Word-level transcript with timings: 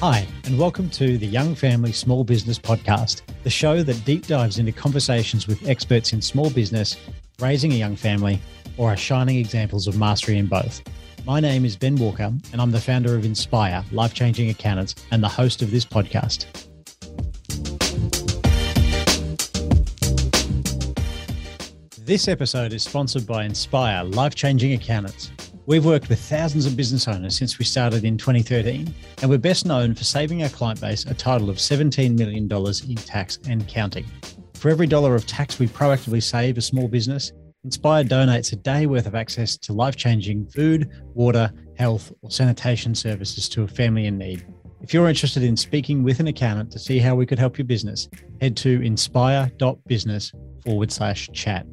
Hi, 0.00 0.26
and 0.44 0.58
welcome 0.58 0.90
to 0.90 1.16
the 1.16 1.26
Young 1.26 1.54
Family 1.54 1.90
Small 1.90 2.22
Business 2.22 2.58
Podcast, 2.58 3.22
the 3.44 3.50
show 3.50 3.82
that 3.82 4.04
deep 4.04 4.26
dives 4.26 4.58
into 4.58 4.70
conversations 4.70 5.46
with 5.46 5.66
experts 5.66 6.12
in 6.12 6.20
small 6.20 6.50
business, 6.50 6.98
raising 7.40 7.72
a 7.72 7.76
young 7.76 7.96
family, 7.96 8.38
or 8.76 8.90
are 8.92 8.96
shining 8.96 9.38
examples 9.38 9.86
of 9.86 9.96
mastery 9.96 10.36
in 10.36 10.48
both. 10.48 10.82
My 11.24 11.40
name 11.40 11.64
is 11.64 11.76
Ben 11.76 11.96
Walker, 11.96 12.30
and 12.52 12.60
I'm 12.60 12.72
the 12.72 12.80
founder 12.80 13.16
of 13.16 13.24
Inspire 13.24 13.82
Life 13.90 14.12
Changing 14.12 14.50
Accountants 14.50 14.96
and 15.12 15.22
the 15.22 15.30
host 15.30 15.62
of 15.62 15.70
this 15.70 15.86
podcast. 15.86 16.44
This 22.04 22.28
episode 22.28 22.74
is 22.74 22.82
sponsored 22.82 23.26
by 23.26 23.46
Inspire 23.46 24.04
Life 24.04 24.34
Changing 24.34 24.74
Accountants. 24.74 25.30
We've 25.66 25.84
worked 25.84 26.08
with 26.08 26.20
thousands 26.20 26.64
of 26.64 26.76
business 26.76 27.08
owners 27.08 27.36
since 27.36 27.58
we 27.58 27.64
started 27.64 28.04
in 28.04 28.16
2013, 28.16 28.94
and 29.20 29.30
we're 29.30 29.38
best 29.38 29.66
known 29.66 29.94
for 29.94 30.04
saving 30.04 30.42
our 30.42 30.48
client 30.48 30.80
base 30.80 31.04
a 31.06 31.14
total 31.14 31.50
of 31.50 31.56
$17 31.56 32.16
million 32.16 32.48
in 32.88 32.96
tax 32.96 33.38
and 33.48 33.66
counting. 33.66 34.06
For 34.54 34.70
every 34.70 34.86
dollar 34.86 35.14
of 35.14 35.26
tax 35.26 35.58
we 35.58 35.66
proactively 35.66 36.22
save 36.22 36.56
a 36.56 36.62
small 36.62 36.88
business, 36.88 37.32
Inspire 37.66 38.04
donates 38.04 38.52
a 38.52 38.56
day 38.56 38.86
worth 38.86 39.06
of 39.06 39.16
access 39.16 39.56
to 39.56 39.72
life 39.72 39.96
changing 39.96 40.46
food, 40.46 40.88
water, 41.14 41.52
health, 41.76 42.12
or 42.22 42.30
sanitation 42.30 42.94
services 42.94 43.48
to 43.48 43.64
a 43.64 43.66
family 43.66 44.06
in 44.06 44.16
need. 44.16 44.46
If 44.82 44.94
you're 44.94 45.08
interested 45.08 45.42
in 45.42 45.56
speaking 45.56 46.04
with 46.04 46.20
an 46.20 46.28
accountant 46.28 46.70
to 46.70 46.78
see 46.78 47.00
how 47.00 47.16
we 47.16 47.26
could 47.26 47.40
help 47.40 47.58
your 47.58 47.64
business, 47.64 48.08
head 48.40 48.56
to 48.58 48.80
inspire.business 48.82 50.32
forward 50.64 50.92
slash 50.92 51.28
chat. 51.32 51.66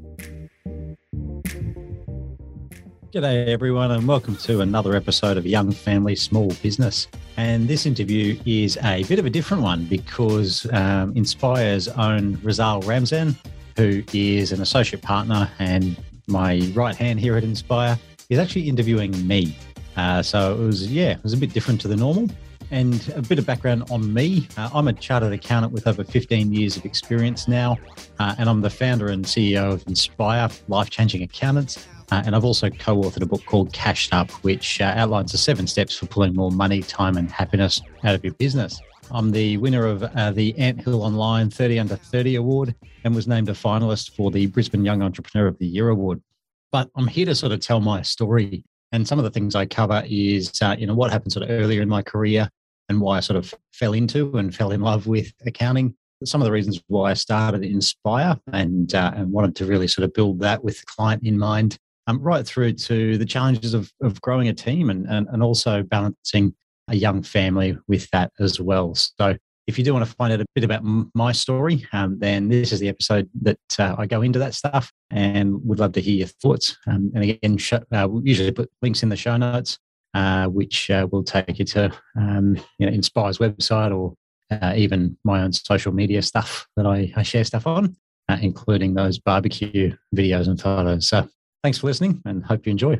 G'day, 3.13 3.47
everyone, 3.49 3.91
and 3.91 4.07
welcome 4.07 4.35
to 4.37 4.61
another 4.61 4.95
episode 4.95 5.37
of 5.37 5.45
Young 5.45 5.71
Family 5.71 6.15
Small 6.15 6.47
Business. 6.63 7.07
And 7.37 7.67
this 7.67 7.85
interview 7.85 8.39
is 8.43 8.75
a 8.81 9.03
bit 9.03 9.19
of 9.19 9.27
a 9.27 9.29
different 9.29 9.61
one 9.61 9.85
because 9.85 10.65
um, 10.73 11.15
Inspire's 11.15 11.87
own 11.89 12.39
Rizal 12.41 12.81
Ramzan, 12.81 13.37
who 13.77 14.01
is 14.13 14.51
an 14.51 14.63
associate 14.63 15.03
partner 15.03 15.47
and 15.59 15.95
my 16.25 16.61
right 16.73 16.95
hand 16.95 17.19
here 17.19 17.37
at 17.37 17.43
Inspire, 17.43 17.99
is 18.31 18.39
actually 18.39 18.67
interviewing 18.67 19.27
me. 19.27 19.55
Uh, 19.95 20.23
so 20.23 20.55
it 20.55 20.65
was, 20.65 20.91
yeah, 20.91 21.11
it 21.11 21.21
was 21.21 21.33
a 21.33 21.37
bit 21.37 21.53
different 21.53 21.79
to 21.81 21.87
the 21.87 21.95
normal. 21.95 22.27
And 22.71 23.13
a 23.15 23.21
bit 23.21 23.37
of 23.37 23.45
background 23.45 23.83
on 23.91 24.11
me 24.11 24.47
uh, 24.57 24.71
I'm 24.73 24.87
a 24.87 24.93
chartered 24.93 25.33
accountant 25.33 25.71
with 25.71 25.85
over 25.85 26.03
15 26.03 26.51
years 26.51 26.77
of 26.77 26.85
experience 26.85 27.47
now, 27.47 27.77
uh, 28.17 28.33
and 28.39 28.49
I'm 28.49 28.61
the 28.61 28.71
founder 28.71 29.09
and 29.09 29.23
CEO 29.23 29.71
of 29.71 29.85
Inspire 29.85 30.49
Life 30.67 30.89
Changing 30.89 31.21
Accountants. 31.21 31.87
Uh, 32.13 32.21
and 32.27 32.35
I've 32.35 32.45
also 32.45 32.69
co 32.69 32.97
authored 32.97 33.23
a 33.23 33.25
book 33.25 33.43
called 33.47 33.73
Cashed 33.73 34.13
Up, 34.13 34.29
which 34.43 34.79
uh, 34.79 34.93
outlines 34.95 35.31
the 35.31 35.37
seven 35.39 35.65
steps 35.65 35.97
for 35.97 36.05
pulling 36.05 36.35
more 36.35 36.51
money, 36.51 36.83
time, 36.83 37.17
and 37.17 37.31
happiness 37.31 37.81
out 38.03 38.13
of 38.13 38.23
your 38.23 38.35
business. 38.35 38.79
I'm 39.09 39.31
the 39.31 39.57
winner 39.57 39.87
of 39.87 40.03
uh, 40.03 40.29
the 40.29 40.55
Anthill 40.59 41.01
Online 41.01 41.49
30 41.49 41.79
Under 41.79 41.95
30 41.95 42.35
Award 42.35 42.75
and 43.03 43.15
was 43.15 43.27
named 43.27 43.49
a 43.49 43.53
finalist 43.53 44.15
for 44.15 44.29
the 44.29 44.45
Brisbane 44.45 44.85
Young 44.85 45.01
Entrepreneur 45.01 45.47
of 45.47 45.57
the 45.57 45.65
Year 45.65 45.89
Award. 45.89 46.21
But 46.71 46.87
I'm 46.95 47.07
here 47.07 47.25
to 47.25 47.33
sort 47.33 47.51
of 47.51 47.61
tell 47.61 47.79
my 47.79 48.03
story. 48.03 48.63
And 48.91 49.07
some 49.07 49.17
of 49.17 49.23
the 49.23 49.31
things 49.31 49.55
I 49.55 49.65
cover 49.65 50.03
is, 50.05 50.61
uh, 50.61 50.75
you 50.77 50.85
know, 50.85 50.93
what 50.93 51.09
happened 51.09 51.33
sort 51.33 51.49
of 51.49 51.49
earlier 51.49 51.81
in 51.81 51.89
my 51.89 52.03
career 52.03 52.47
and 52.89 53.01
why 53.01 53.17
I 53.17 53.21
sort 53.21 53.37
of 53.37 53.51
fell 53.71 53.93
into 53.93 54.37
and 54.37 54.53
fell 54.53 54.69
in 54.69 54.81
love 54.81 55.07
with 55.07 55.33
accounting. 55.47 55.95
Some 56.23 56.41
of 56.41 56.45
the 56.45 56.51
reasons 56.51 56.79
why 56.85 57.09
I 57.09 57.15
started 57.15 57.63
Inspire 57.63 58.37
and 58.51 58.93
uh, 58.93 59.13
and 59.15 59.31
wanted 59.31 59.55
to 59.55 59.65
really 59.65 59.87
sort 59.87 60.05
of 60.05 60.13
build 60.13 60.41
that 60.41 60.63
with 60.63 60.79
the 60.79 60.85
client 60.85 61.23
in 61.23 61.39
mind 61.39 61.79
um, 62.07 62.19
right 62.19 62.45
through 62.45 62.73
to 62.73 63.17
the 63.17 63.25
challenges 63.25 63.73
of, 63.73 63.91
of 64.01 64.19
growing 64.21 64.47
a 64.47 64.53
team 64.53 64.89
and, 64.89 65.07
and, 65.07 65.27
and 65.29 65.43
also 65.43 65.83
balancing 65.83 66.53
a 66.89 66.95
young 66.95 67.23
family 67.23 67.77
with 67.87 68.09
that 68.11 68.31
as 68.39 68.59
well. 68.59 68.95
So, 68.95 69.35
if 69.65 69.77
you 69.77 69.83
do 69.85 69.93
want 69.93 70.05
to 70.05 70.15
find 70.15 70.33
out 70.33 70.41
a 70.41 70.45
bit 70.55 70.65
about 70.65 70.83
my 71.15 71.31
story, 71.31 71.87
um, 71.93 72.19
then 72.19 72.49
this 72.49 72.73
is 72.73 72.81
the 72.81 72.89
episode 72.89 73.29
that 73.43 73.57
uh, 73.79 73.95
I 73.97 74.05
go 74.05 74.21
into 74.21 74.39
that 74.39 74.53
stuff 74.53 74.91
and 75.09 75.63
would 75.63 75.79
love 75.79 75.93
to 75.93 76.01
hear 76.01 76.15
your 76.15 76.27
thoughts. 76.27 76.77
Um, 76.85 77.11
and 77.15 77.23
again, 77.23 77.57
uh, 77.93 78.07
we 78.09 78.29
usually 78.29 78.51
put 78.51 78.69
links 78.81 79.03
in 79.03 79.09
the 79.09 79.15
show 79.15 79.37
notes, 79.37 79.79
uh, 80.13 80.47
which 80.47 80.89
uh, 80.89 81.07
will 81.11 81.23
take 81.23 81.59
you 81.59 81.65
to 81.65 81.93
um, 82.17 82.57
you 82.77 82.85
know, 82.85 82.91
Inspire's 82.91 83.37
website 83.37 83.95
or 83.95 84.15
uh, 84.51 84.73
even 84.75 85.17
my 85.23 85.41
own 85.41 85.53
social 85.53 85.93
media 85.93 86.21
stuff 86.21 86.67
that 86.75 86.85
I, 86.85 87.13
I 87.15 87.23
share 87.23 87.43
stuff 87.43 87.65
on, 87.65 87.95
uh, 88.27 88.37
including 88.41 88.93
those 88.93 89.17
barbecue 89.17 89.95
videos 90.15 90.47
and 90.47 90.59
photos. 90.59 91.07
So 91.07 91.27
Thanks 91.63 91.77
for 91.77 91.87
listening 91.87 92.21
and 92.25 92.43
hope 92.43 92.65
you 92.65 92.71
enjoy. 92.71 92.99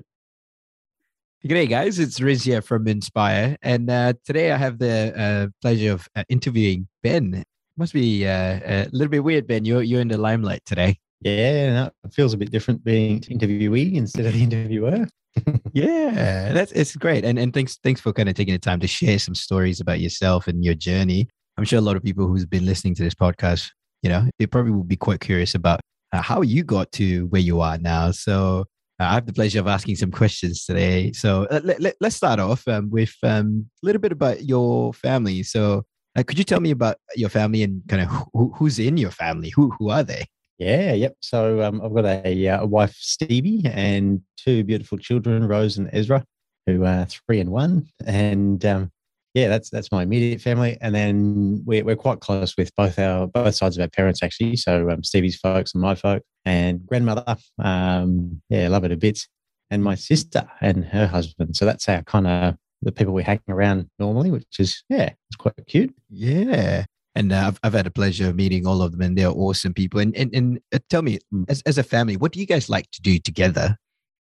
G'day, 1.45 1.67
guys. 1.67 1.99
It's 1.99 2.21
Riz 2.21 2.43
here 2.43 2.61
from 2.61 2.87
Inspire. 2.87 3.57
And 3.61 3.89
uh, 3.89 4.13
today 4.23 4.53
I 4.53 4.57
have 4.57 4.79
the 4.79 5.13
uh, 5.19 5.47
pleasure 5.61 5.91
of 5.91 6.07
uh, 6.15 6.23
interviewing 6.29 6.87
Ben. 7.03 7.43
Must 7.75 7.91
be 7.91 8.25
uh, 8.25 8.61
a 8.63 8.87
little 8.93 9.09
bit 9.09 9.21
weird, 9.21 9.47
Ben. 9.47 9.65
You're, 9.65 9.81
you're 9.81 9.99
in 9.99 10.07
the 10.07 10.17
limelight 10.17 10.61
today. 10.65 10.97
Yeah, 11.19 11.73
no, 11.73 11.91
it 12.05 12.13
feels 12.13 12.33
a 12.33 12.37
bit 12.37 12.51
different 12.51 12.85
being 12.85 13.19
interviewee 13.21 13.95
instead 13.95 14.25
of 14.25 14.33
the 14.33 14.43
interviewer. 14.43 15.07
yeah, 15.73 16.53
that's 16.53 16.71
it's 16.73 16.95
great. 16.95 17.25
And 17.25 17.39
and 17.39 17.53
thanks 17.53 17.77
thanks 17.81 18.01
for 18.01 18.11
kind 18.11 18.27
of 18.27 18.35
taking 18.35 18.53
the 18.53 18.59
time 18.59 18.81
to 18.81 18.87
share 18.87 19.17
some 19.17 19.33
stories 19.33 19.79
about 19.79 20.01
yourself 20.01 20.47
and 20.47 20.63
your 20.65 20.73
journey. 20.73 21.29
I'm 21.57 21.63
sure 21.63 21.79
a 21.79 21.81
lot 21.81 21.95
of 21.95 22.03
people 22.03 22.27
who's 22.27 22.45
been 22.45 22.65
listening 22.65 22.93
to 22.95 23.03
this 23.03 23.15
podcast, 23.15 23.71
you 24.01 24.09
know, 24.09 24.29
they 24.37 24.47
probably 24.47 24.71
will 24.71 24.83
be 24.83 24.97
quite 24.97 25.21
curious 25.21 25.55
about 25.55 25.79
uh, 26.13 26.21
how 26.21 26.41
you 26.41 26.63
got 26.63 26.91
to 26.93 27.25
where 27.27 27.41
you 27.41 27.59
are 27.59 27.77
now. 27.77 28.11
So 28.11 28.65
uh, 28.99 29.05
I 29.05 29.13
have 29.15 29.25
the 29.25 29.33
pleasure 29.33 29.59
of 29.59 29.67
asking 29.67 29.95
some 29.95 30.11
questions 30.11 30.65
today. 30.65 31.11
So 31.11 31.45
uh, 31.49 31.59
let, 31.63 31.81
let, 31.81 31.95
us 32.01 32.15
start 32.15 32.39
off 32.39 32.65
um, 32.67 32.89
with 32.89 33.15
um, 33.23 33.69
a 33.83 33.85
little 33.85 33.99
bit 33.99 34.11
about 34.11 34.43
your 34.43 34.93
family. 34.93 35.43
So 35.43 35.83
uh, 36.15 36.23
could 36.23 36.37
you 36.37 36.43
tell 36.43 36.59
me 36.59 36.71
about 36.71 36.97
your 37.15 37.29
family 37.29 37.63
and 37.63 37.81
kind 37.87 38.03
of 38.03 38.09
who, 38.33 38.53
who's 38.55 38.77
in 38.77 38.97
your 38.97 39.11
family? 39.11 39.49
Who 39.49 39.71
who 39.79 39.89
are 39.89 40.03
they? 40.03 40.25
Yeah, 40.59 40.93
yep. 40.93 41.15
So 41.21 41.63
um, 41.63 41.81
I've 41.83 41.93
got 41.93 42.05
a, 42.05 42.47
uh, 42.47 42.61
a 42.61 42.65
wife, 42.67 42.95
Stevie, 42.99 43.63
and 43.65 44.21
two 44.37 44.63
beautiful 44.63 44.99
children, 44.99 45.47
Rose 45.47 45.77
and 45.77 45.89
Ezra, 45.91 46.23
who 46.67 46.85
are 46.85 47.05
three 47.05 47.39
and 47.39 47.51
one. 47.51 47.87
And 48.05 48.63
um, 48.63 48.91
yeah, 49.33 49.47
that's 49.47 49.69
that's 49.71 49.91
my 49.91 50.03
immediate 50.03 50.41
family, 50.41 50.77
and 50.79 50.93
then 50.93 51.63
we're 51.65 51.83
we're 51.83 51.95
quite 51.95 52.19
close 52.19 52.55
with 52.55 52.75
both 52.75 52.99
our 52.99 53.25
both 53.25 53.55
sides 53.55 53.77
of 53.77 53.81
our 53.81 53.89
parents 53.89 54.21
actually. 54.21 54.55
So 54.57 54.89
um, 54.91 55.03
Stevie's 55.03 55.37
folks 55.37 55.73
and 55.73 55.81
my 55.81 55.95
folks 55.95 56.25
and 56.45 56.85
grandmother, 56.85 57.35
um, 57.59 58.41
yeah, 58.49 58.67
love 58.67 58.83
it 58.83 58.91
a 58.91 58.97
bit, 58.97 59.25
and 59.71 59.83
my 59.83 59.95
sister 59.95 60.47
and 60.61 60.85
her 60.85 61.07
husband. 61.07 61.55
So 61.55 61.65
that's 61.65 61.89
our 61.89 62.03
kind 62.03 62.27
of 62.27 62.55
the 62.83 62.91
people 62.91 63.13
we 63.13 63.23
hang 63.23 63.39
around 63.49 63.89
normally, 63.97 64.29
which 64.29 64.59
is 64.59 64.83
yeah, 64.87 65.09
it's 65.29 65.37
quite 65.37 65.55
cute. 65.67 65.93
Yeah. 66.09 66.85
And 67.15 67.31
uh, 67.31 67.45
I've, 67.47 67.59
I've 67.61 67.73
had 67.73 67.85
a 67.85 67.91
pleasure 67.91 68.29
of 68.29 68.35
meeting 68.35 68.65
all 68.65 68.81
of 68.81 68.91
them, 68.91 69.01
and 69.01 69.17
they're 69.17 69.29
awesome 69.29 69.73
people. 69.73 69.99
And 69.99 70.15
and, 70.15 70.33
and 70.35 70.59
uh, 70.73 70.79
tell 70.89 71.01
me, 71.01 71.19
mm. 71.33 71.45
as, 71.47 71.61
as 71.65 71.77
a 71.77 71.83
family, 71.83 72.17
what 72.17 72.31
do 72.31 72.39
you 72.39 72.45
guys 72.45 72.69
like 72.69 72.89
to 72.91 73.01
do 73.01 73.17
together? 73.19 73.77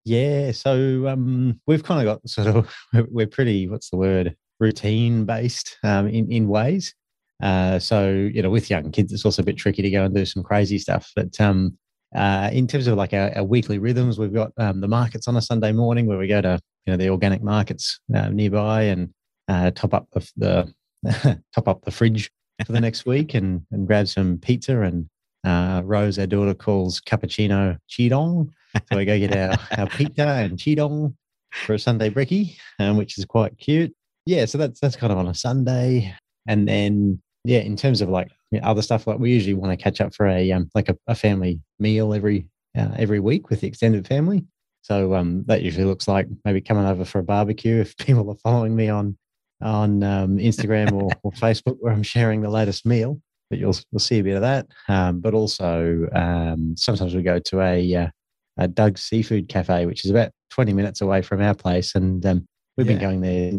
Yeah, 0.05 0.53
so 0.53 1.09
um, 1.09 1.61
we've 1.67 1.85
kind 1.85 2.07
of 2.07 2.15
got 2.15 2.29
sort 2.29 2.49
of 2.49 2.75
we're 3.11 3.27
pretty 3.27 3.69
what's 3.69 3.91
the 3.91 3.97
word 3.97 4.37
routine 4.61 5.25
based 5.25 5.77
um, 5.83 6.07
in 6.07 6.31
in 6.31 6.49
ways. 6.49 6.95
Uh, 7.43 7.79
so 7.79 8.11
you 8.11 8.43
know, 8.43 8.51
with 8.51 8.71
young 8.71 8.91
kids, 8.93 9.13
it's 9.13 9.25
also 9.25 9.43
a 9.43 9.45
bit 9.45 9.57
tricky 9.57 9.83
to 9.83 9.91
go 9.91 10.05
and 10.05 10.15
do 10.15 10.25
some 10.25 10.43
crazy 10.43 10.79
stuff. 10.79 11.11
But 11.17 11.41
um, 11.41 11.77
uh, 12.15 12.51
in 12.53 12.67
terms 12.67 12.87
of 12.87 12.97
like 12.97 13.15
our, 13.15 13.37
our 13.37 13.45
weekly 13.45 13.79
rhythms, 13.79 14.19
we've 14.19 14.33
got 14.33 14.53
um, 14.59 14.81
the 14.81 14.89
markets 14.89 15.27
on 15.27 15.37
a 15.37 15.43
Sunday 15.43 15.73
morning 15.73 16.07
where 16.07 16.19
we 16.19 16.29
go 16.29 16.41
to 16.41 16.61
you 16.87 16.93
know 16.93 16.97
the 16.97 17.09
organic 17.09 17.43
markets 17.43 17.99
uh, 18.15 18.29
nearby 18.29 18.83
and 18.83 19.13
uh, 19.49 19.71
top 19.73 19.95
up 19.95 20.09
the, 20.13 20.31
the 20.37 21.43
top 21.55 21.69
up 21.69 21.85
the 21.85 21.91
fridge 21.91 22.31
for 22.65 22.73
the 22.73 22.81
next 22.81 23.07
week 23.07 23.35
and 23.35 23.63
and 23.73 23.87
grab 23.87 24.07
some 24.07 24.39
pizza 24.39 24.83
and 24.83 25.09
uh, 25.43 25.81
Rose, 25.85 26.19
our 26.19 26.27
daughter, 26.27 26.53
calls 26.53 27.01
cappuccino 27.01 27.79
cheedong. 27.89 28.53
So 28.75 28.99
we 28.99 29.05
go 29.05 29.19
get 29.19 29.35
our, 29.35 29.57
our 29.79 29.87
pizza 29.89 30.27
and 30.27 30.59
cheedong 30.59 31.17
for 31.65 31.75
a 31.75 31.79
Sunday 31.79 32.11
brekkie, 32.11 32.57
um, 32.79 32.99
which 32.99 33.19
is 33.19 33.25
quite 33.25 33.57
cute 33.59 33.93
yeah, 34.27 34.45
so 34.45 34.59
that's 34.59 34.81
that's 34.81 34.97
kind 34.97 35.13
of 35.13 35.19
on 35.19 35.29
a 35.29 35.35
Sunday, 35.35 36.15
and 36.47 36.69
then 36.69 37.21
yeah, 37.45 37.61
in 37.61 37.77
terms 37.77 38.01
of 38.01 38.09
like 38.09 38.31
other 38.63 38.83
stuff, 38.83 39.07
like 39.07 39.19
we 39.19 39.33
usually 39.33 39.55
want 39.55 39.73
to 39.73 39.83
catch 39.83 40.01
up 40.01 40.15
for 40.15 40.27
a 40.27 40.53
um, 40.53 40.71
like 40.75 40.89
a, 40.89 40.97
a 41.07 41.15
family 41.15 41.61
meal 41.79 42.13
every 42.13 42.47
uh, 42.77 42.91
every 42.97 43.21
week 43.21 43.51
with 43.51 43.61
the 43.61 43.69
extended 43.69 44.07
family. 44.07 44.45
So 44.83 45.15
um, 45.15 45.45
that 45.47 45.63
usually 45.63 45.85
looks 45.85 46.09
like 46.09 46.27
maybe 46.45 46.61
coming 46.61 46.87
over 46.87 47.05
for 47.05 47.19
a 47.19 47.23
barbecue 47.23 47.81
if 47.81 47.97
people 47.99 48.31
are 48.31 48.37
following 48.37 48.77
me 48.77 48.89
on 48.89 49.17
on 49.63 50.03
um, 50.03 50.39
Instagram 50.39 50.93
or, 50.93 51.11
or, 51.23 51.33
Facebook 51.33 51.77
where 51.81 51.93
I'm 51.93 52.03
sharing 52.03 52.41
the 52.41 52.49
latest 52.49 52.87
meal. 52.87 53.21
But 53.51 53.59
you'll 53.59 53.77
you'll 53.91 54.01
see 54.01 54.19
a 54.19 54.25
bit 54.25 54.37
of 54.37 54.43
that. 54.43 54.67
Um, 54.89 55.21
but 55.21 55.35
also 55.35 56.09
um, 56.15 56.75
sometimes 56.77 57.15
we 57.15 57.23
go 57.23 57.39
to 57.39 57.61
a, 57.61 57.95
uh, 57.95 58.09
a 58.57 58.69
Doug's 58.69 59.03
Seafood 59.03 59.49
Cafe, 59.49 59.87
which 59.87 60.05
is 60.05 60.11
about 60.11 60.31
20 60.51 60.73
minutes 60.73 61.01
away 61.01 61.21
from 61.21 61.43
our 61.43 61.55
place, 61.55 61.95
and 61.95 62.25
um, 62.25 62.47
we've 62.77 62.87
yeah. 62.87 62.95
been 62.95 63.03
going 63.03 63.21
there 63.21 63.53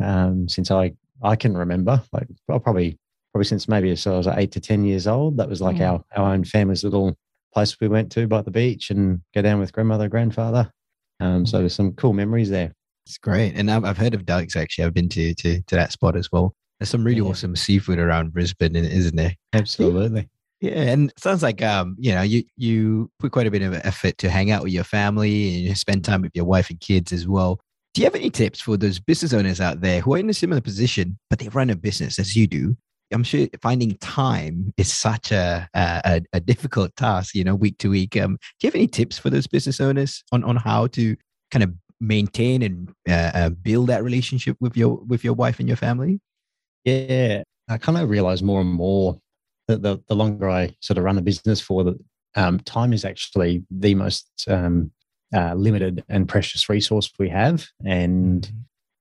um, 0.00 0.48
since 0.48 0.70
I 0.70 0.92
I 1.22 1.36
can 1.36 1.56
remember. 1.56 2.02
Like 2.12 2.28
well, 2.46 2.60
probably 2.60 2.98
probably 3.32 3.46
since 3.46 3.68
maybe 3.68 3.94
so 3.96 4.14
I 4.14 4.18
was 4.18 4.26
eight 4.26 4.52
to 4.52 4.60
ten 4.60 4.84
years 4.84 5.06
old. 5.06 5.36
That 5.36 5.48
was 5.48 5.60
like 5.60 5.76
mm. 5.76 5.88
our 5.88 6.04
our 6.16 6.32
own 6.32 6.44
family's 6.44 6.84
little 6.84 7.16
place 7.52 7.76
we 7.80 7.88
went 7.88 8.12
to 8.12 8.26
by 8.26 8.42
the 8.42 8.50
beach 8.50 8.90
and 8.90 9.20
go 9.34 9.42
down 9.42 9.58
with 9.58 9.72
grandmother, 9.72 10.08
grandfather. 10.08 10.70
Um, 11.20 11.46
so 11.46 11.58
there's 11.58 11.74
some 11.74 11.92
cool 11.92 12.12
memories 12.12 12.50
there. 12.50 12.72
It's 13.06 13.18
great, 13.18 13.54
and 13.54 13.70
I've, 13.70 13.84
I've 13.84 13.98
heard 13.98 14.14
of 14.14 14.26
Doug's 14.26 14.54
actually. 14.54 14.84
I've 14.84 14.94
been 14.94 15.08
to 15.10 15.34
to 15.34 15.62
to 15.62 15.74
that 15.76 15.92
spot 15.92 16.16
as 16.16 16.30
well. 16.30 16.54
There's 16.78 16.90
some 16.90 17.04
really 17.04 17.18
Yeah. 17.20 17.30
awesome 17.30 17.56
seafood 17.56 17.98
around 17.98 18.32
Brisbane, 18.32 18.76
isn't 18.76 19.16
there? 19.16 19.34
Absolutely. 19.52 20.28
Yeah, 20.60 20.72
and 20.72 21.10
it 21.10 21.20
sounds 21.20 21.40
like 21.40 21.62
um, 21.62 21.94
you 22.00 22.12
know, 22.12 22.22
you 22.22 22.42
you 22.56 23.12
put 23.20 23.30
quite 23.30 23.46
a 23.46 23.50
bit 23.52 23.62
of 23.62 23.74
effort 23.74 24.18
to 24.18 24.28
hang 24.28 24.50
out 24.50 24.64
with 24.64 24.72
your 24.72 24.82
family 24.82 25.54
and 25.54 25.60
you 25.62 25.74
spend 25.76 26.04
time 26.04 26.20
with 26.22 26.32
your 26.34 26.46
wife 26.46 26.68
and 26.68 26.80
kids 26.80 27.12
as 27.12 27.28
well. 27.28 27.60
Do 27.98 28.02
you 28.02 28.06
have 28.06 28.14
any 28.14 28.30
tips 28.30 28.60
for 28.60 28.76
those 28.76 29.00
business 29.00 29.32
owners 29.32 29.60
out 29.60 29.80
there 29.80 30.00
who 30.00 30.14
are 30.14 30.18
in 30.18 30.30
a 30.30 30.32
similar 30.32 30.60
position, 30.60 31.18
but 31.28 31.40
they 31.40 31.48
run 31.48 31.68
a 31.68 31.74
business 31.74 32.20
as 32.20 32.36
you 32.36 32.46
do? 32.46 32.76
I'm 33.12 33.24
sure 33.24 33.48
finding 33.60 33.96
time 33.96 34.72
is 34.76 34.92
such 34.92 35.32
a 35.32 35.68
a, 35.74 36.22
a 36.32 36.38
difficult 36.38 36.94
task, 36.94 37.34
you 37.34 37.42
know, 37.42 37.56
week 37.56 37.76
to 37.78 37.90
week. 37.90 38.16
Um, 38.16 38.36
do 38.36 38.66
you 38.66 38.68
have 38.68 38.76
any 38.76 38.86
tips 38.86 39.18
for 39.18 39.30
those 39.30 39.48
business 39.48 39.80
owners 39.80 40.22
on 40.30 40.44
on 40.44 40.54
how 40.54 40.86
to 40.86 41.16
kind 41.50 41.64
of 41.64 41.74
maintain 42.00 42.62
and 42.62 42.88
uh, 43.08 43.32
uh, 43.34 43.48
build 43.48 43.88
that 43.88 44.04
relationship 44.04 44.56
with 44.60 44.76
your 44.76 44.98
with 44.98 45.24
your 45.24 45.34
wife 45.34 45.58
and 45.58 45.66
your 45.66 45.76
family? 45.76 46.20
Yeah, 46.84 47.42
I 47.68 47.78
kind 47.78 47.98
of 47.98 48.08
realize 48.08 48.44
more 48.44 48.60
and 48.60 48.70
more 48.70 49.18
that 49.66 49.82
the, 49.82 49.98
the 50.06 50.14
longer 50.14 50.48
I 50.48 50.72
sort 50.78 50.98
of 50.98 51.02
run 51.02 51.18
a 51.18 51.22
business 51.22 51.60
for, 51.60 51.82
that 51.82 51.98
um, 52.36 52.60
time 52.60 52.92
is 52.92 53.04
actually 53.04 53.64
the 53.72 53.96
most 53.96 54.30
um, 54.46 54.92
uh, 55.34 55.54
limited 55.54 56.04
and 56.08 56.28
precious 56.28 56.68
resource 56.68 57.12
we 57.18 57.28
have. 57.28 57.66
And 57.84 58.50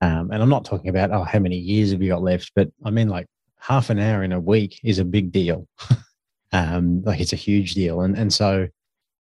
um, 0.01 0.29
and 0.31 0.43
I'm 0.43 0.49
not 0.49 0.65
talking 0.65 0.89
about 0.89 1.11
oh 1.11 1.23
how 1.23 1.39
many 1.39 1.57
years 1.57 1.91
have 1.91 2.01
you 2.01 2.09
got 2.09 2.21
left, 2.21 2.51
but 2.55 2.69
I 2.85 2.91
mean 2.91 3.09
like 3.09 3.27
half 3.59 3.89
an 3.89 3.99
hour 3.99 4.23
in 4.23 4.31
a 4.31 4.39
week 4.39 4.79
is 4.83 4.99
a 4.99 5.05
big 5.05 5.31
deal. 5.31 5.67
um, 6.51 7.01
like 7.03 7.19
it's 7.19 7.33
a 7.33 7.37
huge 7.37 7.73
deal, 7.73 8.01
and 8.01 8.17
and 8.17 8.33
so 8.33 8.67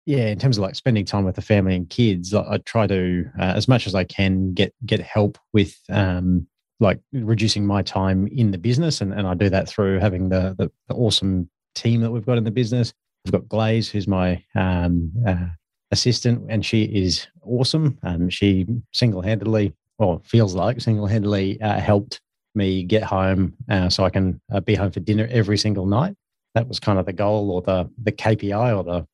yeah, 0.06 0.28
in 0.28 0.38
terms 0.38 0.57
of 0.57 0.63
like 0.63 0.75
spending 0.75 1.06
time 1.06 1.25
with 1.25 1.36
the 1.36 1.42
family 1.42 1.75
and 1.75 1.90
kids, 1.90 2.34
I, 2.34 2.42
I 2.54 2.57
try 2.60 2.88
to 2.88 3.25
uh, 3.40 3.54
as 3.56 3.68
much 3.68 3.88
as 3.88 3.96
I 3.96 4.04
can 4.04 4.54
get 4.54 4.74
get 4.86 5.00
help 5.00 5.38
with 5.54 5.78
um, 5.90 6.48
like 6.80 7.00
reducing 7.13 7.66
my 7.66 7.81
time 7.81 8.28
in 8.28 8.51
the 8.51 8.58
business, 8.58 9.01
and, 9.01 9.13
and 9.13 9.28
I 9.28 9.34
do 9.34 9.50
that 9.50 9.69
through 9.69 10.00
having 10.00 10.30
the, 10.30 10.56
the 10.58 10.72
the 10.88 10.96
awesome 10.96 11.50
team 11.74 12.01
that 12.01 12.12
we've 12.12 12.25
got 12.25 12.38
in 12.38 12.44
the 12.44 12.51
business. 12.51 12.94
We've 13.24 13.31
got 13.31 13.48
Glaze, 13.48 13.90
who's 13.90 14.08
my 14.08 14.44
um, 14.54 15.12
uh, 15.25 15.48
assistant, 15.96 16.46
and 16.50 16.66
she 16.66 16.84
is 16.84 17.28
awesome. 17.42 17.98
Um, 18.04 18.30
she 18.30 18.68
single 18.92 19.22
handedly, 19.22 19.74
or 19.98 20.22
feels 20.24 20.54
like 20.54 20.82
single 20.82 21.08
handedly, 21.08 21.60
uh, 21.62 21.80
helped 21.80 22.22
me 22.54 22.84
get 22.84 23.04
home 23.04 23.54
uh, 23.70 23.90
so 23.90 24.04
I 24.04 24.10
can 24.10 24.40
uh, 24.54 24.60
be 24.60 24.76
home 24.76 24.92
for 24.92 25.00
dinner 25.00 25.28
every 25.32 25.58
single 25.58 25.86
night. 25.86 26.16
That 26.54 26.68
was 26.68 26.80
kind 26.80 27.00
of 27.00 27.06
the 27.06 27.14
goal, 27.14 27.52
or 27.52 27.62
the 27.62 27.90
the 28.04 28.12
KPI, 28.12 28.78
or 28.78 28.84
the 28.84 29.08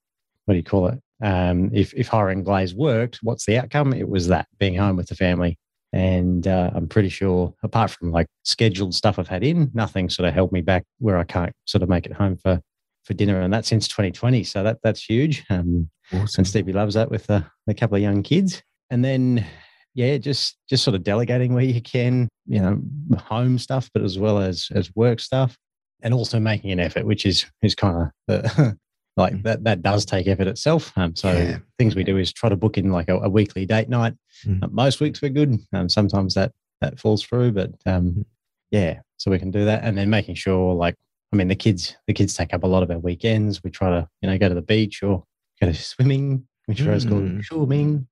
what 0.46 0.54
do 0.54 0.58
you 0.58 0.64
call 0.64 0.88
it? 0.88 1.00
Um, 1.24 1.70
if 1.74 1.94
if 1.94 2.08
hiring 2.08 2.44
Glaze 2.44 2.74
worked, 2.74 3.20
what's 3.22 3.46
the 3.46 3.58
outcome? 3.58 3.94
It 3.94 4.10
was 4.10 4.28
that 4.28 4.48
being 4.60 4.76
home 4.76 4.98
with 4.98 5.08
the 5.08 5.16
family. 5.16 5.58
And 5.94 6.48
uh, 6.48 6.72
I'm 6.74 6.88
pretty 6.88 7.10
sure, 7.10 7.54
apart 7.64 7.92
from 7.92 8.12
like 8.12 8.28
scheduled 8.44 8.96
stuff 8.96 9.20
I've 9.20 9.28
had 9.28 9.44
in, 9.44 9.70
nothing 9.74 10.10
sort 10.10 10.28
of 10.28 10.34
held 10.34 10.52
me 10.54 10.62
back 10.62 10.86
where 11.00 11.18
I 11.18 11.26
can't 11.26 11.54
sort 11.66 11.84
of 11.84 11.90
make 11.90 12.06
it 12.06 12.14
home 12.14 12.38
for 12.38 12.62
for 13.04 13.14
dinner, 13.14 13.42
and 13.42 13.54
that 13.54 13.66
since 13.66 13.88
2020. 13.88 14.44
So 14.44 14.64
that 14.64 14.80
that's 14.84 15.04
huge. 15.04 15.44
Um, 15.50 15.90
Awesome. 16.14 16.42
and 16.42 16.48
Stevie 16.48 16.74
loves 16.74 16.96
that 16.96 17.10
with 17.10 17.30
a, 17.30 17.50
a 17.70 17.74
couple 17.74 17.96
of 17.96 18.02
young 18.02 18.22
kids. 18.22 18.62
And 18.90 19.04
then, 19.06 19.46
yeah, 19.96 20.18
just 20.18 20.58
just 20.70 20.84
sort 20.84 20.94
of 20.96 21.04
delegating 21.04 21.54
where 21.54 21.64
you 21.64 21.82
can, 21.82 22.28
you 22.48 22.60
know, 22.60 22.82
home 23.18 23.58
stuff, 23.58 23.90
but 23.94 24.04
as 24.04 24.20
well 24.20 24.40
as 24.40 24.68
as 24.76 24.94
work 24.96 25.20
stuff, 25.22 25.58
and 26.02 26.14
also 26.14 26.38
making 26.40 26.72
an 26.72 26.80
effort, 26.82 27.06
which 27.06 27.26
is 27.26 27.46
is 27.62 27.76
kind 27.76 27.96
of 27.98 28.10
the 28.28 28.78
like 29.18 29.42
that 29.44 29.64
that 29.64 29.82
does 29.82 30.04
take 30.06 30.28
effort 30.28 30.48
itself. 30.48 30.92
Um, 30.98 31.16
so 31.16 31.32
Yeah. 31.32 31.58
things 31.80 31.96
we 31.96 32.04
do 32.04 32.18
is 32.18 32.34
try 32.34 32.50
to 32.50 32.58
book 32.58 32.78
in 32.78 32.92
like 32.92 33.08
a, 33.08 33.18
a 33.20 33.30
weekly 33.30 33.66
date 33.66 33.88
night. 33.88 34.14
Mm. 34.46 34.64
Uh, 34.64 34.68
most 34.70 35.00
weeks 35.00 35.22
we're 35.22 35.30
good. 35.30 35.58
Um, 35.74 35.88
sometimes 35.88 36.34
that 36.34 36.52
that 36.82 37.00
falls 37.00 37.24
through, 37.24 37.54
but 37.54 37.72
um, 37.86 38.26
yeah, 38.72 39.00
so 39.16 39.32
we 39.32 39.40
can 39.40 39.52
do 39.52 39.64
that, 39.64 39.84
and 39.86 39.98
then 39.98 40.10
making 40.10 40.36
sure 40.36 40.74
like 40.74 40.96
I 41.34 41.36
mean 41.38 41.48
the 41.48 41.56
kids 41.56 41.96
the 42.08 42.14
kids 42.14 42.34
take 42.34 42.54
up 42.54 42.64
a 42.64 42.68
lot 42.68 42.84
of 42.84 42.92
our 42.92 43.00
weekends. 43.00 43.64
We 43.64 43.70
try 43.72 43.90
to 43.90 44.08
you 44.22 44.30
know 44.30 44.38
go 44.38 44.50
to 44.50 44.56
the 44.56 44.62
beach 44.62 45.02
or 45.04 45.24
go 45.62 45.68
to 45.68 45.74
swimming, 45.74 46.46
which 46.66 46.82
is 46.82 47.06
called 47.06 47.24
Mm. 47.24 47.44
swimming. 47.46 48.08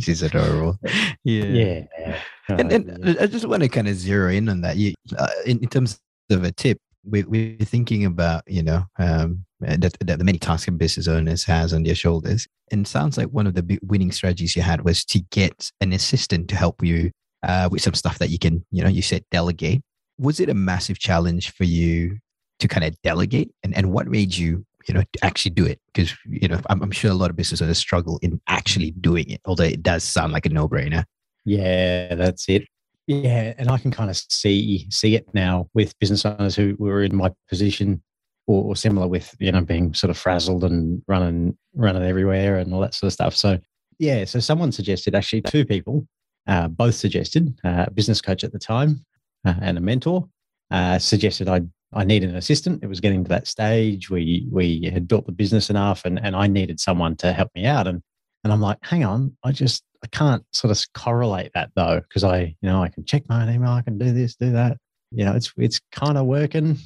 She's 0.00 0.22
adorable. 0.22 0.78
Yeah. 1.24 1.44
yeah, 1.44 2.20
And, 2.48 2.72
and 2.72 3.18
I 3.20 3.26
just 3.26 3.46
want 3.46 3.62
to 3.62 3.68
kind 3.68 3.88
of 3.88 3.96
zero 3.96 4.30
in 4.30 4.48
on 4.48 4.60
that. 4.62 4.76
You, 4.76 4.94
uh, 5.16 5.28
in, 5.44 5.58
in 5.60 5.68
terms 5.68 6.00
of 6.30 6.44
a 6.44 6.52
tip, 6.52 6.78
we, 7.04 7.22
we're 7.24 7.56
thinking 7.58 8.04
about, 8.04 8.42
you 8.46 8.62
know, 8.62 8.84
um, 8.98 9.44
that, 9.60 9.80
that 10.00 10.18
the 10.18 10.24
many 10.24 10.38
tasks 10.38 10.68
and 10.68 10.78
business 10.78 11.06
owners 11.08 11.44
has 11.44 11.72
on 11.72 11.82
their 11.82 11.94
shoulders. 11.94 12.46
And 12.70 12.86
sounds 12.86 13.16
like 13.18 13.28
one 13.28 13.46
of 13.46 13.54
the 13.54 13.62
big 13.62 13.78
winning 13.82 14.12
strategies 14.12 14.56
you 14.56 14.62
had 14.62 14.84
was 14.84 15.04
to 15.06 15.20
get 15.30 15.70
an 15.80 15.92
assistant 15.92 16.48
to 16.48 16.56
help 16.56 16.82
you 16.82 17.10
uh, 17.46 17.68
with 17.70 17.82
some 17.82 17.94
stuff 17.94 18.18
that 18.18 18.30
you 18.30 18.38
can, 18.38 18.64
you 18.70 18.82
know, 18.82 18.90
you 18.90 19.02
said 19.02 19.24
delegate. 19.30 19.82
Was 20.18 20.40
it 20.40 20.48
a 20.48 20.54
massive 20.54 20.98
challenge 20.98 21.52
for 21.52 21.64
you 21.64 22.18
to 22.58 22.68
kind 22.68 22.84
of 22.84 23.00
delegate? 23.02 23.50
And, 23.62 23.76
and 23.76 23.92
what 23.92 24.06
made 24.08 24.36
you, 24.36 24.64
you 24.86 24.94
know, 24.94 25.02
actually 25.22 25.52
do 25.52 25.64
it? 25.64 25.80
Because, 25.92 26.14
you 26.26 26.48
know, 26.48 26.60
I'm, 26.68 26.82
I'm 26.82 26.90
sure 26.90 27.10
a 27.10 27.14
lot 27.14 27.30
of 27.30 27.36
business 27.36 27.62
owners 27.62 27.78
struggle 27.78 28.18
in 28.22 28.40
actually 28.48 28.92
doing 28.92 29.30
it, 29.30 29.40
although 29.44 29.64
it 29.64 29.82
does 29.82 30.04
sound 30.04 30.32
like 30.32 30.46
a 30.46 30.48
no 30.48 30.68
brainer. 30.68 31.04
Yeah, 31.44 32.14
that's 32.14 32.48
it. 32.48 32.64
Yeah, 33.06 33.54
and 33.56 33.70
I 33.70 33.78
can 33.78 33.90
kind 33.90 34.10
of 34.10 34.18
see 34.18 34.86
see 34.90 35.14
it 35.14 35.26
now 35.32 35.70
with 35.72 35.98
business 35.98 36.26
owners 36.26 36.54
who 36.54 36.76
were 36.78 37.02
in 37.02 37.16
my 37.16 37.30
position 37.48 38.02
or, 38.46 38.64
or 38.64 38.76
similar 38.76 39.08
with 39.08 39.34
you 39.38 39.50
know 39.50 39.62
being 39.62 39.94
sort 39.94 40.10
of 40.10 40.18
frazzled 40.18 40.62
and 40.62 41.02
running 41.08 41.56
running 41.74 42.02
everywhere 42.02 42.58
and 42.58 42.74
all 42.74 42.80
that 42.80 42.94
sort 42.94 43.08
of 43.08 43.14
stuff. 43.14 43.34
So 43.34 43.58
yeah, 43.98 44.26
so 44.26 44.40
someone 44.40 44.72
suggested 44.72 45.14
actually 45.14 45.40
two 45.40 45.64
people, 45.64 46.06
uh, 46.46 46.68
both 46.68 46.96
suggested 46.96 47.58
uh, 47.64 47.86
business 47.94 48.20
coach 48.20 48.44
at 48.44 48.52
the 48.52 48.58
time 48.58 49.06
uh, 49.44 49.54
and 49.60 49.78
a 49.78 49.80
mentor 49.80 50.28
uh, 50.70 50.98
suggested 50.98 51.48
I 51.48 51.62
I 51.94 52.04
needed 52.04 52.28
an 52.28 52.36
assistant. 52.36 52.82
It 52.82 52.86
was 52.86 53.00
getting 53.00 53.24
to 53.24 53.28
that 53.30 53.46
stage. 53.46 54.10
We 54.10 54.46
we 54.50 54.90
had 54.92 55.08
built 55.08 55.26
the 55.26 55.32
business 55.32 55.70
enough, 55.70 56.04
and 56.04 56.18
and 56.22 56.36
I 56.36 56.46
needed 56.46 56.80
someone 56.80 57.16
to 57.16 57.32
help 57.32 57.50
me 57.54 57.64
out. 57.66 57.86
And 57.86 58.02
and 58.44 58.52
I'm 58.52 58.60
like, 58.60 58.78
hang 58.82 59.04
on, 59.04 59.36
I 59.44 59.52
just 59.52 59.82
I 60.04 60.06
can't 60.08 60.44
sort 60.52 60.70
of 60.70 60.82
correlate 60.94 61.50
that 61.54 61.70
though, 61.74 62.00
because 62.00 62.24
I, 62.24 62.40
you 62.60 62.68
know, 62.68 62.82
I 62.82 62.88
can 62.88 63.04
check 63.04 63.24
my 63.28 63.42
own 63.42 63.52
email, 63.52 63.70
I 63.70 63.82
can 63.82 63.98
do 63.98 64.12
this, 64.12 64.36
do 64.36 64.52
that. 64.52 64.76
You 65.10 65.24
know, 65.24 65.34
it's 65.34 65.52
it's 65.56 65.80
kind 65.92 66.18
of 66.18 66.26
working. 66.26 66.78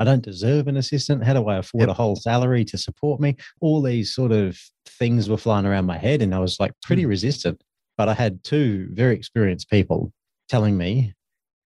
I 0.00 0.04
don't 0.04 0.22
deserve 0.22 0.68
an 0.68 0.76
assistant. 0.76 1.24
How 1.24 1.34
do 1.34 1.48
I 1.48 1.56
afford 1.58 1.82
Yep. 1.82 1.88
a 1.90 1.94
whole 1.94 2.14
salary 2.16 2.64
to 2.66 2.78
support 2.78 3.20
me? 3.20 3.36
All 3.60 3.82
these 3.82 4.14
sort 4.14 4.30
of 4.32 4.56
things 4.86 5.28
were 5.28 5.36
flying 5.36 5.66
around 5.66 5.86
my 5.86 5.98
head, 5.98 6.22
and 6.22 6.34
I 6.34 6.38
was 6.40 6.60
like 6.60 6.72
pretty 6.82 7.04
resistant. 7.06 7.62
But 7.96 8.08
I 8.08 8.14
had 8.14 8.44
two 8.44 8.88
very 8.92 9.14
experienced 9.16 9.70
people 9.70 10.12
telling 10.48 10.76
me, 10.76 11.14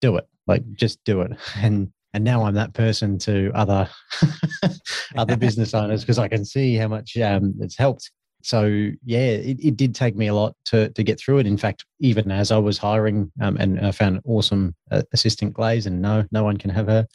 "Do 0.05 0.17
it, 0.17 0.27
like 0.47 0.63
just 0.75 0.99
do 1.05 1.21
it." 1.23 1.33
And 1.57 1.91
and 2.13 2.23
now 2.25 2.45
I'm 2.45 2.55
that 2.55 2.75
person 2.75 3.19
to 3.27 3.51
other 3.55 3.89
other 5.17 5.37
business 5.47 5.75
owners 5.75 6.03
because 6.03 6.19
I 6.19 6.29
can 6.29 6.45
see 6.45 6.77
how 6.77 6.89
much 6.89 7.17
um, 7.17 7.55
it's 7.61 7.77
helped 7.79 8.11
so 8.45 8.65
yeah, 9.07 9.31
it, 9.51 9.59
it 9.59 9.77
did 9.77 9.95
take 9.95 10.15
me 10.17 10.27
a 10.27 10.35
lot 10.35 10.55
to 10.67 10.91
to 10.91 11.03
get 11.03 11.19
through 11.19 11.39
it. 11.39 11.47
In 11.47 11.57
fact, 11.57 11.87
even 12.01 12.31
as 12.31 12.53
I 12.53 12.59
was 12.59 12.77
hiring, 12.77 13.33
um, 13.41 13.57
and 13.57 13.81
I 13.81 13.91
found 13.91 14.17
an 14.17 14.23
awesome 14.27 14.75
uh, 14.91 15.03
assistant 15.15 15.55
glaze, 15.55 15.87
and 15.87 16.03
no, 16.03 16.25
no 16.31 16.45
one 16.45 16.59
can 16.59 16.69
have 16.71 16.87
her. 16.89 17.07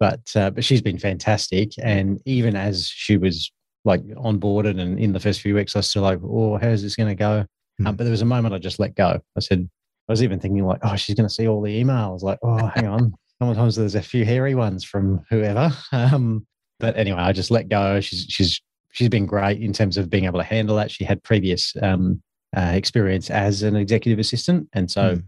but 0.00 0.22
uh, 0.34 0.50
but 0.50 0.64
she's 0.64 0.80
been 0.80 0.98
fantastic, 0.98 1.72
and 1.82 2.20
even 2.24 2.56
as 2.56 2.86
she 2.88 3.18
was 3.18 3.52
like 3.84 4.02
onboarded 4.16 4.80
and 4.80 4.98
in 4.98 5.12
the 5.12 5.20
first 5.20 5.42
few 5.42 5.54
weeks, 5.54 5.76
I 5.76 5.80
was 5.80 5.88
still 5.88 6.02
like, 6.02 6.20
oh, 6.24 6.56
how's 6.56 6.82
this 6.82 6.96
going 6.96 7.10
to 7.10 7.14
go? 7.14 7.40
Um, 7.40 7.46
Hmm. 7.78 7.84
but 7.96 8.04
there 8.04 8.10
was 8.10 8.22
a 8.22 8.26
moment 8.26 8.54
I 8.54 8.58
just 8.58 8.78
let 8.78 8.94
go. 8.94 9.20
I 9.36 9.40
said, 9.40 9.68
was 10.12 10.22
even 10.22 10.38
thinking 10.40 10.64
like, 10.64 10.80
oh, 10.82 10.96
she's 10.96 11.14
going 11.14 11.28
to 11.28 11.34
see 11.34 11.48
all 11.48 11.60
the 11.60 11.82
emails. 11.82 12.22
Like, 12.22 12.38
oh, 12.42 12.66
hang 12.74 12.86
on. 12.86 13.14
Sometimes 13.42 13.74
there's 13.76 13.96
a 13.96 14.02
few 14.02 14.24
hairy 14.24 14.54
ones 14.54 14.84
from 14.84 15.20
whoever. 15.28 15.72
Um, 15.90 16.46
but 16.78 16.96
anyway, 16.96 17.18
I 17.18 17.32
just 17.32 17.50
let 17.50 17.68
go. 17.68 18.00
She's 18.00 18.26
she's 18.28 18.60
she's 18.92 19.08
been 19.08 19.26
great 19.26 19.60
in 19.60 19.72
terms 19.72 19.96
of 19.96 20.08
being 20.10 20.24
able 20.26 20.38
to 20.38 20.44
handle 20.44 20.76
that. 20.76 20.90
She 20.90 21.04
had 21.04 21.22
previous 21.24 21.74
um, 21.82 22.22
uh, 22.56 22.72
experience 22.74 23.30
as 23.30 23.62
an 23.62 23.74
executive 23.76 24.18
assistant, 24.18 24.68
and 24.72 24.90
so 24.90 25.16
Mm. 25.16 25.24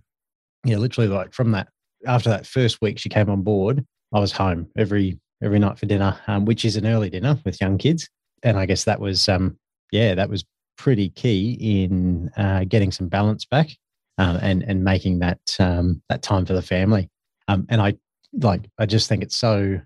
yeah, 0.64 0.76
literally 0.76 1.08
like 1.08 1.32
from 1.32 1.50
that 1.52 1.68
after 2.06 2.28
that 2.30 2.46
first 2.46 2.80
week 2.82 2.98
she 2.98 3.08
came 3.08 3.28
on 3.30 3.42
board, 3.42 3.84
I 4.12 4.20
was 4.20 4.32
home 4.32 4.66
every 4.76 5.18
every 5.42 5.58
night 5.58 5.78
for 5.78 5.86
dinner, 5.86 6.18
um, 6.26 6.44
which 6.44 6.64
is 6.64 6.76
an 6.76 6.86
early 6.86 7.10
dinner 7.10 7.38
with 7.44 7.60
young 7.60 7.78
kids, 7.78 8.08
and 8.42 8.56
I 8.58 8.66
guess 8.66 8.84
that 8.84 9.00
was 9.00 9.28
um, 9.28 9.56
yeah 9.92 10.14
that 10.14 10.28
was 10.30 10.44
pretty 10.76 11.08
key 11.10 11.56
in 11.84 12.30
uh, 12.36 12.64
getting 12.64 12.90
some 12.92 13.08
balance 13.08 13.44
back 13.44 13.68
um, 14.18 14.36
and 14.36 14.62
and 14.62 14.84
making 14.84 15.18
that 15.20 15.40
um, 15.58 16.02
that 16.08 16.22
time 16.22 16.46
for 16.46 16.52
the 16.52 16.62
family. 16.62 17.08
Um, 17.48 17.66
and 17.68 17.80
I 17.80 17.94
like 18.40 18.68
I 18.78 18.86
just 18.86 19.08
think 19.08 19.22
it's 19.22 19.36
so 19.36 19.80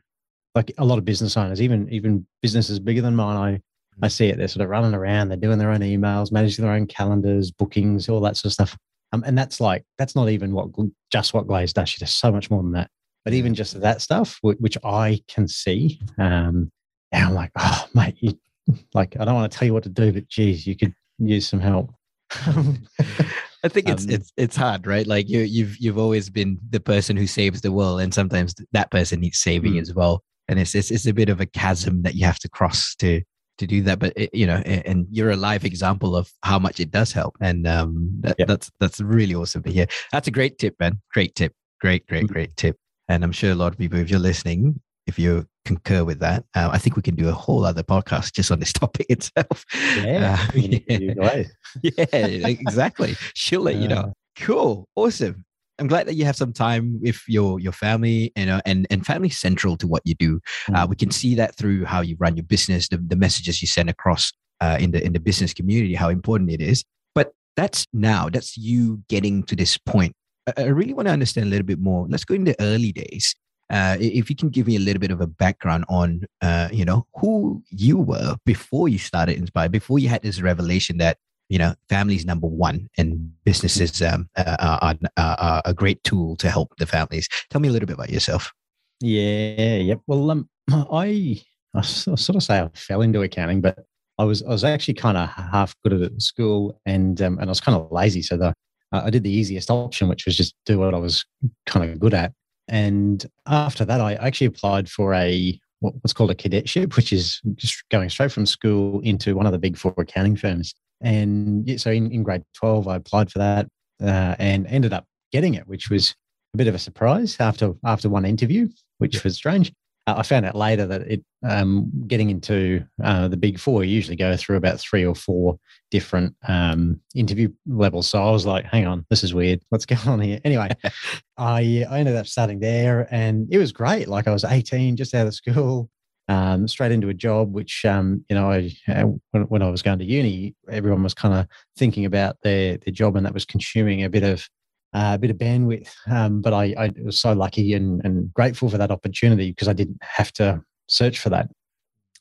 like 0.55 0.73
a 0.79 0.85
lot 0.85 0.99
of 0.99 1.05
business 1.05 1.37
owners, 1.37 1.63
even 1.63 1.89
even 1.91 2.27
businesses 2.43 2.79
bigger 2.79 3.03
than 3.03 3.17
mine, 3.17 3.37
I 3.37 4.07
I 4.07 4.09
see 4.09 4.29
it. 4.29 4.39
They're 4.39 4.49
sort 4.49 4.63
of 4.63 4.71
running 4.71 4.95
around. 4.95 5.29
They're 5.29 5.37
doing 5.37 5.59
their 5.59 5.71
own 5.71 5.81
emails, 5.81 6.31
managing 6.31 6.65
their 6.65 6.75
own 6.75 6.87
calendars, 6.87 7.51
bookings, 7.51 8.09
all 8.09 8.21
that 8.21 8.37
sort 8.37 8.47
of 8.47 8.53
stuff. 8.53 8.77
Um, 9.13 9.25
and 9.27 9.37
that's 9.37 9.61
like 9.61 9.85
that's 9.97 10.15
not 10.15 10.29
even 10.29 10.53
what 10.53 10.69
just 11.11 11.35
what 11.35 11.47
Glaze 11.47 11.73
does. 11.73 11.89
She 11.89 11.99
does 11.99 12.15
so 12.15 12.31
much 12.31 12.51
more 12.51 12.63
than 12.63 12.73
that. 12.73 12.91
But 13.25 13.35
even 13.35 13.55
just 13.55 13.81
that 13.81 14.01
stuff, 14.01 14.39
wh- 14.43 14.61
which 14.61 14.79
I 14.85 15.21
can 15.29 15.49
see, 15.49 16.01
um, 16.19 16.71
I'm 17.13 17.35
like, 17.35 17.51
oh, 17.59 17.87
mate, 17.95 18.17
you, 18.21 18.39
like 18.95 19.17
I 19.19 19.25
don't 19.25 19.35
want 19.35 19.51
to 19.51 19.59
tell 19.59 19.67
you 19.67 19.75
what 19.75 19.83
to 19.85 19.89
do, 19.89 20.13
but 20.13 20.29
geez, 20.29 20.67
you 20.67 20.77
could 20.77 20.95
use 21.19 21.49
some 21.49 21.61
help. 21.61 21.93
I 23.65 23.69
think 23.69 23.89
it's 23.89 24.05
um, 24.05 24.11
it's 24.11 24.33
it's 24.37 24.57
hard, 24.57 24.87
right? 24.87 25.07
Like 25.07 25.29
you 25.29 25.41
you've 25.41 25.77
you've 25.79 25.99
always 25.99 26.31
been 26.31 26.59
the 26.71 26.81
person 26.81 27.17
who 27.17 27.27
saves 27.27 27.61
the 27.61 27.73
world, 27.73 28.01
and 28.01 28.15
sometimes 28.15 28.55
that 28.73 28.91
person 28.91 29.21
needs 29.21 29.39
saving 29.39 29.75
mm. 29.75 29.81
as 29.81 29.95
well. 29.95 30.23
And 30.49 30.59
it's, 30.59 30.75
it's 30.75 30.91
it's 30.91 31.07
a 31.07 31.13
bit 31.13 31.29
of 31.29 31.41
a 31.41 31.47
chasm 31.47 32.03
that 32.03 32.15
you 32.15 32.25
have 32.25 32.39
to 32.41 32.49
cross 32.49 32.95
to 32.97 33.21
to 33.59 33.67
do 33.67 33.83
that. 33.83 33.99
But 33.99 34.13
it, 34.17 34.31
you 34.33 34.47
know, 34.47 34.57
and 34.57 35.07
you're 35.11 35.31
a 35.31 35.37
live 35.37 35.65
example 35.65 36.17
of 36.17 36.31
how 36.43 36.59
much 36.59 36.81
it 36.81 36.91
does 36.91 37.13
help, 37.13 37.37
and 37.41 37.67
um, 37.67 38.11
that, 38.21 38.37
yeah. 38.39 38.45
that's 38.47 38.71
that's 38.81 39.01
really 39.01 39.35
awesome 39.35 39.63
to 39.65 39.73
hear. 39.73 39.87
That's 40.13 40.29
a 40.29 40.33
great 40.33 40.59
tip, 40.59 40.77
man. 40.79 41.01
Great 41.13 41.35
tip. 41.35 41.53
Great, 41.81 42.07
great, 42.07 42.25
mm. 42.25 42.29
great 42.29 42.57
tip. 42.57 42.77
And 43.09 43.25
I'm 43.25 43.33
sure 43.33 43.51
a 43.51 43.55
lot 43.55 43.73
of 43.73 43.79
people, 43.79 43.99
if 43.99 44.11
you're 44.11 44.19
listening, 44.19 44.81
if 45.09 45.19
you 45.19 45.47
concur 45.65 46.05
with 46.05 46.21
that, 46.21 46.45
uh, 46.55 46.69
I 46.71 46.79
think 46.79 46.95
we 46.95 47.03
can 47.03 47.17
do 47.17 47.29
a 47.29 47.33
whole 47.33 47.65
other 47.65 47.83
podcast 47.83 48.33
just 48.35 48.53
on 48.53 48.61
this 48.61 48.73
topic 48.83 49.07
itself. 49.09 49.65
Yeah, 49.97 50.39
uh, 50.39 50.53
yeah. 50.55 51.43
yeah, 51.83 52.47
exactly. 52.47 53.17
She'll 53.35 53.63
let 53.63 53.77
you 53.77 53.89
know. 53.89 54.13
Cool, 54.37 54.87
awesome. 54.95 55.45
I'm 55.81 55.87
glad 55.87 56.07
that 56.09 56.15
you 56.15 56.25
have 56.25 56.37
some 56.37 56.53
time 56.53 57.01
with 57.01 57.23
your 57.27 57.61
your 57.61 57.73
family, 57.73 58.33
you 58.37 58.47
know, 58.47 58.61
and 58.67 58.87
and 58.91 59.07
family 59.07 59.31
central 59.31 59.77
to 59.79 59.87
what 59.87 60.03
you 60.05 60.15
do. 60.15 60.41
Uh, 60.69 60.85
mm. 60.85 60.91
we 60.91 60.97
can 60.97 61.11
see 61.11 61.35
that 61.37 61.55
through 61.57 61.85
how 61.85 62.01
you 62.01 62.17
run 62.19 62.37
your 62.37 62.45
business, 62.45 62.89
the, 62.89 62.99
the 62.99 63.17
messages 63.17 63.63
you 63.63 63.69
send 63.69 63.89
across 63.89 64.33
uh, 64.61 64.77
in 64.81 64.91
the 64.91 65.03
in 65.05 65.13
the 65.13 65.21
business 65.21 65.55
community, 65.55 65.95
how 65.95 66.09
important 66.09 66.51
it 66.51 66.61
is. 66.61 66.85
But 67.15 67.33
that's 67.57 67.87
now. 67.93 68.29
That's 68.29 68.57
you 68.57 69.03
getting 69.09 69.45
to 69.45 69.57
this 69.57 69.79
point. 69.79 70.13
I, 70.49 70.65
I 70.65 70.67
really 70.67 70.95
want 70.95 71.07
to 71.07 71.13
understand 71.13 71.47
a 71.47 71.51
little 71.51 71.67
bit 71.67 71.79
more. 71.79 72.07
Let's 72.09 72.25
go 72.25 72.35
in 72.35 72.45
the 72.45 72.57
early 72.61 72.93
days. 72.93 73.35
Uh, 73.71 73.97
if 74.01 74.31
you 74.31 74.37
can 74.37 74.49
give 74.49 74.67
me 74.67 74.77
a 74.77 74.81
little 74.81 75.01
bit 75.01 75.11
of 75.11 75.21
a 75.21 75.27
background 75.27 75.85
on, 75.89 76.25
uh, 76.41 76.69
you 76.73 76.85
know, 76.85 77.07
who 77.17 77.63
you 77.69 77.99
were 77.99 78.37
before 78.45 78.89
you 78.89 78.99
started 78.99 79.37
Inspire, 79.37 79.69
before 79.69 79.99
you 79.99 80.09
had 80.09 80.23
this 80.23 80.41
revelation 80.41 80.99
that 80.99 81.19
you 81.49 81.59
know, 81.59 81.75
families 81.89 82.27
number 82.27 82.47
one, 82.47 82.89
and 82.99 83.33
businesses 83.45 84.03
um, 84.03 84.29
uh, 84.37 84.77
are, 84.81 84.95
are, 85.17 85.63
a 85.65 85.73
great 85.73 86.03
tool 86.05 86.37
to 86.37 86.51
help 86.51 86.75
the 86.79 86.87
families. 86.87 87.29
Tell 87.51 87.61
me 87.61 87.69
a 87.69 87.73
little 87.73 87.87
bit 87.87 87.95
about 87.95 88.11
yourself. 88.11 88.53
Yeah, 89.01 89.77
yep. 89.77 90.01
Well, 90.07 90.31
um, 90.31 90.49
I, 90.71 91.41
I 91.75 91.81
sort 91.81 92.37
of 92.37 92.43
say 92.43 92.61
I 92.61 92.69
fell 92.75 93.01
into 93.01 93.23
accounting, 93.23 93.61
but 93.61 93.79
I 94.19 94.25
was 94.25 94.43
I 94.43 94.49
was 94.49 94.65
actually 94.65 94.95
kind 94.95 95.17
of 95.17 95.29
half 95.31 95.75
good 95.83 95.95
at 95.95 96.03
it 96.03 96.13
at 96.13 96.23
school, 96.23 96.81
and 96.85 97.21
um, 97.23 97.39
and 97.39 97.49
I 97.49 97.51
was 97.51 97.61
kind 97.61 97.77
of 97.77 97.91
lazy, 97.91 98.23
so 98.23 98.37
the 98.37 98.53
I 98.93 99.11
did 99.11 99.23
the 99.23 99.31
easiest 99.31 99.71
option, 99.71 100.09
which 100.09 100.25
was 100.25 100.37
just 100.37 100.55
do 100.65 100.79
what 100.79 100.95
I 100.95 100.99
was 100.99 101.25
kind 101.67 101.91
of 101.91 101.99
good 101.99 102.15
at. 102.15 102.33
And 102.69 103.25
after 103.47 103.85
that, 103.85 104.01
I 104.01 104.15
actually 104.15 104.49
applied 104.49 104.89
for 104.89 105.15
a 105.15 105.59
what's 105.81 106.13
called 106.13 106.31
a 106.31 106.35
cadetship, 106.35 106.97
which 106.97 107.13
is 107.13 107.41
just 107.55 107.89
going 107.89 108.11
straight 108.11 108.33
from 108.33 108.47
school 108.47 109.01
into 109.01 109.37
one 109.37 109.47
of 109.47 109.53
the 109.53 109.59
big 109.59 109.77
four 109.77 109.95
accounting 109.97 110.37
firms. 110.37 110.75
And 111.01 111.81
so 111.81 111.91
in, 111.91 112.11
in 112.11 112.25
grade 112.25 112.43
12, 112.55 112.89
I 112.89 112.97
applied 112.97 113.31
for 113.31 113.39
that 113.39 113.67
uh, 114.03 114.35
and 114.39 114.67
ended 114.67 114.93
up 114.93 115.07
getting 115.33 115.55
it, 115.55 115.67
which 115.69 115.89
was 115.89 116.15
a 116.55 116.57
bit 116.57 116.67
of 116.67 116.75
a 116.75 116.79
surprise 116.79 117.37
after 117.39 117.75
after 117.85 118.09
one 118.09 118.25
interview, 118.25 118.69
which 118.99 119.23
was 119.23 119.37
strange. 119.37 119.73
Uh, 120.09 120.15
I 120.17 120.23
found 120.23 120.47
out 120.47 120.55
later 120.55 120.87
that 120.87 121.03
it 121.03 121.23
um, 121.47 121.91
getting 122.07 122.31
into 122.31 122.83
uh, 123.05 123.29
the 123.29 123.37
big 123.37 123.59
four 123.59 123.85
you 123.85 123.95
usually 123.95 124.17
go 124.17 124.39
through 124.39 124.57
about 124.57 124.81
three 124.81 125.05
or 125.05 125.15
four 125.15 125.59
different 125.91 126.35
um, 126.47 126.99
interview 127.15 127.51
levels. 127.67 128.09
So 128.09 128.23
I 128.23 128.31
was 128.31 128.47
like, 128.47 128.65
"Hang 128.65 128.87
on, 128.87 129.05
this 129.11 129.23
is 129.23 129.35
weird. 129.35 129.61
What's 129.69 129.85
going 129.93 130.09
on 130.09 130.21
here?" 130.21 130.41
Anyway, 130.45 130.71
I 131.37 131.85
I 131.91 131.99
ended 131.99 132.17
up 132.17 132.27
starting 132.27 132.61
there, 132.61 133.07
and 133.11 133.49
it 133.51 133.59
was 133.59 133.71
great. 133.71 134.09
Like 134.09 134.27
I 134.27 134.33
was 134.33 134.45
18, 134.45 134.97
just 134.97 135.13
out 135.13 135.27
of 135.27 135.35
school, 135.35 135.91
um, 136.29 136.67
straight 136.69 136.93
into 136.93 137.11
a 137.11 137.15
job, 137.15 137.53
which 137.53 137.85
um, 137.85 138.25
you 138.31 138.37
know, 138.37 138.51
I, 138.51 138.73
uh, 138.89 139.09
when, 139.33 139.43
when, 139.43 139.63
I 139.63 139.69
was 139.69 139.83
going 139.83 139.99
to 139.99 140.07
uni, 140.07 140.55
everyone 140.71 141.03
was 141.03 141.15
kind 141.15 141.35
of 141.35 141.47
thinking 141.77 142.07
about 142.07 142.37
their 142.43 142.79
their 142.79 142.95
job, 142.95 143.15
and 143.17 143.27
that 143.27 143.35
was 143.35 143.45
consuming 143.45 144.05
a 144.05 144.09
bit 144.09 144.23
of 144.23 144.49
uh, 144.95 145.13
a 145.15 145.19
bit 145.19 145.31
of 145.31 145.37
bandwidth. 145.37 145.91
Um, 146.07 146.41
but 146.41 146.53
I, 146.53 146.75
I, 146.79 146.93
was 147.05 147.21
so 147.21 147.33
lucky 147.33 147.75
and, 147.75 148.05
and 148.05 148.33
grateful 148.33 148.71
for 148.71 148.79
that 148.79 148.91
opportunity 148.91 149.51
because 149.51 149.69
I 149.69 149.73
didn't 149.73 149.99
have 150.03 150.33
to 150.35 150.63
search 150.87 151.19
for 151.19 151.29
that, 151.31 151.51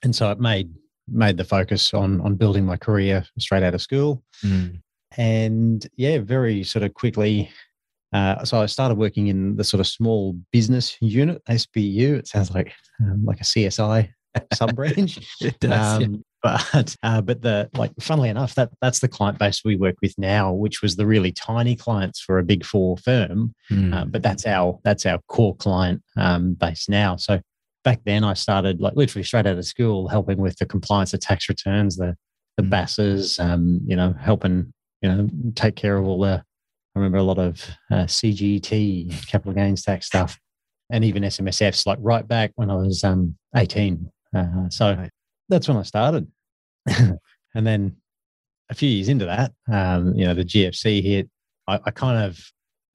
and 0.04 0.16
so 0.16 0.32
it 0.32 0.40
made 0.40 0.74
made 1.10 1.38
the 1.38 1.44
focus 1.44 1.94
on 1.94 2.22
on 2.22 2.36
building 2.36 2.66
my 2.66 2.78
career 2.78 3.26
straight 3.40 3.64
out 3.64 3.74
of 3.74 3.82
school. 3.82 4.24
Mm. 4.44 4.82
And 5.16 5.88
yeah, 5.96 6.20
very 6.20 6.64
sort 6.64 6.84
of 6.84 6.94
quickly 6.94 7.50
uh, 8.14 8.44
so 8.46 8.62
I 8.62 8.66
started 8.68 8.98
working 8.98 9.28
in 9.28 9.56
the 9.56 9.64
sort 9.64 9.82
of 9.82 9.88
small 9.88 10.36
business 10.52 10.98
unit, 11.02 11.44
SBU. 11.46 12.18
It 12.18 12.28
sounds 12.28 12.52
like 12.52 12.74
um, 13.02 13.26
like 13.26 13.42
a 13.42 13.44
CSI 13.44 14.10
sub 14.54 14.76
branch. 14.76 15.20
it 15.42 15.60
does. 15.60 16.04
Um, 16.04 16.12
yeah. 16.12 16.18
But 16.44 16.96
uh, 17.04 17.22
but 17.22 17.42
the 17.42 17.70
like, 17.74 17.92
funnily 18.00 18.30
enough, 18.30 18.56
that 18.56 18.70
that's 18.80 19.00
the 19.00 19.08
client 19.08 19.40
base 19.40 19.64
we 19.66 19.76
work 19.76 19.96
with 20.02 20.14
now, 20.18 20.54
which 20.54 20.82
was 20.82 20.96
the 20.96 21.06
really 21.06 21.32
tiny 21.32 21.76
clients 21.76 22.22
for 22.22 22.38
a 22.38 22.44
big 22.44 22.64
four 22.64 22.96
firm. 22.98 23.54
Mm. 23.72 23.94
Uh, 23.94 24.06
but 24.06 24.22
that's 24.22 24.46
our 24.46 24.80
that's 24.84 25.06
our 25.06 25.20
core 25.28 25.56
client 25.56 26.02
um, 26.16 26.54
base 26.54 26.88
now. 26.88 27.16
So 27.16 27.42
back 27.84 28.02
then, 28.06 28.24
I 28.24 28.34
started 28.34 28.80
like 28.80 28.94
literally 28.96 29.24
straight 29.24 29.48
out 29.48 29.58
of 29.58 29.66
school, 29.66 30.08
helping 30.08 30.38
with 30.38 30.58
the 30.58 30.66
compliance 30.66 31.14
of 31.14 31.22
tax 31.22 31.50
returns, 31.50 31.98
the 31.98 32.16
the 32.56 32.64
mm. 32.64 32.70
BASs, 32.70 33.40
um, 33.40 33.82
you 33.86 33.96
know, 33.96 34.14
helping 34.20 34.72
you 35.02 35.10
know 35.10 35.30
take 35.56 35.76
care 35.76 35.98
of 35.98 36.06
all 36.06 36.22
the 36.22 36.44
I 36.98 37.00
remember 37.00 37.20
a 37.20 37.24
lot 37.24 37.38
of 37.38 37.64
uh, 37.92 38.06
CGT, 38.06 39.28
capital 39.28 39.54
gains 39.54 39.84
tax 39.84 40.08
stuff, 40.08 40.40
and 40.90 41.06
even 41.06 41.22
SMSFs, 41.22 41.86
like 41.86 42.00
right 42.02 42.28
back 42.28 42.54
when 42.56 42.72
I 42.72 42.76
was 42.76 43.04
um, 43.04 43.38
18. 43.56 44.10
Uh, 44.36 44.70
so 44.70 44.96
right. 44.96 45.12
that's 45.50 45.68
when 45.68 45.78
I 45.78 45.84
started. 45.84 46.28
and 46.88 47.20
then 47.68 47.96
a 48.70 48.76
few 48.76 48.90
years 48.90 49.10
into 49.10 49.26
that, 49.26 49.54
um, 49.72 50.14
you 50.16 50.26
know, 50.26 50.34
the 50.34 50.46
GFC 50.46 51.02
hit. 51.02 51.30
I, 51.68 51.80
I, 51.86 51.92
kind 51.92 52.26
of, 52.26 52.40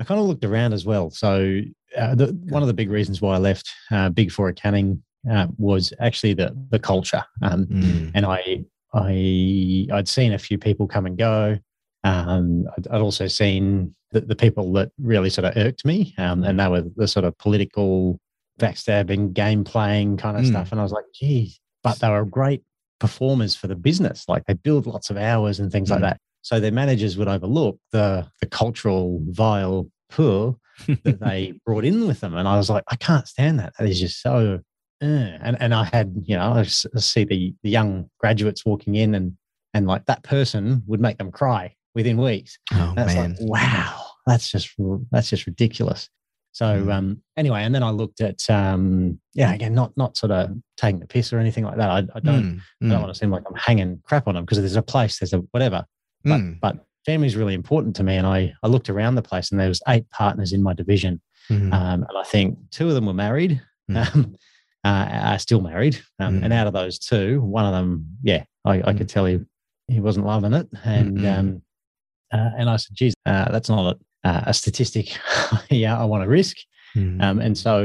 I 0.00 0.04
kind 0.04 0.20
of 0.20 0.26
looked 0.26 0.44
around 0.44 0.72
as 0.72 0.84
well. 0.84 1.10
So 1.10 1.60
uh, 1.96 2.14
the, 2.14 2.26
one 2.48 2.62
of 2.62 2.68
the 2.68 2.74
big 2.74 2.90
reasons 2.90 3.20
why 3.20 3.34
I 3.34 3.38
left 3.38 3.70
uh, 3.90 4.08
Big 4.08 4.30
Four 4.30 4.48
accounting 4.48 5.02
uh, 5.30 5.46
was 5.56 5.92
actually 6.00 6.34
the 6.34 6.56
the 6.70 6.78
culture. 6.78 7.24
Um, 7.42 7.66
mm. 7.66 8.10
And 8.14 8.26
I, 8.26 8.64
I, 8.94 9.86
I'd 9.92 10.08
seen 10.08 10.32
a 10.32 10.38
few 10.38 10.58
people 10.58 10.86
come 10.86 11.06
and 11.06 11.16
go. 11.16 11.58
Um, 12.04 12.66
I'd, 12.76 12.88
I'd, 12.88 13.00
also 13.00 13.28
seen 13.28 13.94
the, 14.10 14.22
the, 14.22 14.34
people 14.34 14.72
that 14.72 14.90
really 14.98 15.30
sort 15.30 15.44
of 15.44 15.56
irked 15.56 15.84
me, 15.84 16.14
um, 16.18 16.42
and 16.42 16.58
they 16.58 16.66
were 16.66 16.82
the 16.96 17.06
sort 17.06 17.24
of 17.24 17.38
political 17.38 18.18
backstabbing, 18.58 19.32
game 19.32 19.64
playing 19.64 20.16
kind 20.16 20.36
of 20.36 20.44
mm. 20.44 20.48
stuff. 20.48 20.72
And 20.72 20.80
I 20.80 20.82
was 20.82 20.92
like, 20.92 21.04
geez, 21.14 21.60
but 21.82 21.98
they 21.98 22.08
were 22.08 22.24
great 22.24 22.62
performers 23.00 23.54
for 23.54 23.66
the 23.66 23.74
business. 23.74 24.24
Like 24.28 24.44
they 24.46 24.54
billed 24.54 24.86
lots 24.86 25.10
of 25.10 25.16
hours 25.16 25.60
and 25.60 25.70
things 25.70 25.88
mm. 25.88 25.92
like 25.92 26.00
that. 26.02 26.20
So 26.42 26.58
their 26.58 26.72
managers 26.72 27.16
would 27.16 27.28
overlook 27.28 27.78
the 27.92 28.28
the 28.40 28.46
cultural 28.46 29.20
vile 29.28 29.88
poor 30.10 30.56
that 31.04 31.20
they 31.20 31.54
brought 31.64 31.84
in 31.84 32.06
with 32.06 32.20
them. 32.20 32.34
And 32.36 32.48
I 32.48 32.56
was 32.56 32.68
like, 32.68 32.84
I 32.88 32.96
can't 32.96 33.28
stand 33.28 33.58
that. 33.60 33.74
That 33.78 33.88
is 33.88 34.00
just 34.00 34.20
so. 34.20 34.60
Uh. 35.00 35.06
And 35.40 35.56
and 35.60 35.74
I 35.74 35.84
had 35.84 36.14
you 36.24 36.36
know 36.36 36.52
I 36.52 36.62
see 36.62 37.24
the 37.24 37.54
the 37.64 37.70
young 37.70 38.08
graduates 38.20 38.64
walking 38.64 38.94
in 38.94 39.16
and 39.16 39.36
and 39.74 39.86
like 39.86 40.04
that 40.06 40.22
person 40.22 40.82
would 40.86 41.00
make 41.00 41.18
them 41.18 41.32
cry 41.32 41.74
within 41.94 42.16
weeks. 42.18 42.58
Oh 42.72 42.92
that's 42.94 43.14
man! 43.14 43.36
Like, 43.40 43.62
wow, 43.62 44.06
that's 44.26 44.50
just 44.50 44.70
that's 45.10 45.30
just 45.30 45.46
ridiculous. 45.46 46.08
So 46.52 46.66
mm. 46.66 46.92
um, 46.92 47.22
anyway, 47.36 47.62
and 47.64 47.74
then 47.74 47.82
I 47.82 47.90
looked 47.90 48.20
at 48.20 48.48
um, 48.50 49.18
yeah, 49.34 49.52
again, 49.54 49.74
not 49.74 49.96
not 49.96 50.16
sort 50.16 50.32
of 50.32 50.50
taking 50.76 51.00
the 51.00 51.06
piss 51.06 51.32
or 51.32 51.38
anything 51.38 51.64
like 51.64 51.76
that. 51.78 51.90
I, 51.90 51.98
I 52.14 52.20
don't 52.20 52.42
mm. 52.42 52.60
I 52.82 52.88
don't 52.88 52.98
mm. 52.98 53.00
want 53.00 53.14
to 53.14 53.18
seem 53.18 53.30
like 53.30 53.44
I'm 53.48 53.56
hanging 53.56 54.00
crap 54.04 54.28
on 54.28 54.34
them 54.34 54.44
because 54.44 54.58
there's 54.58 54.76
a 54.76 54.82
place, 54.82 55.18
there's 55.18 55.32
a 55.32 55.38
whatever. 55.50 55.84
But 56.24 56.40
mm. 56.40 56.60
but 56.60 56.84
family 57.06 57.26
is 57.26 57.36
really 57.36 57.54
important 57.54 57.96
to 57.96 58.02
me, 58.02 58.16
and 58.16 58.26
I 58.26 58.52
I 58.62 58.68
looked 58.68 58.90
around 58.90 59.14
the 59.14 59.22
place, 59.22 59.50
and 59.50 59.58
there 59.58 59.68
was 59.68 59.82
eight 59.88 60.08
partners 60.10 60.52
in 60.52 60.62
my 60.62 60.74
division, 60.74 61.20
mm. 61.50 61.72
um, 61.72 62.04
and 62.08 62.18
I 62.18 62.24
think 62.24 62.58
two 62.70 62.88
of 62.88 62.94
them 62.94 63.06
were 63.06 63.14
married. 63.14 63.60
Mm. 63.90 64.14
Um, 64.14 64.36
uh, 64.84 65.08
are 65.12 65.38
still 65.38 65.60
married, 65.60 66.02
um, 66.18 66.42
and 66.42 66.52
out 66.52 66.66
of 66.66 66.72
those 66.72 66.98
two, 66.98 67.40
one 67.40 67.64
of 67.64 67.72
them, 67.72 68.04
yeah, 68.20 68.42
I, 68.64 68.82
I 68.84 68.92
could 68.92 69.08
tell 69.08 69.24
he 69.24 69.38
he 69.86 70.00
wasn't 70.00 70.26
loving 70.26 70.54
it, 70.54 70.68
and 70.84 71.24
um, 71.24 71.62
uh, 72.32 72.50
and 72.58 72.68
I 72.68 72.76
said, 72.76 72.96
geez, 72.96 73.14
uh, 73.26 73.50
that's 73.52 73.68
not 73.68 73.94
a, 73.94 73.98
uh, 74.24 74.42
a 74.46 74.54
statistic 74.54 75.18
yeah, 75.70 76.00
I 76.00 76.04
want 76.04 76.22
to 76.22 76.28
risk. 76.28 76.56
Mm. 76.96 77.22
Um, 77.22 77.40
and 77.40 77.56
so, 77.56 77.82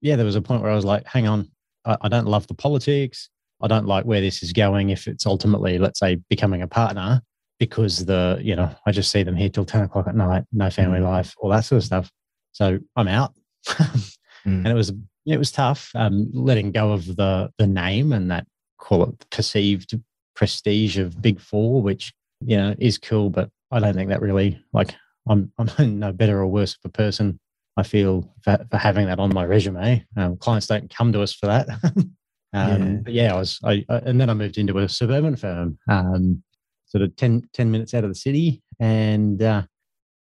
yeah, 0.00 0.16
there 0.16 0.24
was 0.24 0.36
a 0.36 0.42
point 0.42 0.62
where 0.62 0.70
I 0.70 0.76
was 0.76 0.84
like, 0.84 1.06
hang 1.06 1.26
on, 1.26 1.50
I, 1.84 1.96
I, 2.02 2.08
don't 2.08 2.26
love 2.26 2.46
the 2.46 2.54
politics. 2.54 3.28
I 3.60 3.66
don't 3.66 3.86
like 3.86 4.04
where 4.04 4.20
this 4.20 4.42
is 4.42 4.52
going 4.52 4.90
if 4.90 5.06
it's 5.08 5.26
ultimately, 5.26 5.78
let's 5.78 5.98
say, 5.98 6.16
becoming 6.28 6.62
a 6.62 6.68
partner 6.68 7.20
because 7.58 8.04
the, 8.04 8.38
you 8.40 8.54
know, 8.54 8.70
I 8.86 8.92
just 8.92 9.10
see 9.10 9.22
them 9.22 9.36
here 9.36 9.48
till 9.48 9.64
10 9.64 9.82
o'clock 9.82 10.06
at 10.06 10.14
night, 10.14 10.44
no 10.52 10.70
family 10.70 11.00
mm. 11.00 11.04
life, 11.04 11.34
all 11.38 11.50
that 11.50 11.64
sort 11.64 11.78
of 11.78 11.84
stuff. 11.84 12.10
So 12.52 12.78
I'm 12.96 13.08
out. 13.08 13.34
mm. 13.66 14.04
And 14.44 14.68
it 14.68 14.74
was, 14.74 14.92
it 15.26 15.38
was 15.38 15.50
tough 15.50 15.90
um, 15.94 16.30
letting 16.32 16.70
go 16.70 16.92
of 16.92 17.06
the, 17.16 17.50
the 17.58 17.66
name 17.66 18.12
and 18.12 18.30
that 18.30 18.46
call 18.78 19.02
it 19.04 19.30
perceived 19.30 19.98
prestige 20.36 20.98
of 20.98 21.20
Big 21.20 21.40
Four, 21.40 21.82
which, 21.82 22.12
you 22.44 22.56
know, 22.56 22.74
is 22.78 22.98
cool, 22.98 23.30
but 23.30 23.50
I 23.70 23.80
don't 23.80 23.94
think 23.94 24.10
that 24.10 24.20
really 24.20 24.62
like 24.72 24.94
I'm 25.28 25.52
I'm 25.78 25.98
no 25.98 26.12
better 26.12 26.40
or 26.40 26.46
worse 26.46 26.74
of 26.74 26.80
a 26.84 26.88
person. 26.90 27.38
I 27.76 27.82
feel 27.82 28.32
for, 28.42 28.58
for 28.70 28.76
having 28.76 29.06
that 29.06 29.18
on 29.18 29.34
my 29.34 29.44
resume. 29.44 30.04
Um, 30.16 30.36
clients 30.36 30.66
don't 30.66 30.94
come 30.94 31.12
to 31.12 31.22
us 31.22 31.32
for 31.32 31.46
that. 31.46 31.68
um, 31.84 32.08
yeah. 32.52 32.98
But 33.02 33.12
yeah, 33.12 33.34
I 33.34 33.36
was, 33.36 33.58
I, 33.64 33.84
I, 33.88 33.96
and 33.96 34.20
then 34.20 34.30
I 34.30 34.34
moved 34.34 34.58
into 34.58 34.78
a 34.78 34.88
suburban 34.88 35.34
firm, 35.34 35.76
um, 35.88 36.42
sort 36.86 37.02
of 37.02 37.16
10, 37.16 37.48
10, 37.52 37.70
minutes 37.72 37.92
out 37.92 38.04
of 38.04 38.10
the 38.10 38.14
city, 38.14 38.62
and 38.78 39.42
uh, 39.42 39.62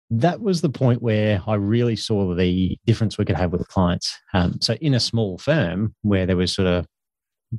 that 0.10 0.42
was 0.42 0.62
the 0.62 0.70
point 0.70 1.04
where 1.04 1.42
I 1.46 1.56
really 1.56 1.96
saw 1.96 2.34
the 2.34 2.76
difference 2.86 3.18
we 3.18 3.26
could 3.26 3.36
have 3.36 3.52
with 3.52 3.68
clients. 3.68 4.18
Um, 4.34 4.58
so 4.60 4.74
in 4.76 4.96
a 4.96 5.00
small 5.00 5.38
firm 5.38 5.96
where 6.02 6.26
there 6.26 6.38
was 6.38 6.54
sort 6.54 6.68
of 6.68 6.88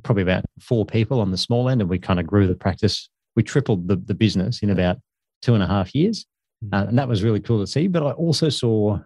probably 0.03 0.23
about 0.23 0.43
four 0.61 0.85
people 0.85 1.21
on 1.21 1.31
the 1.31 1.37
small 1.37 1.69
end, 1.69 1.81
and 1.81 1.89
we 1.89 1.99
kind 1.99 2.19
of 2.19 2.27
grew 2.27 2.47
the 2.47 2.55
practice. 2.55 3.09
We 3.35 3.43
tripled 3.43 3.87
the, 3.87 3.95
the 3.95 4.13
business 4.13 4.61
in 4.61 4.69
about 4.69 4.97
two 5.41 5.53
and 5.53 5.63
a 5.63 5.67
half 5.67 5.95
years. 5.95 6.25
Uh, 6.73 6.85
and 6.87 6.97
that 6.97 7.07
was 7.07 7.23
really 7.23 7.39
cool 7.39 7.59
to 7.59 7.67
see. 7.67 7.87
But 7.87 8.03
I 8.03 8.11
also 8.11 8.49
saw 8.49 8.99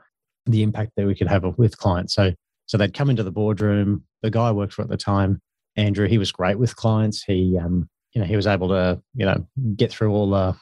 the 0.46 0.64
impact 0.64 0.92
that 0.96 1.06
we 1.06 1.16
could 1.16 1.28
have 1.28 1.44
with 1.58 1.78
clients. 1.78 2.14
So, 2.16 2.34
so 2.66 2.78
they'd 2.78 2.94
come 2.94 3.10
into 3.10 3.24
the 3.24 3.32
boardroom. 3.32 4.04
The 4.22 4.32
guy 4.32 4.48
I 4.48 4.52
worked 4.52 4.74
for 4.74 4.82
at 4.82 4.90
the 4.90 4.98
time, 4.98 5.42
Andrew, 5.76 6.08
he 6.08 6.18
was 6.18 6.32
great 6.32 6.58
with 6.58 6.76
clients. 6.76 7.24
He, 7.24 7.58
um, 7.58 7.90
you 8.14 8.22
know, 8.22 8.28
he 8.28 8.36
was 8.36 8.48
able 8.48 8.70
to, 8.70 9.02
you 9.14 9.26
know, 9.26 9.46
get 9.76 9.92
through 9.92 10.12
all 10.12 10.30
the 10.30 10.56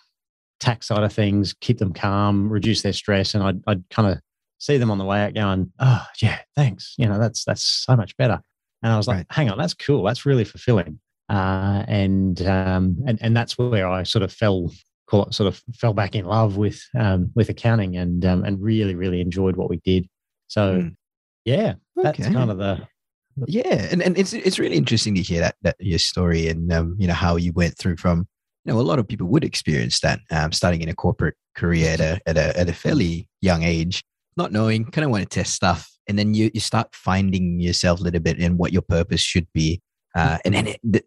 tax 0.60 0.88
side 0.88 1.04
of 1.04 1.14
things, 1.14 1.54
keep 1.62 1.78
them 1.78 1.94
calm, 1.94 2.50
reduce 2.50 2.82
their 2.82 2.94
stress, 2.94 3.34
and 3.34 3.44
I'd, 3.44 3.62
I'd 3.68 3.90
kind 3.90 4.10
of 4.12 4.20
see 4.60 4.78
them 4.78 4.92
on 4.92 4.98
the 4.98 5.06
way 5.06 5.22
out 5.24 5.34
going, 5.34 5.72
"Oh, 5.80 6.06
yeah, 6.22 6.40
thanks. 6.56 6.96
You 6.98 7.08
know, 7.08 7.20
that's 7.20 7.46
that's 7.46 7.64
so 7.64 7.96
much 7.96 8.16
better." 8.18 8.40
And 8.84 8.92
I 8.92 8.98
was 8.98 9.08
like, 9.08 9.18
right. 9.18 9.26
"Hang 9.30 9.50
on, 9.50 9.58
that's 9.58 9.74
cool. 9.74 10.04
That's 10.04 10.26
really 10.26 10.44
fulfilling." 10.44 11.00
Uh, 11.30 11.84
and 11.88 12.42
um, 12.44 12.98
and 13.06 13.20
and 13.22 13.36
that's 13.36 13.58
where 13.58 13.88
I 13.88 14.04
sort 14.04 14.24
of 14.24 14.32
fell 14.32 14.72
call 15.08 15.26
it 15.26 15.34
sort 15.34 15.48
of 15.48 15.62
fell 15.74 15.94
back 15.94 16.16
in 16.16 16.26
love 16.26 16.58
with 16.58 16.82
um, 16.98 17.32
with 17.36 17.50
accounting 17.50 17.98
and 17.98 18.26
um, 18.26 18.44
and 18.44 18.62
really 18.62 18.96
really 18.96 19.22
enjoyed 19.22 19.56
what 19.56 19.70
we 19.70 19.78
did. 19.78 20.08
So 20.48 20.82
mm. 20.82 20.96
yeah, 21.46 21.76
that's 21.96 22.20
okay. 22.20 22.34
kind 22.34 22.52
of 22.52 22.58
the 22.58 22.88
yeah, 23.46 23.88
and, 23.92 24.02
and 24.02 24.18
it's 24.18 24.34
it's 24.34 24.60
really 24.60 24.78
interesting 24.78 25.16
to 25.16 25.22
hear 25.22 25.42
that 25.42 25.56
that 25.62 25.76
your 25.80 26.00
story 26.00 26.48
and 26.48 26.72
um, 26.74 26.96
you 26.98 27.08
know 27.08 27.14
how 27.14 27.36
you 27.36 27.52
went 27.54 27.78
through 27.78 27.98
from 27.98 28.28
you 28.66 28.74
know 28.74 28.80
a 28.80 28.82
lot 28.82 29.00
of 29.00 29.08
people 29.08 29.28
would 29.28 29.44
experience 29.44 30.00
that 30.00 30.20
um, 30.32 30.52
starting 30.52 30.82
in 30.82 30.90
a 30.90 30.96
corporate 30.96 31.36
career 31.56 31.90
at 31.90 32.00
a 32.00 32.20
at 32.26 32.38
a 32.38 32.58
at 32.60 32.70
a 32.70 32.74
fairly 32.74 33.30
young 33.42 33.64
age, 33.64 34.04
not 34.36 34.52
knowing, 34.52 34.86
kind 34.86 35.06
of 35.06 35.12
want 35.12 35.24
to 35.24 35.30
test 35.30 35.54
stuff, 35.54 35.90
and 36.08 36.18
then 36.18 36.34
you 36.34 36.50
you 36.54 36.60
start 36.60 36.88
finding 36.94 37.60
yourself 37.60 38.00
a 38.00 38.04
little 38.04 38.20
bit 38.20 38.40
and 38.40 38.58
what 38.58 38.74
your 38.74 38.82
purpose 38.82 39.22
should 39.22 39.48
be, 39.54 39.82
uh, 40.18 40.38
and 40.46 40.56
then 40.56 40.68
it, 40.68 40.80
the, 40.84 41.04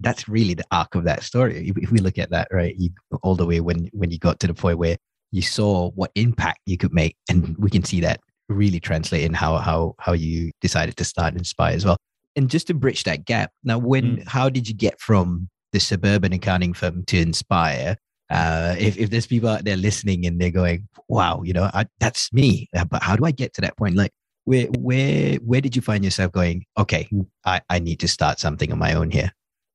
that's 0.00 0.28
really 0.28 0.54
the 0.54 0.64
arc 0.72 0.96
of 0.96 1.04
that 1.04 1.22
story. 1.22 1.68
If, 1.68 1.78
if 1.78 1.90
we 1.92 2.00
look 2.00 2.18
at 2.18 2.30
that, 2.30 2.48
right, 2.50 2.74
you, 2.76 2.90
all 3.22 3.36
the 3.36 3.46
way 3.46 3.60
when 3.60 3.88
when 3.92 4.10
you 4.10 4.18
got 4.18 4.40
to 4.40 4.48
the 4.48 4.54
point 4.54 4.78
where 4.78 4.96
you 5.30 5.42
saw 5.42 5.90
what 5.92 6.10
impact 6.16 6.60
you 6.66 6.76
could 6.76 6.92
make, 6.92 7.16
and 7.30 7.56
we 7.58 7.70
can 7.70 7.84
see 7.84 8.00
that 8.00 8.20
really 8.48 8.80
translate 8.80 9.22
in 9.22 9.32
how 9.32 9.58
how 9.58 9.94
how 10.00 10.12
you 10.12 10.50
decided 10.60 10.96
to 10.96 11.04
start 11.04 11.36
Inspire 11.36 11.74
as 11.74 11.84
well. 11.84 11.98
And 12.34 12.50
just 12.50 12.66
to 12.66 12.74
bridge 12.74 13.04
that 13.04 13.24
gap, 13.24 13.52
now 13.62 13.78
when 13.78 14.18
mm. 14.18 14.28
how 14.28 14.48
did 14.48 14.68
you 14.68 14.74
get 14.74 15.00
from 15.00 15.48
the 15.72 15.78
suburban 15.78 16.32
accounting 16.32 16.74
firm 16.74 17.04
to 17.04 17.18
Inspire? 17.18 17.96
Uh, 18.28 18.74
if 18.78 18.98
if 18.98 19.10
there's 19.10 19.26
people 19.26 19.48
out 19.48 19.64
there 19.64 19.76
listening 19.76 20.26
and 20.26 20.40
they're 20.40 20.50
going, 20.50 20.88
"Wow, 21.06 21.42
you 21.44 21.52
know, 21.52 21.70
I, 21.72 21.86
that's 22.00 22.32
me," 22.32 22.68
uh, 22.76 22.84
but 22.84 23.04
how 23.04 23.14
do 23.14 23.24
I 23.24 23.30
get 23.30 23.54
to 23.54 23.60
that 23.60 23.76
point? 23.76 23.94
Like, 23.94 24.10
where 24.48 24.66
where 24.78 25.34
where 25.36 25.60
did 25.60 25.76
you 25.76 25.82
find 25.82 26.02
yourself 26.02 26.32
going 26.32 26.64
okay 26.78 27.06
i, 27.44 27.60
I 27.68 27.78
need 27.78 28.00
to 28.00 28.08
start 28.08 28.40
something 28.40 28.72
on 28.72 28.78
my 28.78 28.94
own 28.94 29.10
here 29.10 29.30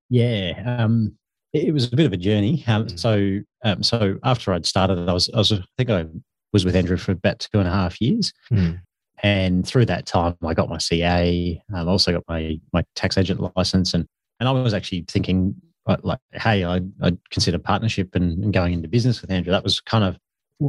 yeah 0.10 0.77
um, 0.80 1.15
it, 1.53 1.72
was 1.72 1.94
a 1.94 1.96
bit 1.96 2.08
of 2.08 2.13
a 2.13 2.18
journey. 2.18 2.63
Um, 2.65 2.88
mm. 2.88 3.00
so 3.00 3.39
um, 3.63 3.84
so 3.84 4.18
after 4.24 4.51
i'd 4.53 4.65
started 4.65 5.08
i 5.08 5.13
was 5.13 5.30
i 5.34 5.38
was 5.38 5.51
i 5.53 5.63
think 5.77 5.92
i 5.92 6.06
was 6.51 6.65
with 6.65 6.75
andrew 6.75 6.98
for 6.98 7.12
about 7.12 7.39
two 7.39 7.60
and 7.60 7.68
a 7.68 7.72
half 7.72 8.01
years. 8.01 8.34
Mm. 8.51 8.82
and 9.22 9.68
through 9.68 9.86
that 9.86 10.08
time 10.08 10.36
i 10.44 10.56
got 10.56 10.70
my 10.70 10.80
ca 10.80 11.03
i 11.03 11.62
um, 11.80 11.88
also 11.88 12.12
got 12.12 12.24
my 12.27 12.60
my 12.74 12.84
tax 12.96 13.18
agent 13.18 13.39
license. 13.56 13.94
And 13.94 14.08
and 14.39 14.50
i 14.50 14.51
was 14.51 14.74
actually 14.74 15.06
thinking 15.08 15.56
like 16.01 16.20
hey 16.32 16.63
i 16.63 16.80
i'd 17.01 17.18
consider 17.30 17.60
partnership 17.60 18.15
and, 18.15 18.44
and 18.44 18.53
going 18.53 18.74
into 18.74 18.88
business 18.88 19.22
with 19.22 19.30
andrew. 19.30 19.51
That 19.51 19.63
was 19.63 19.80
kind 19.82 20.03
of 20.03 20.18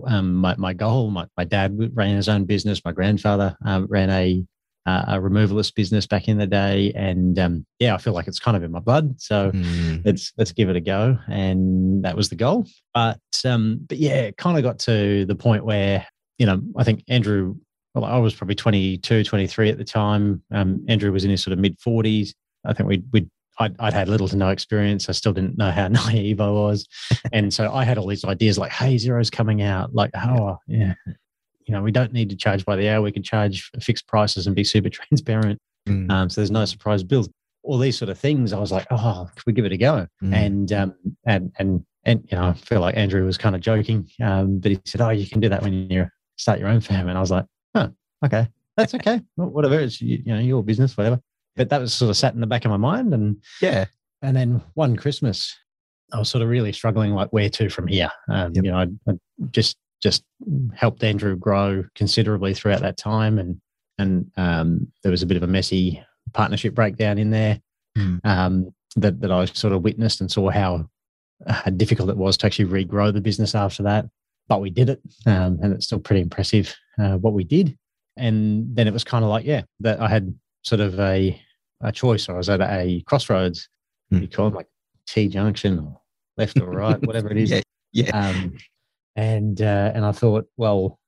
um, 0.06 0.34
my, 0.34 0.54
my 0.56 0.72
goal. 0.72 1.10
My, 1.10 1.26
my 1.36 1.44
dad 1.44 1.76
ran 1.94 2.16
his 2.16 2.28
own 2.28 2.44
business. 2.44 2.84
My 2.84 2.92
grandfather 2.92 3.56
um, 3.64 3.86
ran 3.88 4.10
a, 4.10 4.44
uh, 4.86 5.04
a 5.08 5.12
removalist 5.14 5.74
business 5.74 6.06
back 6.06 6.28
in 6.28 6.38
the 6.38 6.46
day, 6.46 6.92
and 6.94 7.38
um, 7.38 7.66
yeah, 7.78 7.94
I 7.94 7.98
feel 7.98 8.12
like 8.12 8.26
it's 8.26 8.38
kind 8.38 8.56
of 8.56 8.62
in 8.62 8.70
my 8.70 8.80
blood. 8.80 9.20
So 9.20 9.50
mm. 9.50 10.02
let's 10.04 10.32
let's 10.36 10.52
give 10.52 10.68
it 10.68 10.76
a 10.76 10.80
go, 10.80 11.18
and 11.28 12.04
that 12.04 12.16
was 12.16 12.28
the 12.28 12.36
goal. 12.36 12.66
But 12.92 13.20
um, 13.44 13.80
but 13.88 13.98
yeah, 13.98 14.16
it 14.16 14.36
kind 14.36 14.58
of 14.58 14.62
got 14.62 14.78
to 14.80 15.24
the 15.24 15.34
point 15.34 15.64
where 15.64 16.06
you 16.38 16.46
know 16.46 16.60
I 16.76 16.84
think 16.84 17.04
Andrew. 17.08 17.56
Well, 17.94 18.04
I 18.04 18.18
was 18.18 18.34
probably 18.34 18.56
22, 18.56 19.22
23 19.22 19.70
at 19.70 19.78
the 19.78 19.84
time. 19.84 20.42
Um, 20.50 20.84
Andrew 20.88 21.12
was 21.12 21.22
in 21.22 21.30
his 21.30 21.44
sort 21.44 21.52
of 21.52 21.60
mid 21.60 21.78
40s. 21.78 22.30
I 22.66 22.72
think 22.72 22.88
we'd, 22.88 23.04
we'd 23.12 23.30
I'd, 23.58 23.76
I'd, 23.78 23.92
had 23.92 24.08
little 24.08 24.28
to 24.28 24.36
no 24.36 24.48
experience. 24.50 25.08
I 25.08 25.12
still 25.12 25.32
didn't 25.32 25.56
know 25.56 25.70
how 25.70 25.88
naive 26.06 26.40
I 26.40 26.50
was. 26.50 26.86
and 27.32 27.52
so 27.52 27.72
I 27.72 27.84
had 27.84 27.98
all 27.98 28.06
these 28.06 28.24
ideas 28.24 28.58
like, 28.58 28.72
hey, 28.72 28.96
Xero's 28.96 29.30
coming 29.30 29.62
out. 29.62 29.94
Like, 29.94 30.10
oh, 30.16 30.58
yeah, 30.66 30.94
you 31.66 31.72
know, 31.72 31.82
we 31.82 31.92
don't 31.92 32.12
need 32.12 32.30
to 32.30 32.36
charge 32.36 32.64
by 32.64 32.76
the 32.76 32.88
hour. 32.88 33.02
We 33.02 33.12
can 33.12 33.22
charge 33.22 33.70
fixed 33.80 34.06
prices 34.06 34.46
and 34.46 34.54
be 34.54 34.64
super 34.64 34.88
transparent. 34.90 35.60
Mm. 35.88 36.10
Um, 36.10 36.30
so 36.30 36.40
there's 36.40 36.50
no 36.50 36.64
surprise 36.64 37.02
bills. 37.02 37.28
All 37.62 37.78
these 37.78 37.96
sort 37.96 38.10
of 38.10 38.18
things. 38.18 38.52
I 38.52 38.58
was 38.58 38.72
like, 38.72 38.86
oh, 38.90 39.28
can 39.34 39.42
we 39.46 39.52
give 39.52 39.64
it 39.64 39.72
a 39.72 39.76
go? 39.76 40.06
Mm. 40.22 40.34
And, 40.34 40.72
um, 40.72 40.94
and, 41.26 41.52
and, 41.58 41.84
and, 42.04 42.28
you 42.30 42.36
know, 42.36 42.48
I 42.48 42.52
feel 42.54 42.80
like 42.80 42.96
Andrew 42.96 43.24
was 43.24 43.38
kind 43.38 43.54
of 43.54 43.62
joking. 43.62 44.08
Um, 44.22 44.58
but 44.58 44.72
he 44.72 44.80
said, 44.84 45.00
oh, 45.00 45.10
you 45.10 45.26
can 45.26 45.40
do 45.40 45.48
that 45.48 45.62
when 45.62 45.90
you 45.90 46.06
start 46.36 46.58
your 46.58 46.68
own 46.68 46.80
firm. 46.80 47.08
And 47.08 47.16
I 47.16 47.20
was 47.20 47.30
like, 47.30 47.46
oh, 47.74 47.90
okay, 48.24 48.48
that's 48.76 48.94
okay. 48.96 49.22
Well, 49.36 49.48
whatever. 49.48 49.80
It's, 49.80 50.00
you, 50.02 50.22
you 50.24 50.34
know, 50.34 50.40
your 50.40 50.62
business, 50.62 50.96
whatever 50.96 51.20
but 51.56 51.68
that 51.70 51.80
was 51.80 51.92
sort 51.92 52.10
of 52.10 52.16
sat 52.16 52.34
in 52.34 52.40
the 52.40 52.46
back 52.46 52.64
of 52.64 52.70
my 52.70 52.76
mind. 52.76 53.14
And 53.14 53.42
yeah. 53.60 53.86
And 54.22 54.36
then 54.36 54.62
one 54.74 54.96
Christmas, 54.96 55.54
I 56.12 56.18
was 56.18 56.28
sort 56.28 56.42
of 56.42 56.48
really 56.48 56.72
struggling, 56.72 57.12
like 57.12 57.30
where 57.30 57.50
to 57.50 57.68
from 57.68 57.86
here. 57.86 58.10
Um, 58.28 58.52
yep. 58.54 58.64
You 58.64 58.72
know, 58.72 58.78
I, 58.78 58.86
I, 59.10 59.14
just 59.50 59.76
just 60.02 60.22
helped 60.74 61.02
Andrew 61.02 61.36
grow 61.36 61.84
considerably 61.94 62.54
throughout 62.54 62.80
that 62.80 62.96
time, 62.96 63.38
and 63.38 63.60
and 63.98 64.30
um, 64.36 64.92
there 65.02 65.10
was 65.10 65.22
a 65.22 65.26
bit 65.26 65.36
of 65.36 65.42
a 65.42 65.48
messy 65.48 66.02
partnership 66.32 66.74
breakdown 66.74 67.18
in 67.18 67.30
there 67.30 67.60
mm. 67.96 68.20
um, 68.24 68.72
that 68.96 69.20
that 69.20 69.30
I 69.30 69.44
sort 69.46 69.72
of 69.72 69.82
witnessed 69.82 70.20
and 70.20 70.30
saw 70.30 70.50
how, 70.50 70.88
how 71.46 71.70
difficult 71.70 72.10
it 72.10 72.16
was 72.16 72.36
to 72.38 72.46
actually 72.46 72.66
regrow 72.66 73.12
the 73.12 73.20
business 73.20 73.54
after 73.54 73.82
that. 73.84 74.06
But 74.48 74.60
we 74.60 74.70
did 74.70 74.90
it, 74.90 75.00
um, 75.26 75.58
and 75.62 75.72
it's 75.72 75.86
still 75.86 76.00
pretty 76.00 76.20
impressive 76.22 76.74
uh, 76.98 77.16
what 77.16 77.32
we 77.32 77.44
did. 77.44 77.76
And 78.16 78.76
then 78.76 78.86
it 78.86 78.92
was 78.92 79.04
kind 79.04 79.24
of 79.24 79.30
like, 79.30 79.44
yeah, 79.44 79.62
that 79.80 80.00
I 80.00 80.08
had 80.08 80.34
sort 80.64 80.80
of 80.80 80.98
a 80.98 81.40
a 81.80 81.92
choice. 81.92 82.28
Or 82.28 82.34
I 82.34 82.38
was 82.38 82.48
at 82.48 82.60
a 82.60 83.02
crossroads. 83.06 83.68
Mm. 84.12 84.22
You 84.22 84.28
call 84.28 84.48
it 84.48 84.54
like 84.54 84.68
T 85.06 85.28
junction 85.28 85.78
or 85.78 86.00
left 86.36 86.60
or 86.60 86.70
right, 86.70 87.00
whatever 87.06 87.30
it 87.30 87.38
is. 87.38 87.50
Yeah. 87.50 87.62
Yeah. 87.92 88.10
Um, 88.10 88.56
and 89.16 89.62
uh, 89.62 89.92
and 89.94 90.04
I 90.04 90.12
thought, 90.12 90.46
well, 90.56 90.98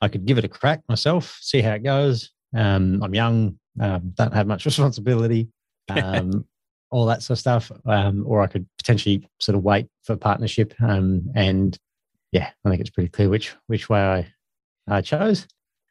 I 0.00 0.08
could 0.08 0.24
give 0.24 0.38
it 0.38 0.44
a 0.44 0.48
crack 0.48 0.82
myself, 0.88 1.38
see 1.40 1.60
how 1.60 1.72
it 1.72 1.82
goes. 1.82 2.32
Um, 2.54 3.02
I'm 3.02 3.14
young, 3.14 3.58
um, 3.80 4.12
don't 4.14 4.32
have 4.32 4.46
much 4.46 4.64
responsibility, 4.66 5.48
um, 5.88 6.46
all 6.90 7.06
that 7.06 7.22
sort 7.22 7.36
of 7.36 7.40
stuff. 7.40 7.72
Um, 7.84 8.24
or 8.26 8.42
I 8.42 8.46
could 8.46 8.66
potentially 8.78 9.28
sort 9.40 9.56
of 9.56 9.64
wait 9.64 9.88
for 10.04 10.16
partnership. 10.16 10.74
Um, 10.80 11.28
and 11.34 11.76
yeah, 12.30 12.50
I 12.64 12.70
think 12.70 12.80
it's 12.80 12.90
pretty 12.90 13.08
clear 13.08 13.28
which 13.28 13.54
which 13.66 13.88
way 13.88 14.00
I, 14.00 14.32
I 14.88 15.00
chose. 15.00 15.48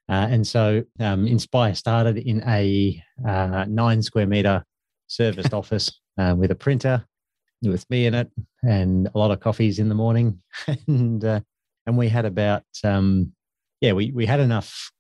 Uh, 0.08 0.28
and 0.30 0.46
so 0.46 0.84
um, 1.00 1.26
Inspire 1.28 1.74
started 1.74 2.18
in 2.18 2.44
a 2.48 3.02
uh, 3.28 3.66
nine 3.68 4.02
square 4.02 4.28
meter 4.28 4.64
serviced 5.08 5.54
office 5.62 6.00
uh, 6.18 6.36
with 6.38 6.52
a 6.52 6.56
printer 6.56 7.06
with 7.64 7.90
me 7.90 8.06
in 8.06 8.14
it 8.14 8.30
and 8.64 9.10
a 9.14 9.18
lot 9.18 9.32
of 9.32 9.40
coffees 9.40 9.80
in 9.80 9.90
the 9.90 9.96
morning. 9.96 10.40
and 10.88 11.24
uh, 11.24 11.40
and 11.86 11.98
we 11.98 12.10
had 12.10 12.26
about 12.26 12.64
um, 12.84 13.32
yeah 13.82 13.94
we 13.94 14.12
we 14.12 14.26
had 14.26 14.40
enough 14.40 14.92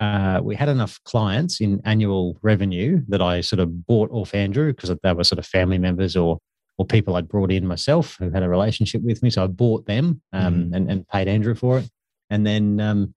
uh, 0.00 0.40
we 0.42 0.54
had 0.54 0.68
enough 0.68 1.00
clients 1.04 1.60
in 1.60 1.80
annual 1.84 2.38
revenue 2.42 3.02
that 3.08 3.20
I 3.20 3.40
sort 3.40 3.60
of 3.60 3.86
bought 3.86 4.10
off 4.12 4.34
Andrew 4.34 4.72
because 4.72 4.94
they 5.02 5.12
were 5.12 5.24
sort 5.24 5.38
of 5.38 5.46
family 5.46 5.78
members 5.78 6.16
or 6.16 6.38
or 6.78 6.86
people 6.86 7.16
I'd 7.16 7.28
brought 7.28 7.50
in 7.50 7.66
myself 7.66 8.16
who 8.18 8.30
had 8.30 8.44
a 8.44 8.48
relationship 8.48 9.02
with 9.02 9.22
me. 9.22 9.30
So 9.30 9.42
I 9.42 9.48
bought 9.48 9.86
them 9.86 10.22
um, 10.32 10.54
mm. 10.54 10.76
and, 10.76 10.90
and 10.90 11.08
paid 11.08 11.26
Andrew 11.26 11.56
for 11.56 11.80
it. 11.80 11.90
And 12.30 12.46
then 12.46 12.78
um, 12.78 13.14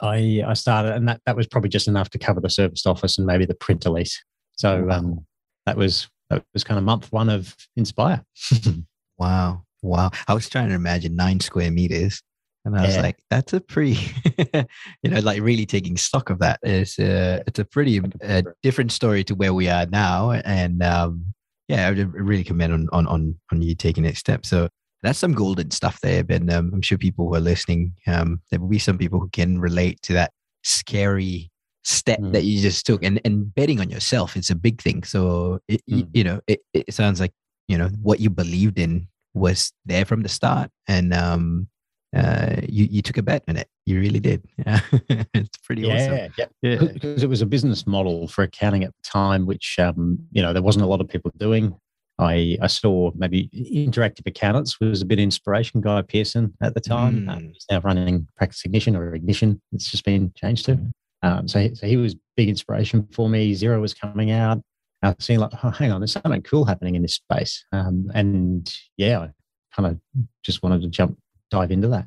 I 0.00 0.42
I 0.46 0.54
started, 0.54 0.94
and 0.94 1.08
that 1.08 1.20
that 1.26 1.36
was 1.36 1.46
probably 1.46 1.70
just 1.70 1.88
enough 1.88 2.10
to 2.10 2.18
cover 2.18 2.40
the 2.40 2.50
serviced 2.50 2.86
office 2.86 3.18
and 3.18 3.26
maybe 3.26 3.46
the 3.46 3.54
printer 3.54 3.90
lease. 3.90 4.22
So 4.52 4.90
um, 4.90 5.24
that 5.66 5.76
was 5.76 6.08
that 6.30 6.44
was 6.52 6.64
kind 6.64 6.78
of 6.78 6.84
month 6.84 7.12
one 7.12 7.28
of 7.28 7.54
Inspire. 7.76 8.24
wow, 9.18 9.64
wow! 9.82 10.10
I 10.28 10.34
was 10.34 10.48
trying 10.48 10.68
to 10.68 10.74
imagine 10.74 11.16
nine 11.16 11.40
square 11.40 11.70
meters, 11.70 12.22
and 12.64 12.76
I 12.76 12.86
was 12.86 12.96
like, 12.96 13.18
that's 13.30 13.52
a 13.52 13.60
pretty, 13.60 13.98
you 15.02 15.10
know, 15.10 15.20
like 15.20 15.42
really 15.42 15.66
taking 15.66 15.96
stock 15.96 16.30
of 16.30 16.38
that. 16.40 16.60
It's 16.62 16.98
a 16.98 17.42
it's 17.46 17.58
a 17.58 17.64
pretty 17.64 18.00
uh, 18.22 18.42
different 18.62 18.92
story 18.92 19.22
to 19.24 19.34
where 19.34 19.54
we 19.54 19.68
are 19.68 19.86
now, 19.86 20.32
and 20.32 20.82
um, 20.82 21.26
yeah, 21.68 21.86
I 21.86 21.90
really 21.90 22.44
commend 22.44 22.72
on 22.72 22.88
on 22.92 23.06
on 23.06 23.38
on 23.52 23.62
you 23.62 23.74
taking 23.74 24.04
that 24.04 24.16
step. 24.16 24.46
So 24.46 24.68
that's 25.04 25.18
some 25.18 25.32
golden 25.32 25.70
stuff 25.70 26.00
there. 26.00 26.24
Ben, 26.24 26.50
um, 26.50 26.70
I'm 26.72 26.82
sure 26.82 26.98
people 26.98 27.28
who 27.28 27.34
are 27.34 27.40
listening, 27.40 27.94
um, 28.06 28.40
there 28.50 28.60
will 28.60 28.68
be 28.68 28.78
some 28.78 28.98
people 28.98 29.20
who 29.20 29.28
can 29.28 29.60
relate 29.60 30.00
to 30.02 30.14
that 30.14 30.32
scary 30.62 31.50
step 31.82 32.18
mm. 32.18 32.32
that 32.32 32.44
you 32.44 32.60
just 32.60 32.86
took. 32.86 33.04
And 33.04 33.20
and 33.24 33.54
betting 33.54 33.80
on 33.80 33.90
yourself 33.90 34.36
is 34.36 34.50
a 34.50 34.54
big 34.54 34.80
thing. 34.80 35.04
So 35.04 35.60
it, 35.68 35.82
mm. 35.90 35.98
you, 35.98 36.08
you, 36.12 36.24
know, 36.24 36.40
it, 36.46 36.60
it 36.72 36.94
sounds 36.94 37.20
like 37.20 37.32
you 37.68 37.78
know 37.78 37.88
what 38.02 38.20
you 38.20 38.30
believed 38.30 38.78
in 38.78 39.08
was 39.34 39.72
there 39.84 40.04
from 40.04 40.22
the 40.22 40.28
start, 40.28 40.70
and 40.88 41.12
um, 41.12 41.68
uh, 42.14 42.60
you 42.68 42.86
you 42.90 43.02
took 43.02 43.18
a 43.18 43.22
bet 43.22 43.42
on 43.48 43.56
it, 43.56 43.68
You 43.86 44.00
really 44.00 44.20
did. 44.20 44.44
Yeah. 44.58 44.80
it's 45.34 45.56
pretty 45.64 45.82
yeah, 45.82 45.94
awesome. 45.94 46.32
Yeah, 46.38 46.46
Yeah. 46.62 46.92
because 46.92 47.22
it 47.22 47.28
was 47.28 47.42
a 47.42 47.46
business 47.46 47.86
model 47.86 48.28
for 48.28 48.44
accounting 48.44 48.84
at 48.84 48.90
the 48.90 49.02
time, 49.02 49.46
which 49.46 49.78
um, 49.78 50.18
you 50.30 50.40
know 50.40 50.52
there 50.52 50.62
wasn't 50.62 50.84
a 50.84 50.88
lot 50.88 51.00
of 51.00 51.08
people 51.08 51.32
doing. 51.36 51.74
I 52.18 52.56
I 52.62 52.66
saw 52.68 53.10
maybe 53.14 53.48
interactive 53.54 54.26
accountants 54.26 54.78
was 54.80 55.02
a 55.02 55.06
bit 55.06 55.18
inspiration. 55.18 55.80
Guy 55.80 56.02
Pearson 56.02 56.54
at 56.62 56.74
the 56.74 56.80
time, 56.80 57.28
um, 57.28 57.38
Mm. 57.40 57.52
he's 57.52 57.66
now 57.70 57.80
running 57.80 58.28
Practice 58.36 58.64
Ignition 58.64 58.94
or 58.96 59.14
Ignition. 59.14 59.60
It's 59.72 59.90
just 59.90 60.04
been 60.04 60.32
changed 60.36 60.66
to. 60.66 60.78
Um, 61.22 61.48
so 61.48 61.58
he, 61.60 61.74
so 61.74 61.86
he 61.86 61.96
was 61.96 62.14
big 62.36 62.48
inspiration 62.48 63.08
for 63.12 63.28
me. 63.28 63.52
Xero 63.54 63.80
was 63.80 63.94
coming 63.94 64.30
out. 64.30 64.60
I 65.02 65.08
was 65.08 65.16
seeing 65.20 65.38
like, 65.40 65.52
oh, 65.62 65.70
hang 65.70 65.90
on, 65.92 66.00
there's 66.00 66.12
something 66.12 66.42
cool 66.42 66.64
happening 66.64 66.94
in 66.94 67.02
this 67.02 67.14
space. 67.14 67.64
Um, 67.72 68.10
and 68.14 68.72
yeah, 68.96 69.20
I 69.20 69.30
kind 69.74 69.86
of 70.16 70.24
just 70.42 70.62
wanted 70.62 70.82
to 70.82 70.88
jump 70.88 71.18
dive 71.50 71.70
into 71.72 71.88
that. 71.88 72.06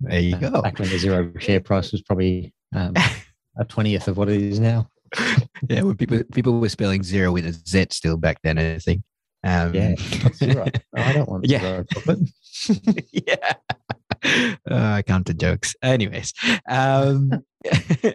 There 0.00 0.20
you 0.20 0.36
Uh, 0.36 0.38
go. 0.50 0.62
Back 0.62 0.78
when 0.78 0.88
the 0.88 0.96
Xero 0.96 1.40
share 1.40 1.60
price 1.60 1.92
was 1.92 2.02
probably 2.02 2.52
um, 2.74 2.94
a 3.58 3.64
twentieth 3.64 4.08
of 4.08 4.16
what 4.16 4.28
it 4.28 4.40
is 4.42 4.58
now. 4.60 4.88
yeah, 5.68 5.82
when 5.82 5.96
people 5.96 6.22
people 6.32 6.58
were 6.60 6.68
spelling 6.68 7.02
Xero 7.02 7.32
with 7.32 7.46
a 7.46 7.52
Z 7.52 7.86
still 7.90 8.16
back 8.16 8.38
then, 8.42 8.58
I 8.58 8.78
think. 8.78 9.02
Um, 9.44 9.74
Yeah, 9.74 9.94
zero. 10.34 10.66
No, 10.94 11.02
I 11.02 11.12
don't 11.12 11.28
want 11.28 11.46
Yeah. 11.46 11.82
zero 12.04 12.16
yeah. 13.12 13.52
Uh, 14.68 15.02
counter 15.02 15.32
jokes. 15.34 15.76
Anyways, 15.82 16.32
um, 16.68 17.30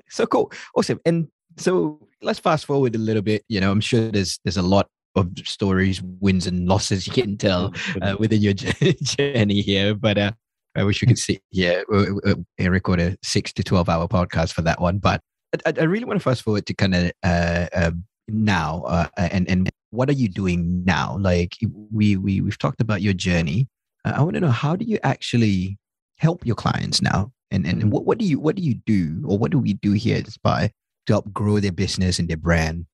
so 0.10 0.26
cool, 0.26 0.52
awesome. 0.76 1.00
And 1.06 1.28
so 1.58 2.00
let's 2.22 2.40
fast 2.40 2.66
forward 2.66 2.96
a 2.96 2.98
little 2.98 3.22
bit. 3.22 3.44
You 3.48 3.62
know, 3.62 3.72
I'm 3.72 3.82
sure 3.82 4.12
there's 4.12 4.40
there's 4.44 4.58
a 4.58 4.62
lot 4.62 4.88
of 5.16 5.30
stories, 5.44 6.02
wins 6.20 6.48
and 6.48 6.68
losses 6.68 7.06
you 7.08 7.14
can 7.14 7.38
tell 7.38 7.74
uh, 8.02 8.16
within 8.20 8.42
your 8.42 8.54
journey 8.54 9.62
here. 9.62 9.94
But 9.96 10.18
uh, 10.18 10.32
I 10.76 10.84
wish 10.84 11.02
we 11.02 11.08
could 11.08 11.20
see, 11.20 11.40
yeah, 11.52 11.82
uh, 11.94 12.06
uh, 12.26 12.36
and 12.58 12.72
record 12.72 13.00
a 13.00 13.18
six 13.24 13.54
to 13.54 13.64
twelve 13.64 13.88
hour 13.90 14.08
podcast 14.08 14.54
for 14.54 14.64
that 14.64 14.82
one. 14.82 14.98
But 14.98 15.22
I, 15.66 15.74
I- 15.80 15.84
really 15.84 16.06
want 16.06 16.20
to 16.20 16.24
fast 16.24 16.44
forward 16.44 16.66
to 16.68 16.74
kind 16.74 16.96
of 16.96 17.12
uh, 17.24 17.68
uh, 17.74 17.92
now 18.28 18.84
uh, 18.88 19.08
and 19.18 19.50
and 19.50 19.70
what 19.92 20.10
are 20.10 20.14
you 20.14 20.30
doing 20.30 20.84
now? 20.86 21.18
Like 21.20 21.56
we 21.92 22.18
we 22.18 22.42
we've 22.42 22.58
talked 22.58 22.82
about 22.82 23.02
your 23.02 23.14
journey. 23.14 23.68
Uh, 24.06 24.14
I 24.16 24.22
want 24.22 24.36
to 24.36 24.40
know 24.40 24.52
how 24.52 24.76
do 24.76 24.86
you 24.86 24.98
actually 25.04 25.78
help 26.18 26.46
your 26.46 26.56
clients 26.56 27.02
now, 27.02 27.32
and 27.52 27.66
and, 27.66 27.82
and 27.82 27.92
what 27.92 28.06
what 28.06 28.18
do 28.18 28.26
you 28.26 28.40
what 28.40 28.56
do 28.56 28.62
you 28.62 28.76
do 28.86 29.22
or 29.26 29.38
what 29.38 29.52
do 29.52 29.60
we 29.60 29.74
do 29.74 29.92
here 29.92 30.18
at 30.18 30.28
Spy 30.28 30.72
to 31.08 31.14
help 31.14 31.32
grow 31.34 31.60
their 31.60 31.72
business 31.72 32.20
and 32.20 32.30
their 32.30 32.38
brand? 32.38 32.86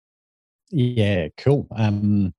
Yeah, 0.71 1.27
cool. 1.37 1.67
Um, 1.75 2.33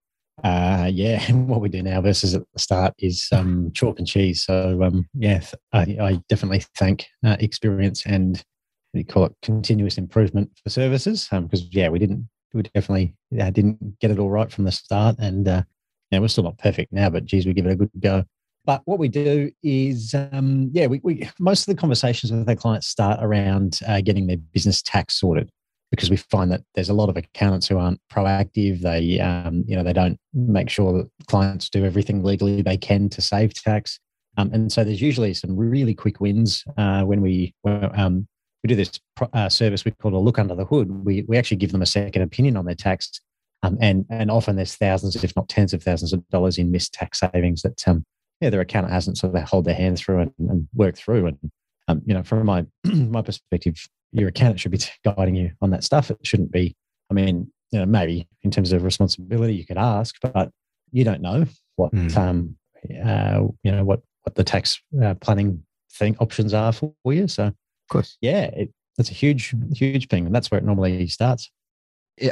uh, 0.45 0.89
yeah, 0.93 1.31
what 1.33 1.61
we 1.61 1.69
do 1.69 1.83
now 1.83 2.01
versus 2.01 2.35
at 2.35 2.43
the 2.53 2.59
start 2.59 2.95
is 2.99 3.29
um, 3.33 3.71
chalk 3.73 3.99
and 3.99 4.07
cheese. 4.07 4.45
So 4.45 4.83
um, 4.83 5.09
yeah, 5.15 5.43
I, 5.73 5.81
I 6.01 6.21
definitely 6.29 6.65
thank 6.77 7.07
uh, 7.25 7.37
experience 7.41 8.05
and 8.07 8.43
you 8.93 9.05
call 9.05 9.25
it 9.25 9.35
continuous 9.43 9.99
improvement 9.99 10.51
for 10.63 10.71
services 10.71 11.29
because 11.31 11.67
yeah, 11.71 11.89
we 11.89 11.99
didn't 11.99 12.29
we 12.55 12.63
definitely 12.63 13.15
uh, 13.39 13.51
didn't 13.51 13.99
get 14.01 14.11
it 14.11 14.19
all 14.19 14.31
right 14.31 14.51
from 14.51 14.65
the 14.65 14.73
start, 14.73 15.17
and 15.19 15.47
uh, 15.47 15.63
yeah, 16.11 16.19
we're 16.19 16.29
still 16.29 16.45
not 16.45 16.59
perfect 16.59 16.93
now, 16.93 17.11
but 17.11 17.25
geez, 17.25 17.47
we 17.47 17.53
give 17.53 17.67
it 17.67 17.73
a 17.73 17.77
good 17.77 17.91
go. 18.01 18.25
But 18.65 18.83
what 18.85 18.99
we 18.99 19.09
do 19.09 19.51
is, 19.63 20.15
um, 20.33 20.71
yeah, 20.73 20.87
we, 20.87 21.01
we 21.03 21.29
most 21.39 21.69
of 21.69 21.75
the 21.75 21.81
conversations 21.81 22.33
with 22.33 22.49
our 22.49 22.55
clients 22.55 22.87
start 22.87 23.19
around 23.23 23.81
uh, 23.87 24.01
getting 24.01 24.27
their 24.27 24.37
business 24.37 24.83
tax 24.83 25.19
sorted 25.19 25.51
because 25.91 26.11
we 26.11 26.17
find 26.17 26.53
that 26.53 26.63
there's 26.75 26.91
a 26.91 26.95
lot 26.95 27.09
of 27.09 27.17
accountants 27.17 27.67
who 27.67 27.79
aren't 27.79 28.01
proactive. 28.13 28.81
They, 28.81 29.21
um, 29.21 29.65
you 29.67 29.75
know, 29.75 29.83
they 29.83 29.95
don't 29.95 30.19
make 30.35 30.69
sure 30.69 30.93
that 30.93 31.11
clients 31.29 31.71
do 31.71 31.85
everything 31.85 32.23
legally 32.23 32.61
they 32.61 32.77
can 32.77 33.09
to 33.11 33.23
save 33.23 33.55
tax. 33.55 33.99
Um, 34.37 34.51
and 34.53 34.71
so 34.71 34.85
there's 34.85 35.01
usually 35.01 35.35
some 35.35 35.57
really 35.57 35.95
quick 35.95 36.21
wins 36.21 36.63
uh, 36.77 37.03
when 37.05 37.23
we 37.23 37.55
um, 37.65 38.29
we 38.63 38.69
do 38.69 38.75
this 38.77 38.91
uh, 39.33 39.49
service 39.49 39.85
we 39.85 39.93
call 39.93 40.15
a 40.15 40.19
look 40.19 40.39
under 40.39 40.55
the 40.55 40.65
hood. 40.65 41.05
We 41.05 41.23
we 41.29 41.37
actually 41.37 41.59
give 41.59 41.73
them 41.73 41.83
a 41.83 41.87
second 41.87 42.23
opinion 42.23 42.57
on 42.57 42.65
their 42.65 42.75
tax, 42.75 43.21
um, 43.63 43.79
and 43.81 44.05
and 44.11 44.31
often 44.31 44.57
there's 44.57 44.75
thousands, 44.75 45.23
if 45.23 45.35
not 45.37 45.49
tens 45.49 45.73
of 45.73 45.83
thousands 45.83 46.13
of 46.13 46.27
dollars 46.29 46.59
in 46.59 46.71
missed 46.71 46.93
tax 46.95 47.21
savings 47.21 47.63
that 47.63 47.87
um, 47.87 48.05
yeah 48.41 48.51
their 48.51 48.61
accountant 48.61 48.93
hasn't 48.93 49.19
sort 49.19 49.35
of 49.35 49.43
hold 49.49 49.65
their 49.65 49.75
hand 49.75 49.99
through 49.99 50.21
and, 50.21 50.33
and 50.39 50.69
work 50.75 50.97
through. 50.97 51.27
And 51.27 51.39
um, 51.89 52.03
you 52.05 52.15
know, 52.15 52.23
from 52.23 52.45
my 52.47 52.67
my 52.85 53.23
perspective, 53.23 53.77
your 54.13 54.29
accountant 54.29 54.61
should 54.61 54.73
be 54.73 54.81
guiding 55.05 55.37
you 55.37 55.53
on 55.61 55.71
that 55.71 55.85
stuff. 55.85 56.11
It 56.11 56.19
shouldn't 56.25 56.53
be. 56.53 56.75
I 57.11 57.15
mean, 57.15 57.51
you 57.71 57.79
know, 57.79 57.87
maybe 57.87 58.29
in 58.43 58.51
terms 58.51 58.73
of 58.73 58.83
responsibility, 58.85 59.55
you 59.55 59.65
could 59.65 59.79
ask, 59.79 60.17
but 60.21 60.51
you 60.93 61.05
don't 61.05 61.23
know 61.23 61.47
what 61.77 61.93
Mm. 61.93 62.17
um, 62.17 62.57
uh, 63.05 63.47
you 63.63 63.73
know 63.73 63.85
what 63.85 64.01
what 64.23 64.35
the 64.35 64.45
tax 64.45 64.81
uh, 65.03 65.15
planning 65.15 65.63
thing 65.93 66.17
options 66.21 66.53
are 66.55 66.73
for 66.73 66.93
you. 67.07 67.29
So, 67.29 67.53
course. 67.89 68.17
yeah, 68.21 68.43
it, 68.45 68.71
that's 68.97 69.11
a 69.11 69.15
huge 69.15 69.55
huge 69.75 70.09
thing, 70.09 70.27
and 70.27 70.35
that's 70.35 70.51
where 70.51 70.59
it 70.59 70.65
normally 70.65 71.07
starts. 71.09 71.51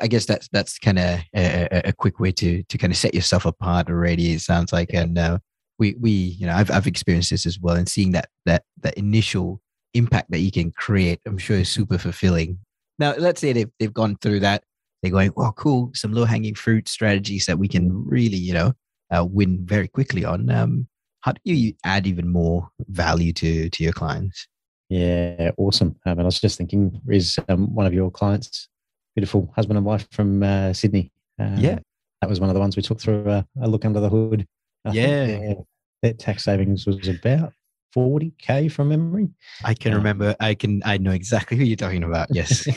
I 0.02 0.08
guess 0.08 0.26
that's 0.26 0.48
that's 0.50 0.78
kind 0.78 0.98
of 0.98 1.20
a, 1.34 1.68
a- 1.70 1.88
a 1.88 1.92
quick 1.92 2.18
way 2.18 2.32
to 2.32 2.62
to 2.64 2.78
kind 2.78 2.92
of 2.92 2.96
set 2.96 3.14
yourself 3.14 3.46
apart 3.46 3.88
already. 3.88 4.32
It 4.32 4.40
sounds 4.40 4.72
like, 4.72 4.92
Yeah. 4.92 5.02
and 5.02 5.16
uh, 5.18 5.38
we 5.78 5.94
we 6.00 6.10
you 6.10 6.46
know 6.46 6.54
I've 6.54 6.70
I've 6.70 6.86
experienced 6.88 7.30
this 7.30 7.46
as 7.46 7.60
well, 7.60 7.76
and 7.76 7.88
seeing 7.88 8.12
that 8.12 8.28
that 8.46 8.64
that 8.82 8.94
initial 8.94 9.60
impact 9.94 10.30
that 10.32 10.40
you 10.40 10.50
can 10.50 10.72
create, 10.72 11.20
I'm 11.26 11.38
sure 11.38 11.56
is 11.56 11.68
super 11.68 11.98
fulfilling. 11.98 12.58
Now, 12.98 13.14
let's 13.16 13.40
say 13.40 13.52
they've 13.52 13.70
they've 13.78 13.92
gone 13.94 14.16
through 14.20 14.40
that, 14.40 14.64
they're 15.02 15.12
going, 15.12 15.32
well, 15.36 15.52
cool, 15.52 15.90
some 15.94 16.12
low 16.12 16.24
hanging 16.24 16.54
fruit 16.56 16.88
strategies 16.88 17.46
that 17.46 17.58
we 17.58 17.68
can 17.68 18.04
really 18.06 18.36
you 18.38 18.54
know 18.54 18.72
uh, 19.14 19.24
win 19.24 19.64
very 19.64 19.86
quickly 19.86 20.24
on. 20.24 20.50
Um, 20.50 20.88
how 21.20 21.32
do 21.32 21.40
you 21.44 21.74
add 21.84 22.06
even 22.08 22.28
more 22.28 22.68
value 22.88 23.32
to 23.34 23.70
to 23.70 23.84
your 23.84 23.92
clients? 23.92 24.48
Yeah, 24.88 25.50
awesome. 25.56 25.96
Um, 26.06 26.12
and 26.12 26.20
I 26.22 26.24
was 26.24 26.40
just 26.40 26.58
thinking, 26.58 27.00
is 27.08 27.38
um, 27.48 27.74
one 27.74 27.86
of 27.86 27.94
your 27.94 28.10
clients, 28.10 28.68
beautiful 29.14 29.52
husband 29.56 29.76
and 29.76 29.86
wife 29.86 30.06
from 30.12 30.42
uh, 30.42 30.72
Sydney? 30.72 31.10
Um, 31.38 31.58
Yeah. 31.58 31.78
that 32.20 32.30
was 32.30 32.40
one 32.40 32.48
of 32.50 32.54
the 32.54 32.60
ones 32.60 32.76
we 32.76 32.82
took 32.82 33.00
through 33.00 33.28
a, 33.28 33.46
a 33.60 33.68
look 33.68 33.84
under 33.84 34.00
the 34.00 34.08
hood. 34.08 34.46
I 34.84 34.92
Yeah. 34.92 35.26
their, 35.26 35.54
their 36.02 36.12
tax 36.12 36.44
savings 36.44 36.86
was 36.86 37.08
about 37.08 37.52
forty 37.92 38.32
k 38.38 38.68
from 38.68 38.90
memory. 38.90 39.28
I 39.64 39.74
can 39.74 39.92
Um, 39.92 39.98
remember. 39.98 40.36
I 40.38 40.54
can. 40.54 40.82
I 40.84 40.98
know 40.98 41.10
exactly 41.12 41.56
who 41.56 41.64
you're 41.64 41.76
talking 41.76 42.04
about. 42.04 42.28
Yes. 42.34 42.66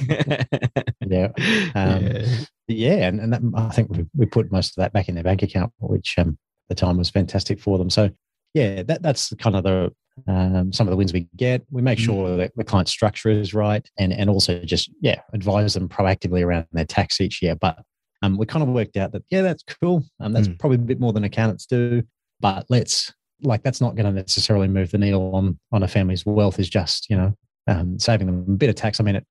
Yeah, 1.08 1.30
Um, 1.76 2.04
Yeah. 2.06 2.36
yeah, 2.67 3.08
and, 3.08 3.19
and 3.19 3.34
that, 3.34 3.41
I 3.56 3.69
think 3.69 3.89
we, 3.89 4.06
we 4.15 4.26
put 4.26 4.52
most 4.52 4.72
of 4.78 4.82
that 4.82 4.93
back 4.93 5.10
in 5.10 5.15
their 5.15 5.24
bank 5.24 5.41
account, 5.41 5.72
which 5.80 6.15
um, 6.19 6.38
at 6.69 6.76
the 6.76 6.76
time 6.76 6.98
was 6.98 7.10
fantastic 7.10 7.60
for 7.60 7.78
them. 7.80 7.89
So, 7.89 8.10
yeah, 8.54 8.84
that 8.84 9.02
that's 9.02 9.34
kind 9.39 9.56
of 9.56 9.63
the 9.63 9.91
um, 10.27 10.71
some 10.73 10.88
of 10.88 10.91
the 10.91 10.97
wins 10.97 11.13
we 11.13 11.27
get. 11.36 11.63
We 11.71 11.82
make 11.82 11.99
Mm. 11.99 12.05
sure 12.05 12.38
that 12.38 12.51
the 12.55 12.63
client 12.63 12.88
structure 12.89 13.29
is 13.29 13.53
right, 13.53 13.88
and 13.97 14.12
and 14.13 14.29
also 14.29 14.60
just 14.63 14.89
yeah, 15.01 15.21
advise 15.34 15.73
them 15.73 15.88
proactively 15.89 16.43
around 16.45 16.65
their 16.71 16.86
tax 16.86 17.19
each 17.21 17.41
year. 17.41 17.55
But 17.55 17.79
um, 18.21 18.38
we 18.38 18.45
kind 18.45 18.63
of 18.63 18.69
worked 18.69 18.97
out 18.97 19.12
that 19.13 19.23
yeah, 19.29 19.41
that's 19.41 19.63
cool. 19.82 20.03
Um, 20.19 20.34
that's 20.34 20.47
Mm. 20.47 20.60
probably 20.60 20.75
a 20.75 20.79
bit 20.82 20.99
more 20.99 21.13
than 21.13 21.23
accountants 21.23 21.65
do, 21.65 22.03
but 22.39 22.65
let's 22.69 23.13
like 23.41 23.63
that's 23.63 23.79
not 23.82 23.95
going 23.95 24.05
to 24.05 24.12
necessarily 24.12 24.67
move 24.67 24.91
the 24.91 24.97
needle 24.97 25.34
on 25.36 25.58
on 25.71 25.84
a 25.84 25.88
family's 25.88 26.25
wealth. 26.25 26.60
Is 26.60 26.69
just 26.69 27.10
you 27.10 27.15
know 27.17 27.34
um, 27.67 27.97
saving 27.99 28.27
them 28.27 28.45
a 28.47 28.58
bit 28.58 28.69
of 28.69 28.75
tax. 28.75 28.99
I 28.99 29.03
mean, 29.03 29.15
it, 29.15 29.25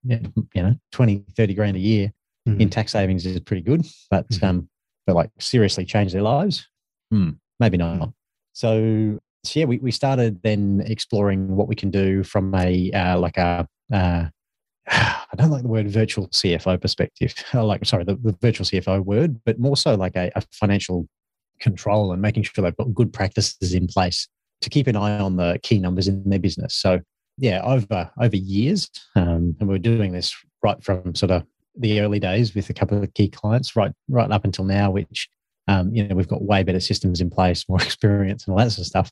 you 0.55 0.63
know, 0.63 0.75
20, 0.93 1.25
30 1.37 1.55
grand 1.55 1.77
a 1.77 1.81
year 1.81 2.13
in 2.47 2.71
tax 2.71 2.93
savings 2.93 3.27
is 3.27 3.39
pretty 3.41 3.61
good, 3.63 3.85
but 4.11 4.27
Mhm. 4.31 4.43
um, 4.49 4.69
but 5.07 5.17
like 5.17 5.31
seriously 5.39 5.85
change 5.85 6.13
their 6.13 6.23
lives, 6.23 6.67
hmm, 7.11 7.31
maybe 7.61 7.77
not. 7.77 7.99
So, 7.99 8.13
so 8.53 9.19
yeah, 9.55 9.65
we, 9.65 9.79
we 9.79 9.91
started 9.91 10.41
then 10.43 10.83
exploring 10.87 11.57
what 11.57 11.69
we 11.69 11.75
can 11.75 11.91
do 11.91 12.23
from 12.23 12.55
a 12.55 12.91
uh, 12.93 13.19
like 13.19 13.37
a 13.37 13.67
uh, 13.93 14.27
I 14.91 15.37
don't 15.37 15.51
like 15.51 15.63
the 15.63 15.69
word 15.69 15.89
virtual 15.91 16.29
CFO 16.29 16.81
perspective. 16.81 17.35
Like 17.55 17.85
sorry 17.85 18.05
the, 18.05 18.17
the 18.17 18.37
virtual 18.41 18.67
CFO 18.67 19.05
word, 19.05 19.41
but 19.45 19.59
more 19.59 19.77
so 19.77 19.95
like 19.95 20.17
a, 20.17 20.31
a 20.35 20.43
financial 20.53 21.09
control 21.61 22.13
and 22.13 22.23
making 22.23 22.45
sure 22.45 22.63
they've 22.63 22.77
got 22.77 22.95
good 22.95 23.13
practices 23.13 23.75
in 23.75 23.87
place 23.87 24.29
to 24.61 24.71
keep 24.71 24.87
an 24.87 24.97
eye 24.97 25.19
on 25.19 25.37
the 25.37 25.59
key 25.63 25.79
numbers 25.79 26.09
in 26.09 26.29
their 26.29 26.39
business. 26.39 26.75
So 26.75 27.01
yeah, 27.37 27.63
over 27.63 28.11
over 28.21 28.37
years, 28.37 28.91
um, 29.15 29.57
and 29.61 29.69
we're 29.69 29.79
doing 29.79 30.13
this 30.13 30.35
right 30.63 30.83
from 30.83 31.15
sort 31.15 31.31
of 31.31 31.45
the 31.79 32.01
early 32.01 32.19
days 32.19 32.55
with 32.55 32.69
a 32.69 32.75
couple 32.75 33.03
of 33.03 33.15
key 33.15 33.29
clients, 33.29 33.77
right 33.77 33.93
right 34.09 34.31
up 34.31 34.45
until 34.45 34.65
now, 34.65 34.91
which 34.91 35.29
um, 35.69 35.95
you 35.95 36.07
know 36.07 36.17
we've 36.17 36.29
got 36.29 36.43
way 36.43 36.63
better 36.63 36.81
systems 36.81 37.21
in 37.21 37.31
place, 37.31 37.69
more 37.69 37.79
experience, 37.83 38.47
and 38.47 38.53
all 38.53 38.59
that 38.59 38.71
sort 38.71 38.81
of 38.81 38.87
stuff. 38.87 39.11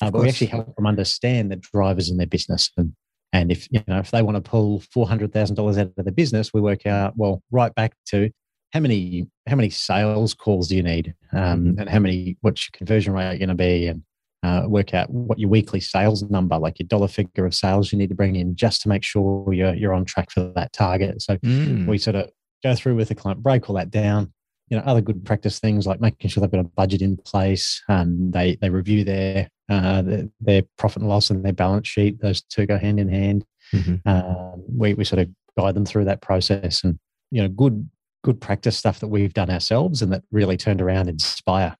Uh, 0.00 0.10
but 0.10 0.20
we 0.22 0.28
actually 0.28 0.46
help 0.48 0.74
them 0.76 0.86
understand 0.86 1.50
the 1.50 1.56
drivers 1.56 2.10
in 2.10 2.16
their 2.16 2.26
business, 2.26 2.70
and 2.76 2.92
and 3.32 3.50
if 3.52 3.68
you 3.70 3.82
know 3.88 3.98
if 3.98 4.10
they 4.10 4.22
want 4.22 4.36
to 4.42 4.50
pull 4.50 4.80
four 4.92 5.06
hundred 5.08 5.32
thousand 5.32 5.56
dollars 5.56 5.78
out 5.78 5.92
of 5.96 6.04
the 6.04 6.12
business, 6.12 6.52
we 6.54 6.60
work 6.60 6.86
out 6.86 7.14
well 7.16 7.42
right 7.50 7.74
back 7.74 7.94
to 8.06 8.30
how 8.72 8.80
many 8.80 9.26
how 9.48 9.56
many 9.56 9.70
sales 9.70 10.34
calls 10.34 10.68
do 10.68 10.76
you 10.76 10.82
need, 10.82 11.14
um, 11.32 11.74
and 11.78 11.88
how 11.88 11.98
many 11.98 12.36
what's 12.42 12.66
your 12.66 12.76
conversion 12.78 13.12
rate 13.12 13.38
going 13.38 13.48
to 13.48 13.54
be, 13.54 13.86
and 13.88 14.02
uh, 14.44 14.68
work 14.68 14.94
out 14.94 15.10
what 15.10 15.38
your 15.38 15.50
weekly 15.50 15.80
sales 15.80 16.22
number, 16.30 16.56
like 16.58 16.78
your 16.78 16.86
dollar 16.86 17.08
figure 17.08 17.44
of 17.44 17.54
sales 17.54 17.90
you 17.90 17.98
need 17.98 18.08
to 18.08 18.14
bring 18.14 18.36
in, 18.36 18.54
just 18.54 18.82
to 18.82 18.88
make 18.88 19.02
sure 19.02 19.52
you're 19.52 19.74
you're 19.74 19.94
on 19.94 20.04
track 20.04 20.30
for 20.30 20.52
that 20.54 20.72
target. 20.72 21.20
So 21.22 21.36
Mm. 21.38 21.86
we 21.86 21.98
sort 21.98 22.14
of 22.16 22.30
go 22.62 22.74
through 22.74 22.94
with 22.96 23.08
the 23.08 23.14
client, 23.16 23.42
break 23.42 23.68
all 23.68 23.76
that 23.76 23.90
down. 23.90 24.32
You 24.68 24.76
know, 24.76 24.84
other 24.84 25.00
good 25.00 25.24
practice 25.24 25.58
things 25.58 25.86
like 25.86 26.00
making 26.00 26.28
sure 26.30 26.40
they've 26.40 26.50
got 26.50 26.60
a 26.60 26.64
budget 26.64 27.02
in 27.02 27.16
place. 27.16 27.82
and 27.88 28.32
they 28.32 28.56
they 28.60 28.70
review 28.70 29.02
their 29.02 29.48
uh, 29.68 30.02
their, 30.02 30.28
their, 30.40 30.62
profit 30.76 31.02
and 31.02 31.08
loss 31.08 31.30
and 31.30 31.44
their 31.44 31.52
balance 31.52 31.88
sheet. 31.88 32.20
Those 32.20 32.42
two 32.42 32.66
go 32.66 32.78
hand 32.78 33.00
in 33.00 33.08
hand. 33.08 33.44
Mm-hmm. 33.74 34.08
Um, 34.08 34.64
we 34.68 34.94
we 34.94 35.04
sort 35.04 35.20
of 35.20 35.28
guide 35.58 35.74
them 35.74 35.84
through 35.84 36.06
that 36.06 36.22
process, 36.22 36.84
and 36.84 36.98
you 37.30 37.42
know, 37.42 37.48
good 37.48 37.88
good 38.24 38.40
practice 38.40 38.76
stuff 38.76 39.00
that 39.00 39.08
we've 39.08 39.34
done 39.34 39.50
ourselves 39.50 40.02
and 40.02 40.12
that 40.12 40.22
really 40.32 40.56
turned 40.56 40.82
around 40.82 41.08
Inspire. 41.08 41.76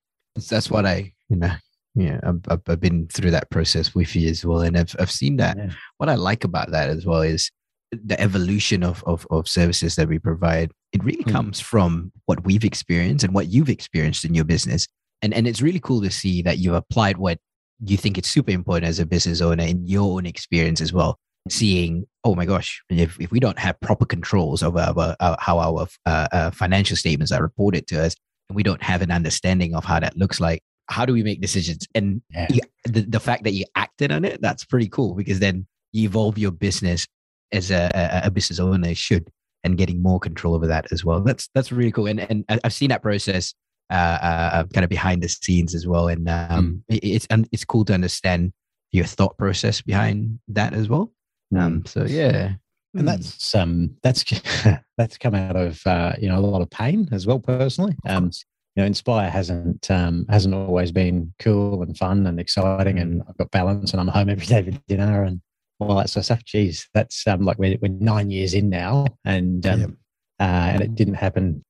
That's 0.48 0.70
what 0.70 0.86
I 0.86 1.12
you 1.28 1.36
know 1.36 1.52
yeah 1.94 2.20
I've, 2.22 2.60
I've 2.66 2.80
been 2.80 3.08
through 3.08 3.32
that 3.32 3.50
process 3.50 3.94
with 3.94 4.14
you 4.14 4.28
as 4.28 4.44
well 4.44 4.60
and 4.60 4.76
i've, 4.76 4.94
I've 4.98 5.10
seen 5.10 5.36
that 5.36 5.56
yeah. 5.56 5.70
what 5.98 6.08
i 6.08 6.14
like 6.14 6.44
about 6.44 6.70
that 6.70 6.88
as 6.90 7.04
well 7.04 7.22
is 7.22 7.50
the 7.90 8.20
evolution 8.20 8.84
of, 8.84 9.02
of, 9.06 9.26
of 9.30 9.48
services 9.48 9.96
that 9.96 10.08
we 10.08 10.18
provide 10.18 10.70
it 10.92 11.02
really 11.02 11.24
mm. 11.24 11.32
comes 11.32 11.60
from 11.60 12.12
what 12.26 12.44
we've 12.44 12.64
experienced 12.64 13.24
and 13.24 13.34
what 13.34 13.48
you've 13.48 13.70
experienced 13.70 14.24
in 14.24 14.34
your 14.34 14.44
business 14.44 14.86
and 15.22 15.34
and 15.34 15.48
it's 15.48 15.62
really 15.62 15.80
cool 15.80 16.02
to 16.02 16.10
see 16.10 16.42
that 16.42 16.58
you've 16.58 16.74
applied 16.74 17.16
what 17.16 17.38
you 17.84 17.96
think 17.96 18.18
it's 18.18 18.28
super 18.28 18.50
important 18.50 18.88
as 18.88 18.98
a 18.98 19.06
business 19.06 19.40
owner 19.40 19.64
in 19.64 19.86
your 19.86 20.16
own 20.16 20.26
experience 20.26 20.80
as 20.80 20.92
well 20.92 21.18
seeing 21.48 22.06
oh 22.24 22.34
my 22.34 22.44
gosh 22.44 22.82
if, 22.90 23.18
if 23.20 23.30
we 23.30 23.40
don't 23.40 23.58
have 23.58 23.78
proper 23.80 24.04
controls 24.04 24.62
over 24.62 24.78
our, 24.80 25.16
our 25.20 25.36
how 25.40 25.58
our 25.58 25.86
uh, 26.06 26.28
uh, 26.32 26.50
financial 26.50 26.96
statements 26.96 27.32
are 27.32 27.42
reported 27.42 27.86
to 27.86 28.02
us 28.02 28.14
and 28.48 28.56
we 28.56 28.62
don't 28.62 28.82
have 28.82 29.02
an 29.02 29.10
understanding 29.10 29.74
of 29.74 29.84
how 29.84 29.98
that 30.00 30.16
looks 30.16 30.40
like 30.40 30.62
how 30.88 31.06
do 31.06 31.12
we 31.12 31.22
make 31.22 31.40
decisions 31.40 31.86
and 31.94 32.20
yeah. 32.30 32.46
you, 32.50 32.60
the, 32.84 33.02
the 33.02 33.20
fact 33.20 33.44
that 33.44 33.52
you 33.52 33.64
acted 33.76 34.12
on 34.12 34.24
it 34.24 34.40
that's 34.42 34.64
pretty 34.64 34.88
cool 34.88 35.14
because 35.14 35.38
then 35.38 35.66
you 35.92 36.04
evolve 36.04 36.36
your 36.36 36.50
business 36.50 37.06
as 37.52 37.70
a, 37.70 37.90
a, 37.94 38.26
a 38.26 38.30
business 38.30 38.58
owner 38.60 38.94
should 38.94 39.30
and 39.64 39.78
getting 39.78 40.02
more 40.02 40.20
control 40.20 40.54
over 40.54 40.66
that 40.66 40.86
as 40.92 41.04
well 41.04 41.20
that's 41.20 41.48
that's 41.54 41.72
really 41.72 41.92
cool 41.92 42.06
and 42.06 42.20
and 42.20 42.44
i've 42.64 42.74
seen 42.74 42.90
that 42.90 43.02
process 43.02 43.54
uh, 43.90 44.18
uh, 44.22 44.64
kind 44.74 44.84
of 44.84 44.90
behind 44.90 45.22
the 45.22 45.28
scenes 45.28 45.74
as 45.74 45.86
well 45.86 46.08
and 46.08 46.28
um, 46.28 46.82
mm. 46.90 46.98
it's 47.02 47.26
and 47.30 47.48
it's 47.52 47.64
cool 47.64 47.84
to 47.84 47.94
understand 47.94 48.52
your 48.92 49.04
thought 49.04 49.36
process 49.38 49.80
behind 49.80 50.38
that 50.48 50.74
as 50.74 50.88
well 50.88 51.12
mm. 51.52 51.60
um, 51.60 51.84
so 51.86 52.04
yeah 52.04 52.52
and 52.94 53.02
hmm. 53.02 53.06
that's 53.06 53.54
um 53.54 53.94
that's 54.02 54.24
that's 54.96 55.18
come 55.18 55.34
out 55.34 55.56
of 55.56 55.86
uh, 55.86 56.14
you 56.18 56.28
know 56.28 56.38
a 56.38 56.40
lot 56.40 56.62
of 56.62 56.70
pain 56.70 57.06
as 57.12 57.26
well 57.26 57.38
personally 57.38 57.94
um 58.08 58.30
you 58.78 58.82
know, 58.82 58.86
Inspire 58.86 59.28
hasn't 59.28 59.90
um, 59.90 60.24
hasn't 60.28 60.54
always 60.54 60.92
been 60.92 61.34
cool 61.40 61.82
and 61.82 61.98
fun 61.98 62.28
and 62.28 62.38
exciting, 62.38 63.00
and 63.00 63.24
I've 63.28 63.36
got 63.36 63.50
balance, 63.50 63.90
and 63.90 64.00
I'm 64.00 64.06
home 64.06 64.28
every 64.28 64.46
day 64.46 64.62
for 64.62 64.70
dinner 64.86 65.24
and 65.24 65.40
all 65.80 65.96
that 65.96 66.10
sort 66.10 66.20
of 66.20 66.24
stuff. 66.26 66.44
Geez, 66.44 66.88
that's 66.94 67.26
um, 67.26 67.44
like 67.44 67.58
we're, 67.58 67.76
we're 67.82 67.88
nine 67.88 68.30
years 68.30 68.54
in 68.54 68.70
now, 68.70 69.06
and 69.24 69.66
um, 69.66 69.80
yep. 69.80 69.90
uh, 70.38 70.70
and 70.74 70.82
it 70.82 70.94
didn't 70.94 71.14
happen 71.14 71.64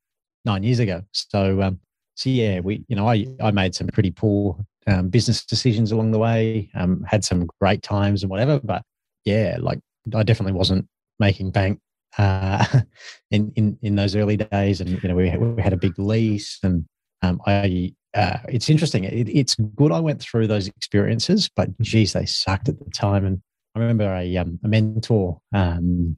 nine 0.45 0.63
years 0.63 0.81
ago. 0.81 1.03
So 1.13 1.63
um, 1.63 1.81
so 2.19 2.31
yeah, 2.31 2.59
we 2.59 2.85
you 2.89 2.97
know 2.97 3.09
I 3.09 3.27
I 3.41 3.53
made 3.53 3.77
some 3.77 3.87
pretty 3.87 4.11
poor 4.11 4.59
um, 4.89 5.09
business 5.09 5.45
decisions 5.45 5.93
along 5.93 6.11
the 6.11 6.19
way. 6.19 6.69
Um, 6.75 7.05
had 7.07 7.25
some 7.25 7.47
great 7.61 7.83
times 7.85 8.25
and 8.25 8.31
whatever, 8.31 8.59
but 8.59 8.83
yeah, 9.25 9.57
like 9.61 9.79
I 10.13 10.25
definitely 10.25 10.55
wasn't 10.55 10.89
making 11.21 11.53
bank 11.53 11.79
uh, 12.19 12.67
in 13.31 13.53
in 13.55 13.79
in 13.83 13.95
those 13.95 14.17
early 14.17 14.37
days. 14.37 14.81
And 14.81 15.01
you 15.01 15.09
know 15.09 15.15
we 15.15 15.31
we 15.37 15.63
had 15.63 15.73
a 15.73 15.77
big 15.77 15.97
lease 15.97 16.59
and 16.65 16.85
um, 17.23 17.41
I 17.47 17.95
uh, 18.15 18.39
it's 18.49 18.69
interesting. 18.69 19.05
It, 19.05 19.29
it's 19.29 19.55
good 19.55 19.93
I 19.93 20.01
went 20.01 20.21
through 20.21 20.49
those 20.49 20.67
experiences, 20.67 21.49
but 21.55 21.69
geez, 21.81 22.15
they 22.15 22.27
sucked 22.27 22.69
at 22.69 22.81
the 22.81 22.91
time. 22.91 23.25
And 23.25 23.41
I 23.77 23.79
remember 23.79 24.13
a, 24.13 24.37
um, 24.39 24.59
a 24.65 24.69
mentor, 24.69 25.39
um, 25.53 26.17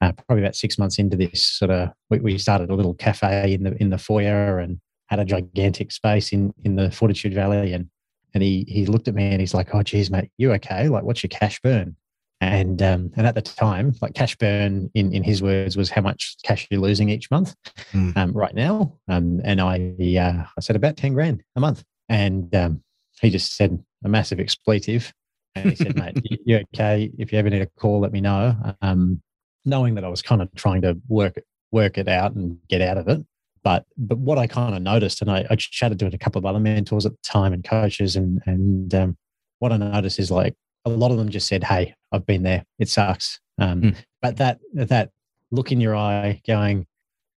uh, 0.00 0.12
probably 0.12 0.44
about 0.44 0.54
six 0.54 0.78
months 0.78 0.98
into 0.98 1.16
this, 1.16 1.42
sort 1.42 1.72
of, 1.72 1.90
we, 2.08 2.20
we, 2.20 2.38
started 2.38 2.70
a 2.70 2.74
little 2.74 2.94
cafe 2.94 3.54
in 3.54 3.64
the 3.64 3.74
in 3.82 3.90
the 3.90 3.98
foyer 3.98 4.58
and 4.58 4.80
had 5.10 5.18
a 5.18 5.24
gigantic 5.24 5.92
space 5.92 6.32
in 6.32 6.54
in 6.64 6.76
the 6.76 6.90
Fortitude 6.90 7.34
Valley. 7.34 7.72
And 7.72 7.90
and 8.34 8.42
he 8.42 8.64
he 8.68 8.86
looked 8.86 9.08
at 9.08 9.14
me 9.14 9.30
and 9.30 9.40
he's 9.40 9.54
like, 9.54 9.74
"Oh, 9.74 9.82
geez, 9.82 10.10
mate, 10.10 10.30
you 10.38 10.52
okay? 10.54 10.88
Like, 10.88 11.04
what's 11.04 11.22
your 11.22 11.28
cash 11.28 11.60
burn?" 11.60 11.96
And 12.40 12.80
um, 12.80 13.10
and 13.16 13.26
at 13.26 13.34
the 13.34 13.42
time, 13.42 13.94
like 14.00 14.14
cash 14.14 14.36
burn, 14.36 14.90
in 14.94 15.12
in 15.12 15.22
his 15.22 15.42
words, 15.42 15.76
was 15.76 15.90
how 15.90 16.00
much 16.00 16.36
cash 16.44 16.66
you're 16.70 16.80
losing 16.80 17.10
each 17.10 17.30
month. 17.30 17.54
Mm. 17.92 18.16
Um, 18.16 18.32
right 18.32 18.54
now, 18.54 18.98
um, 19.08 19.40
and 19.44 19.60
I 19.60 19.94
uh, 20.18 20.44
I 20.56 20.60
said 20.60 20.76
about 20.76 20.96
ten 20.96 21.12
grand 21.12 21.42
a 21.56 21.60
month, 21.60 21.84
and 22.08 22.54
um, 22.54 22.82
he 23.20 23.30
just 23.30 23.56
said 23.56 23.82
a 24.04 24.08
massive 24.08 24.40
expletive, 24.40 25.12
and 25.54 25.70
he 25.70 25.76
said, 25.76 25.96
"Mate, 25.96 26.18
you 26.46 26.64
okay? 26.74 27.10
If 27.18 27.32
you 27.32 27.38
ever 27.38 27.50
need 27.50 27.62
a 27.62 27.66
call, 27.66 28.00
let 28.00 28.12
me 28.12 28.20
know." 28.20 28.56
Um, 28.80 29.20
knowing 29.66 29.94
that 29.96 30.04
I 30.04 30.08
was 30.08 30.22
kind 30.22 30.40
of 30.40 30.48
trying 30.54 30.82
to 30.82 30.98
work 31.08 31.38
work 31.72 31.98
it 31.98 32.08
out 32.08 32.34
and 32.34 32.58
get 32.68 32.80
out 32.80 32.96
of 32.96 33.08
it, 33.08 33.24
but 33.62 33.84
but 33.96 34.18
what 34.18 34.38
I 34.38 34.46
kind 34.46 34.74
of 34.74 34.82
noticed, 34.82 35.20
and 35.20 35.30
I, 35.30 35.46
I 35.50 35.56
chatted 35.56 35.98
to 36.00 36.06
a 36.06 36.18
couple 36.18 36.38
of 36.38 36.46
other 36.46 36.60
mentors 36.60 37.06
at 37.06 37.12
the 37.12 37.18
time 37.22 37.52
and 37.52 37.64
coaches, 37.64 38.16
and 38.16 38.40
and 38.46 38.94
um, 38.94 39.16
what 39.58 39.72
I 39.72 39.76
noticed 39.76 40.18
is 40.18 40.30
like 40.30 40.54
a 40.84 40.90
lot 40.90 41.10
of 41.10 41.18
them 41.18 41.28
just 41.28 41.48
said, 41.48 41.64
"Hey, 41.64 41.94
I've 42.12 42.26
been 42.26 42.42
there. 42.42 42.64
It 42.78 42.88
sucks." 42.88 43.40
Um, 43.58 43.82
mm. 43.82 43.96
But 44.22 44.38
that 44.38 44.60
that 44.74 45.10
look 45.50 45.72
in 45.72 45.80
your 45.80 45.96
eye, 45.96 46.40
going, 46.46 46.86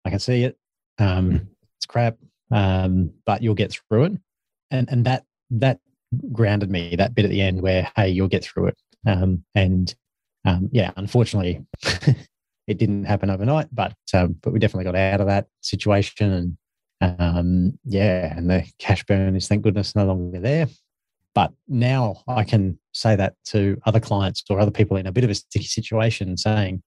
"I 0.05 0.11
can 0.11 0.19
see 0.19 0.45
it. 0.45 0.57
Um, 0.99 1.31
mm. 1.31 1.47
It's 1.79 1.87
crap, 1.87 2.17
um, 2.51 3.13
but 3.25 3.43
you'll 3.43 3.55
get 3.55 3.73
through 3.73 4.05
it." 4.05 4.13
And 4.71 4.89
and 4.91 5.05
that 5.07 5.25
that 5.51 5.81
grounded 6.33 6.71
me. 6.71 6.97
That 6.97 7.15
bit 7.15 7.25
at 7.25 7.31
the 7.31 7.41
end 7.41 7.63
where, 7.63 7.91
"Hey, 7.97 8.11
you'll 8.11 8.29
get 8.29 8.45
through 8.45 8.69
it." 8.69 8.79
Um, 9.07 9.45
and 9.55 9.95
um, 10.45 10.69
yeah, 10.73 10.93
unfortunately, 10.97 11.65
it 12.71 12.79
didn't 12.79 13.05
happen 13.05 13.31
overnight, 13.31 13.67
but 13.73 13.95
um, 14.15 14.37
but 14.43 14.53
we 14.53 14.61
definitely 14.61 14.85
got 14.85 14.95
out 14.95 15.21
of 15.21 15.27
that 15.27 15.47
situation 15.61 16.57
and 17.01 17.79
yeah, 17.85 18.37
and 18.37 18.49
the 18.49 18.65
cash 18.79 19.05
burn 19.05 19.35
is 19.35 19.49
thank 19.49 19.63
goodness 19.63 19.97
no 19.97 20.05
longer 20.05 20.39
there. 20.39 20.69
But 21.35 21.53
now 21.67 22.23
I 22.29 22.45
can 22.45 22.79
say 22.93 23.17
that 23.17 23.35
to 23.47 23.77
other 23.87 24.01
clients 24.01 24.45
or 24.51 24.61
other 24.61 24.71
people 24.71 24.97
in 24.97 25.07
a 25.07 25.13
bit 25.13 25.25
of 25.25 25.31
a 25.31 25.35
sticky 25.35 25.65
situation, 25.65 26.37
saying, 26.37 26.83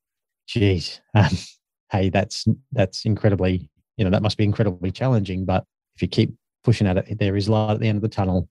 "Geez, 0.48 1.02
um, 1.16 1.32
hey, 1.92 2.10
that's 2.10 2.46
that's 2.72 3.04
incredibly, 3.06 3.70
you 3.98 4.06
know, 4.06 4.12
that 4.12 4.24
must 4.24 4.38
be 4.38 4.46
incredibly 4.46 4.92
challenging." 4.92 5.44
But 5.44 5.66
if 5.96 6.02
you 6.02 6.08
keep 6.08 6.34
pushing 6.64 6.88
at 6.88 6.98
it, 6.98 7.20
there 7.20 7.36
is 7.36 7.50
light 7.50 7.74
at 7.74 7.80
the 7.82 7.90
end 7.90 7.98
of 7.98 8.04
the 8.04 8.08
tunnel. 8.08 8.48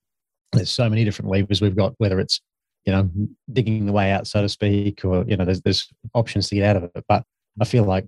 There's 0.53 0.71
so 0.71 0.91
many 0.91 1.05
different 1.05 1.31
levers 1.31 1.63
we've 1.63 1.77
got, 1.77 1.95
whether 1.97 2.21
it's 2.21 2.43
you 2.85 2.93
know 2.93 3.11
digging 3.53 3.87
the 3.87 3.93
way 3.93 4.13
out, 4.13 4.27
so 4.27 4.43
to 4.43 4.49
speak, 4.49 5.05
or 5.05 5.25
you 5.27 5.37
know, 5.37 5.45
there's 5.45 5.63
there's 5.63 5.89
options 6.15 6.49
to 6.49 6.57
get 6.57 6.77
out 6.77 6.83
of 6.83 6.91
it. 6.95 7.05
But 7.09 7.25
I 7.61 7.65
feel 7.65 7.85
like 7.85 8.07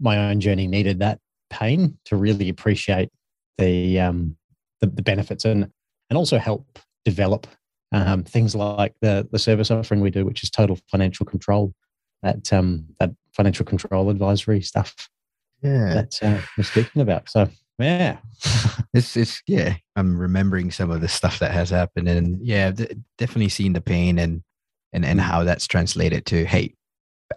my 0.00 0.30
own 0.30 0.40
journey 0.40 0.66
needed 0.66 0.98
that 0.98 1.20
pain 1.48 1.98
to 2.04 2.16
really 2.16 2.48
appreciate 2.48 3.10
the 3.58 4.00
um 4.00 4.36
the, 4.80 4.86
the 4.86 5.02
benefits 5.02 5.44
and 5.44 5.70
and 6.08 6.16
also 6.16 6.38
help 6.38 6.78
develop 7.04 7.46
um, 7.92 8.24
things 8.24 8.54
like 8.54 8.94
the 9.00 9.28
the 9.32 9.38
service 9.38 9.70
offering 9.70 10.00
we 10.00 10.10
do, 10.10 10.24
which 10.24 10.42
is 10.42 10.50
total 10.50 10.78
financial 10.90 11.26
control, 11.26 11.74
that 12.22 12.52
um, 12.52 12.86
that 12.98 13.10
financial 13.32 13.64
control 13.64 14.10
advisory 14.10 14.60
stuff. 14.60 15.08
Yeah, 15.62 15.94
that 15.94 16.18
uh, 16.22 16.40
we're 16.56 16.64
speaking 16.64 17.02
about. 17.02 17.28
So 17.28 17.48
yeah, 17.80 18.18
it's 18.94 19.16
it's 19.16 19.42
yeah. 19.46 19.76
I'm 19.96 20.18
remembering 20.18 20.70
some 20.70 20.90
of 20.90 21.00
the 21.00 21.08
stuff 21.08 21.38
that 21.40 21.52
has 21.52 21.70
happened, 21.70 22.08
and 22.08 22.38
yeah, 22.44 22.72
definitely 23.18 23.48
seeing 23.48 23.72
the 23.72 23.80
pain 23.80 24.18
and 24.18 24.42
and 24.92 25.04
and 25.04 25.20
how 25.20 25.44
that's 25.44 25.66
translated 25.66 26.26
to 26.26 26.44
hey, 26.44 26.74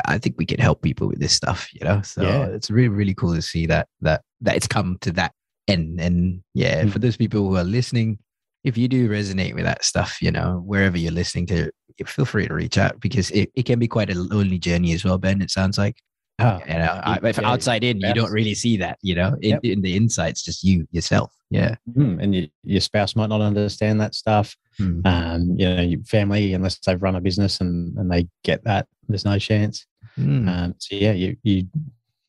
I 0.06 0.18
think 0.18 0.36
we 0.38 0.46
can 0.46 0.60
help 0.60 0.82
people 0.82 1.08
with 1.08 1.20
this 1.20 1.34
stuff, 1.34 1.70
you 1.74 1.86
know. 1.86 2.02
So 2.02 2.22
yeah. 2.22 2.46
it's 2.46 2.72
really 2.72 2.90
really 2.90 3.14
cool 3.14 3.36
to 3.36 3.42
see 3.42 3.66
that 3.68 3.88
that 4.02 4.22
that 4.42 4.56
it's 4.56 4.68
come 4.68 4.98
to 5.02 5.12
that 5.14 5.34
end. 5.68 6.00
And 6.00 6.42
yeah, 6.54 6.84
mm. 6.84 6.92
for 6.92 7.00
those 7.00 7.18
people 7.18 7.48
who 7.48 7.58
are 7.58 7.64
listening, 7.64 8.20
if 8.64 8.78
you 8.78 8.88
do 8.88 9.10
resonate 9.10 9.56
with 9.56 9.66
that 9.66 9.84
stuff, 9.84 10.22
you 10.22 10.32
know, 10.32 10.62
wherever 10.66 10.98
you're 10.98 11.12
listening 11.12 11.46
to, 11.48 11.72
feel 12.06 12.26
free 12.26 12.48
to 12.48 12.54
reach 12.54 12.78
out 12.78 13.00
because 13.00 13.30
it, 13.32 13.52
it 13.56 13.64
can 13.66 13.80
be 13.80 13.88
quite 13.88 14.10
a 14.10 14.18
lonely 14.18 14.58
journey 14.58 14.94
as 14.94 15.04
well, 15.04 15.18
Ben. 15.18 15.42
It 15.42 15.52
sounds 15.52 15.78
like. 15.78 15.98
Oh, 16.40 16.60
you 16.68 16.74
know, 16.74 17.02
I, 17.04 17.20
if 17.24 17.38
yeah, 17.38 17.50
outside 17.50 17.84
in, 17.84 18.00
you 18.00 18.14
don't 18.14 18.32
really 18.32 18.56
see 18.56 18.76
that, 18.78 18.98
you 19.02 19.14
know, 19.14 19.36
in, 19.42 19.52
yep. 19.52 19.60
in 19.64 19.82
the 19.82 19.96
insights, 19.96 20.44
just 20.44 20.64
you 20.64 20.88
yourself. 20.92 21.32
Yeah. 21.52 21.76
Mm, 21.96 22.22
and 22.22 22.34
you, 22.34 22.48
your 22.64 22.82
spouse 22.82 23.16
might 23.16 23.30
not 23.30 23.42
understand 23.42 24.02
that 24.02 24.16
stuff. 24.16 24.56
Mm. 24.80 25.06
Um, 25.06 25.56
you 25.56 25.70
know, 25.70 25.82
your 25.84 26.04
family, 26.04 26.54
unless 26.56 26.80
they've 26.80 27.02
run 27.02 27.16
a 27.16 27.22
business 27.22 27.62
and, 27.62 27.96
and 27.98 28.12
they 28.12 28.28
get 28.44 28.64
that, 28.64 28.88
there's 29.08 29.26
no 29.26 29.38
chance. 29.38 29.86
Mm. 30.18 30.50
Um, 30.50 30.76
so 30.80 30.96
yeah, 30.96 31.12
you, 31.12 31.38
you, 31.44 31.68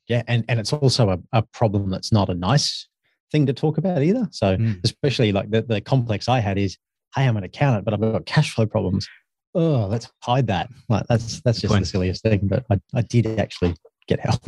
yeah. 0.07 0.23
And, 0.29 0.45
and 0.49 0.61
it's 0.61 0.75
also 0.75 1.09
a, 1.09 1.19
a 1.33 1.43
problem 1.43 1.88
that's 1.88 2.12
not 2.12 2.29
a 2.29 2.35
nice 2.35 2.87
thing 3.33 3.47
to 3.47 3.55
talk 3.55 3.79
about 3.79 4.03
either. 4.03 4.29
So 4.33 4.57
mm. 4.59 4.79
especially 4.85 5.33
like 5.33 5.51
the, 5.51 5.62
the 5.62 5.81
complex 5.81 6.29
I 6.29 6.40
had 6.40 6.59
is, 6.59 6.77
hey, 7.14 7.27
I'm 7.27 7.38
an 7.38 7.45
accountant, 7.45 7.87
but 7.87 7.95
I've 7.95 8.01
got 8.01 8.27
cash 8.27 8.55
flow 8.55 8.67
problems. 8.67 9.09
Oh, 9.55 9.87
let's 9.87 10.11
hide 10.21 10.49
that. 10.49 10.69
Like 10.88 11.07
that's 11.09 11.40
that's 11.43 11.61
just 11.61 11.73
the 11.73 11.87
silliest 11.87 12.23
thing. 12.25 12.40
But 12.43 12.64
I, 12.71 12.81
I 12.93 13.03
did 13.03 13.38
actually 13.38 13.77
get 14.07 14.21
help. 14.21 14.43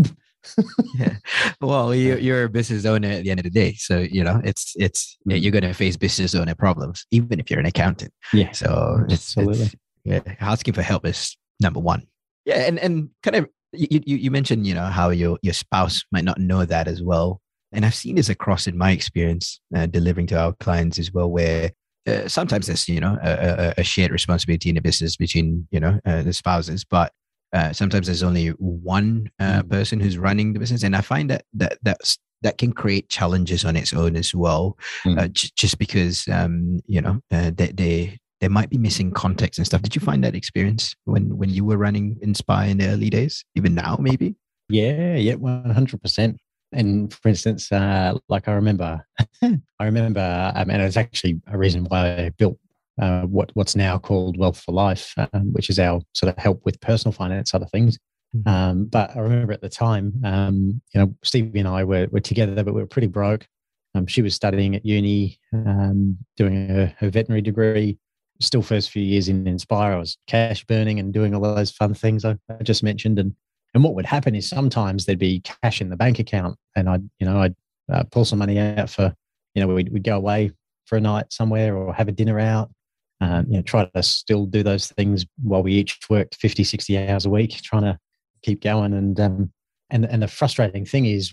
yeah. 0.95 1.17
Well, 1.61 1.95
you, 1.95 2.17
you're 2.17 2.45
a 2.45 2.49
business 2.49 2.85
owner 2.85 3.09
at 3.09 3.25
the 3.25 3.31
end 3.31 3.41
of 3.41 3.45
the 3.45 3.51
day, 3.51 3.75
so 3.75 3.99
you 3.99 4.23
know 4.23 4.41
it's 4.45 4.75
it's 4.77 5.17
mm. 5.29 5.41
you're 5.41 5.53
going 5.53 5.65
to 5.65 5.73
face 5.73 5.97
business 5.97 6.35
owner 6.35 6.55
problems, 6.55 7.05
even 7.11 7.41
if 7.41 7.51
you're 7.51 7.61
an 7.61 7.67
accountant. 7.67 8.13
Yeah. 8.33 8.53
So 8.53 9.05
it's, 9.09 9.37
absolutely. 9.37 9.65
It's, 9.65 9.75
yeah, 10.05 10.21
asking 10.41 10.75
for 10.75 10.83
help 10.83 11.05
is 11.05 11.37
number 11.61 11.81
one. 11.81 12.07
Yeah, 12.45 12.67
and 12.67 12.79
and 12.79 13.11
kind 13.23 13.37
of 13.37 13.49
you, 13.73 14.01
you 14.07 14.17
you 14.17 14.31
mentioned 14.31 14.67
you 14.67 14.75
know 14.75 14.85
how 14.85 15.11
your 15.11 15.39
your 15.43 15.55
spouse 15.55 16.05
might 16.13 16.25
not 16.25 16.39
know 16.39 16.65
that 16.65 16.87
as 16.87 17.03
well 17.03 17.41
and 17.73 17.85
I've 17.85 17.95
seen 17.95 18.17
this 18.17 18.29
across 18.29 18.67
in 18.67 18.79
my 18.79 18.93
experience 18.93 19.61
uh, 19.75 19.87
delivering 19.87 20.27
to 20.29 20.41
our 20.41 20.53
clients 20.55 20.99
as 20.99 21.13
well, 21.13 21.31
where 21.31 21.73
uh, 22.07 22.29
sometimes 22.29 22.67
there's 22.67 22.89
you 22.89 23.01
know 23.01 23.19
a, 23.23 23.75
a, 23.79 23.85
shared 23.85 24.13
responsibility 24.13 24.71
in 24.71 24.77
a 24.77 24.81
business 24.81 25.17
between 25.17 25.67
you 25.71 25.81
know 25.81 26.01
uh, 26.07 26.23
the 26.23 26.33
spouses, 26.33 26.85
but 26.85 27.13
uh, 27.53 27.73
sometimes 27.73 28.07
there's 28.07 28.23
only 28.23 28.49
one 28.49 29.31
uh, 29.39 29.63
mm. 29.63 29.71
person 29.71 30.01
who's 30.01 30.19
running 30.19 30.53
the 30.53 30.59
business, 30.59 30.83
and 30.83 30.97
I 30.97 31.01
find 31.01 31.31
that 31.31 31.45
that 31.55 31.79
that's 31.83 32.19
that 32.43 32.59
can 32.59 32.73
create 32.73 33.09
challenges 33.09 33.65
on 33.65 33.77
its 33.77 33.93
own 33.93 34.17
as 34.17 34.35
well, 34.35 34.77
mm. 35.05 35.19
uh, 35.19 35.29
j- 35.29 35.51
just 35.57 35.79
because 35.79 36.29
um, 36.29 36.81
you 36.87 37.01
know 37.01 37.21
uh, 37.33 37.51
they, 37.55 37.73
they 37.73 38.19
they 38.41 38.49
might 38.49 38.69
be 38.69 38.79
missing 38.79 39.11
context 39.11 39.59
and 39.59 39.67
stuff. 39.67 39.83
Did 39.83 39.95
you 39.95 40.01
find 40.01 40.23
that 40.25 40.35
experience 40.35 40.95
when 41.05 41.37
when 41.37 41.51
you 41.51 41.65
were 41.65 41.79
running 41.79 42.19
Inspire 42.23 42.71
in 42.71 42.79
the 42.79 42.89
early 42.89 43.11
days, 43.11 43.45
even 43.55 43.75
now 43.75 43.97
maybe? 44.01 44.35
Yeah, 44.69 45.15
yeah, 45.15 45.35
one 45.35 45.71
hundred 45.71 46.03
percent. 46.03 46.39
And 46.73 47.13
for 47.15 47.29
instance, 47.29 47.71
uh, 47.71 48.19
like 48.29 48.49
I 48.49 48.53
remember, 48.53 49.07
I 49.43 49.85
remember, 49.85 50.53
um, 50.55 50.69
and 50.69 50.83
it's 50.83 50.97
actually 50.97 51.41
a 51.47 51.57
reason 51.57 51.85
why 51.85 52.25
I 52.25 52.31
built 52.31 52.59
uh, 53.01 53.23
what 53.23 53.51
what's 53.55 53.77
now 53.77 53.99
called 53.99 54.39
Wealth 54.39 54.61
for 54.61 54.73
Life, 54.73 55.15
um, 55.17 55.53
which 55.53 55.71
is 55.71 55.79
our 55.79 56.01
sort 56.15 56.33
of 56.33 56.43
help 56.43 56.63
with 56.65 56.81
personal 56.81 57.13
finance 57.13 57.51
side 57.51 57.63
of 57.63 57.71
things. 57.71 57.99
Mm-hmm. 58.35 58.49
Um, 58.49 58.85
but 58.87 59.15
I 59.17 59.21
remember 59.21 59.53
at 59.53 59.61
the 59.61 59.69
time, 59.69 60.13
um, 60.25 60.81
you 60.93 61.01
know, 61.01 61.15
Stevie 61.23 61.61
and 61.61 61.69
I 61.69 61.85
were, 61.85 62.09
were 62.11 62.21
together, 62.21 62.63
but 62.65 62.75
we 62.75 62.81
were 62.81 62.87
pretty 62.87 63.09
broke. 63.09 63.47
Um, 63.95 64.07
she 64.07 64.23
was 64.23 64.35
studying 64.35 64.77
at 64.77 64.85
uni, 64.85 65.39
um, 65.53 66.19
doing 66.37 66.69
her, 66.69 66.95
her, 66.99 67.09
veterinary 67.09 67.41
degree. 67.41 67.99
Still, 68.41 68.61
first 68.61 68.91
few 68.91 69.03
years 69.03 69.29
in 69.29 69.47
Inspire, 69.47 69.93
I 69.93 69.99
was 69.99 70.19
cash 70.27 70.65
burning 70.65 70.99
and 71.01 71.15
doing 71.15 71.35
all 71.35 71.41
those 71.41 71.71
fun 71.71 71.95
things 71.95 72.25
I, 72.25 72.37
I 72.51 72.63
just 72.63 72.83
mentioned. 72.83 73.19
And 73.19 73.35
and 73.73 73.83
what 73.83 73.95
would 73.95 74.05
happen 74.05 74.35
is 74.35 74.49
sometimes 74.49 75.07
there'd 75.07 75.19
be 75.19 75.41
cash 75.41 75.81
in 75.81 75.89
the 75.89 75.97
bank 75.97 76.19
account, 76.19 76.59
and 76.75 76.91
I'd 76.91 77.09
you 77.19 77.27
know 77.27 77.41
I'd 77.41 77.55
uh, 77.91 78.05
pull 78.11 78.27
some 78.27 78.39
money 78.39 78.59
out 78.59 78.91
for 78.91 79.15
you 79.55 79.63
know 79.63 79.73
we'd, 79.73 79.91
we'd 79.91 80.05
go 80.05 80.17
away 80.17 80.51
for 80.85 80.97
a 80.99 81.01
night 81.01 81.33
somewhere 81.33 81.75
or 81.75 81.95
have 81.95 82.09
a 82.09 82.13
dinner 82.13 82.39
out 82.39 82.71
um, 83.21 83.47
you 83.49 83.57
know, 83.57 83.63
try 83.63 83.85
to 83.85 84.03
still 84.03 84.47
do 84.47 84.63
those 84.63 84.89
things 84.89 85.25
while 85.43 85.63
we 85.63 85.73
each 85.73 85.99
worked 86.11 86.37
50, 86.37 86.65
60 86.65 87.09
hours 87.09 87.25
a 87.25 87.31
week, 87.31 87.63
trying 87.63 87.83
to 87.83 87.99
keep 88.43 88.63
going. 88.63 88.93
And 88.93 89.19
um, 89.19 89.53
and 89.91 90.05
and 90.05 90.23
the 90.23 90.29
frustrating 90.29 90.85
thing 90.85 91.07
is, 91.07 91.33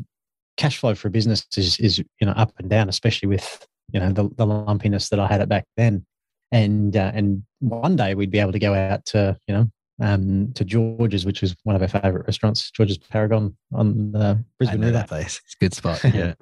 cash 0.58 0.78
flow 0.78 0.96
for 0.96 1.08
a 1.08 1.12
business 1.12 1.46
is 1.58 1.80
is 1.80 1.98
you 1.98 2.26
know 2.26 2.34
up 2.34 2.54
and 2.60 2.70
down, 2.70 2.90
especially 2.90 3.28
with 3.28 3.68
you 3.92 4.00
know 4.00 4.12
the, 4.12 4.30
the 4.36 4.46
lumpiness 4.46 5.10
that 5.10 5.20
I 5.20 5.28
had 5.28 5.42
it 5.42 5.50
back 5.50 5.66
then. 5.78 6.06
And 6.52 6.96
uh, 6.96 7.12
and 7.14 7.44
one 7.60 7.96
day 7.96 8.16
we'd 8.16 8.32
be 8.32 8.40
able 8.40 8.52
to 8.52 8.60
go 8.60 8.74
out 8.74 9.06
to 9.08 9.38
you 9.48 9.54
know 9.54 9.72
um, 10.02 10.52
to 10.54 10.66
George's, 10.66 11.26
which 11.26 11.42
was 11.42 11.56
one 11.64 11.76
of 11.76 11.82
our 11.82 11.88
favorite 11.88 12.26
restaurants, 12.26 12.72
George's 12.72 12.98
Paragon 12.98 13.56
on 13.74 14.12
the 14.12 14.44
Brisbane 14.58 14.82
River. 14.82 14.92
That 14.92 15.08
place, 15.08 15.42
it's 15.44 15.56
a 15.56 15.64
good 15.64 15.74
spot. 15.74 16.04
Yeah, 16.14 16.34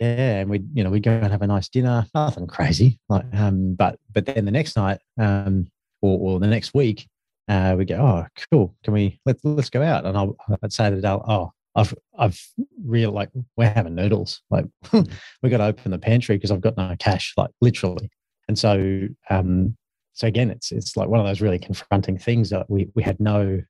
yeah, 0.00 0.40
and 0.40 0.50
we 0.50 0.62
you 0.72 0.84
know 0.84 0.90
we 0.90 1.00
go 1.00 1.12
and 1.12 1.30
have 1.30 1.42
a 1.42 1.46
nice 1.46 1.68
dinner, 1.68 2.06
nothing 2.14 2.46
crazy, 2.46 2.98
like 3.08 3.24
um, 3.34 3.74
but 3.74 3.98
but 4.12 4.26
then 4.26 4.44
the 4.44 4.50
next 4.50 4.76
night 4.76 4.98
um, 5.18 5.66
or, 6.00 6.34
or 6.34 6.40
the 6.40 6.46
next 6.46 6.74
week, 6.74 7.08
uh, 7.48 7.74
we 7.76 7.84
go, 7.84 7.96
oh, 7.96 8.26
cool, 8.50 8.74
can 8.82 8.94
we 8.94 9.20
let's 9.26 9.44
let's 9.44 9.70
go 9.70 9.82
out? 9.82 10.04
And 10.04 10.16
I'll, 10.16 10.36
I'd 10.62 10.72
say 10.72 10.90
to 10.90 11.00
Dale, 11.00 11.24
oh, 11.26 11.52
I've 11.74 11.94
I've 12.18 12.40
real 12.84 13.12
like 13.12 13.30
we're 13.56 13.70
having 13.70 13.94
noodles, 13.94 14.42
like 14.50 14.66
we 14.92 15.50
got 15.50 15.58
to 15.58 15.64
open 15.64 15.90
the 15.90 15.98
pantry 15.98 16.36
because 16.36 16.50
I've 16.50 16.60
got 16.60 16.76
no 16.76 16.94
cash, 16.98 17.34
like 17.36 17.50
literally. 17.60 18.10
And 18.48 18.58
so 18.58 19.08
um, 19.30 19.76
so 20.12 20.26
again, 20.26 20.50
it's 20.50 20.72
it's 20.72 20.96
like 20.96 21.08
one 21.08 21.20
of 21.20 21.26
those 21.26 21.40
really 21.40 21.58
confronting 21.58 22.18
things 22.18 22.50
that 22.50 22.68
we 22.68 22.88
we 22.94 23.02
had 23.02 23.18
no 23.20 23.62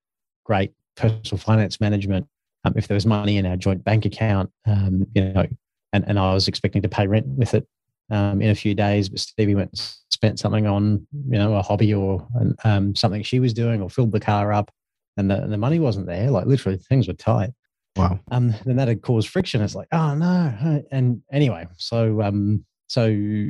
great 0.44 0.72
personal 0.96 1.38
finance 1.38 1.80
management. 1.80 2.26
Um, 2.64 2.74
if 2.76 2.88
there 2.88 2.94
was 2.94 3.06
money 3.06 3.38
in 3.38 3.46
our 3.46 3.56
joint 3.56 3.84
bank 3.84 4.04
account, 4.04 4.50
um, 4.66 5.06
you 5.14 5.32
know, 5.32 5.46
and, 5.92 6.04
and 6.06 6.18
I 6.18 6.32
was 6.32 6.48
expecting 6.48 6.82
to 6.82 6.88
pay 6.88 7.06
rent 7.06 7.26
with 7.26 7.54
it 7.54 7.66
um, 8.10 8.40
in 8.40 8.50
a 8.50 8.54
few 8.54 8.74
days, 8.74 9.08
but 9.08 9.18
Stevie 9.18 9.54
went 9.54 9.70
and 9.70 9.80
spent 10.10 10.38
something 10.38 10.66
on 10.66 11.06
you 11.12 11.38
know 11.38 11.54
a 11.54 11.62
hobby 11.62 11.94
or 11.94 12.26
um, 12.64 12.94
something 12.94 13.22
she 13.22 13.40
was 13.40 13.52
doing 13.52 13.80
or 13.80 13.88
filled 13.88 14.12
the 14.12 14.20
car 14.20 14.52
up, 14.52 14.70
and 15.16 15.30
the, 15.30 15.46
the 15.46 15.58
money 15.58 15.78
wasn't 15.78 16.06
there. 16.06 16.30
Like 16.30 16.46
literally, 16.46 16.78
things 16.78 17.08
were 17.08 17.14
tight. 17.14 17.50
Wow. 17.96 18.18
Um, 18.30 18.54
then 18.64 18.76
that 18.76 18.88
had 18.88 19.02
caused 19.02 19.28
friction. 19.28 19.60
It's 19.60 19.74
like, 19.74 19.88
oh 19.92 20.14
no. 20.14 20.82
And 20.90 21.22
anyway, 21.30 21.66
so 21.76 22.22
um, 22.22 22.64
so 22.88 23.48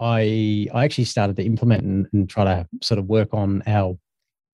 I 0.00 0.68
I 0.72 0.84
actually 0.84 1.04
started 1.04 1.36
to 1.36 1.44
implement 1.44 1.84
and, 1.84 2.06
and 2.12 2.28
try 2.28 2.44
to 2.44 2.66
sort 2.82 2.98
of 2.98 3.06
work 3.06 3.32
on 3.32 3.62
our 3.66 3.98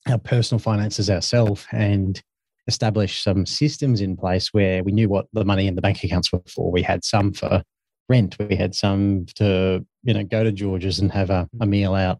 our 0.09 0.19
personal 0.19 0.59
finances 0.59 1.09
ourselves 1.09 1.67
and 1.73 2.23
establish 2.67 3.23
some 3.23 3.47
systems 3.47 4.01
in 4.01 4.17
place 4.17 4.53
where 4.53 4.83
we 4.83 4.93
knew 4.93 5.09
what 5.09 5.27
the 5.33 5.45
money 5.45 5.67
in 5.67 5.75
the 5.75 5.83
bank 5.83 6.03
accounts 6.03 6.33
were 6.33 6.43
for. 6.47 6.71
We 6.71 6.83
had 6.83 7.05
some 7.05 7.33
for 7.33 7.63
rent, 8.09 8.37
we 8.39 8.57
had 8.57 8.75
some 8.75 9.27
to 9.37 9.85
you 10.03 10.15
know 10.15 10.25
go 10.25 10.45
to 10.45 10.53
George's 10.53 10.99
and 10.99 11.13
have 11.13 11.31
a, 11.31 11.49
a 11.61 11.67
meal 11.67 11.95
out, 11.95 12.19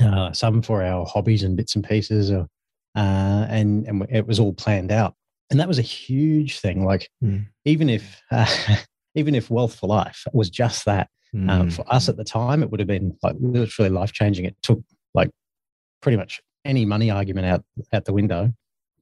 uh, 0.00 0.32
some 0.32 0.62
for 0.62 0.82
our 0.82 1.06
hobbies 1.06 1.42
and 1.42 1.56
bits 1.56 1.74
and 1.74 1.86
pieces, 1.86 2.30
or, 2.30 2.46
uh, 2.94 3.46
and 3.48 3.86
and 3.86 4.06
it 4.10 4.26
was 4.26 4.38
all 4.38 4.52
planned 4.52 4.92
out. 4.92 5.14
And 5.50 5.60
that 5.60 5.68
was 5.68 5.78
a 5.78 5.82
huge 5.82 6.58
thing. 6.58 6.84
Like 6.84 7.08
mm. 7.22 7.46
even 7.64 7.88
if 7.88 8.22
uh, 8.30 8.46
even 9.14 9.34
if 9.34 9.50
wealth 9.50 9.76
for 9.76 9.88
life 9.88 10.24
was 10.32 10.50
just 10.50 10.84
that, 10.86 11.08
Mm. 11.36 11.50
Um, 11.50 11.70
for 11.70 11.84
us 11.92 12.08
at 12.08 12.16
the 12.16 12.24
time, 12.24 12.62
it 12.62 12.70
would 12.70 12.80
have 12.80 12.86
been 12.86 13.16
like 13.22 13.36
literally 13.38 13.90
life 13.90 14.12
changing. 14.12 14.46
It 14.46 14.56
took 14.62 14.80
like 15.14 15.30
pretty 16.00 16.16
much 16.16 16.40
any 16.64 16.84
money 16.84 17.10
argument 17.10 17.46
out 17.46 17.64
out 17.92 18.04
the 18.06 18.12
window 18.12 18.52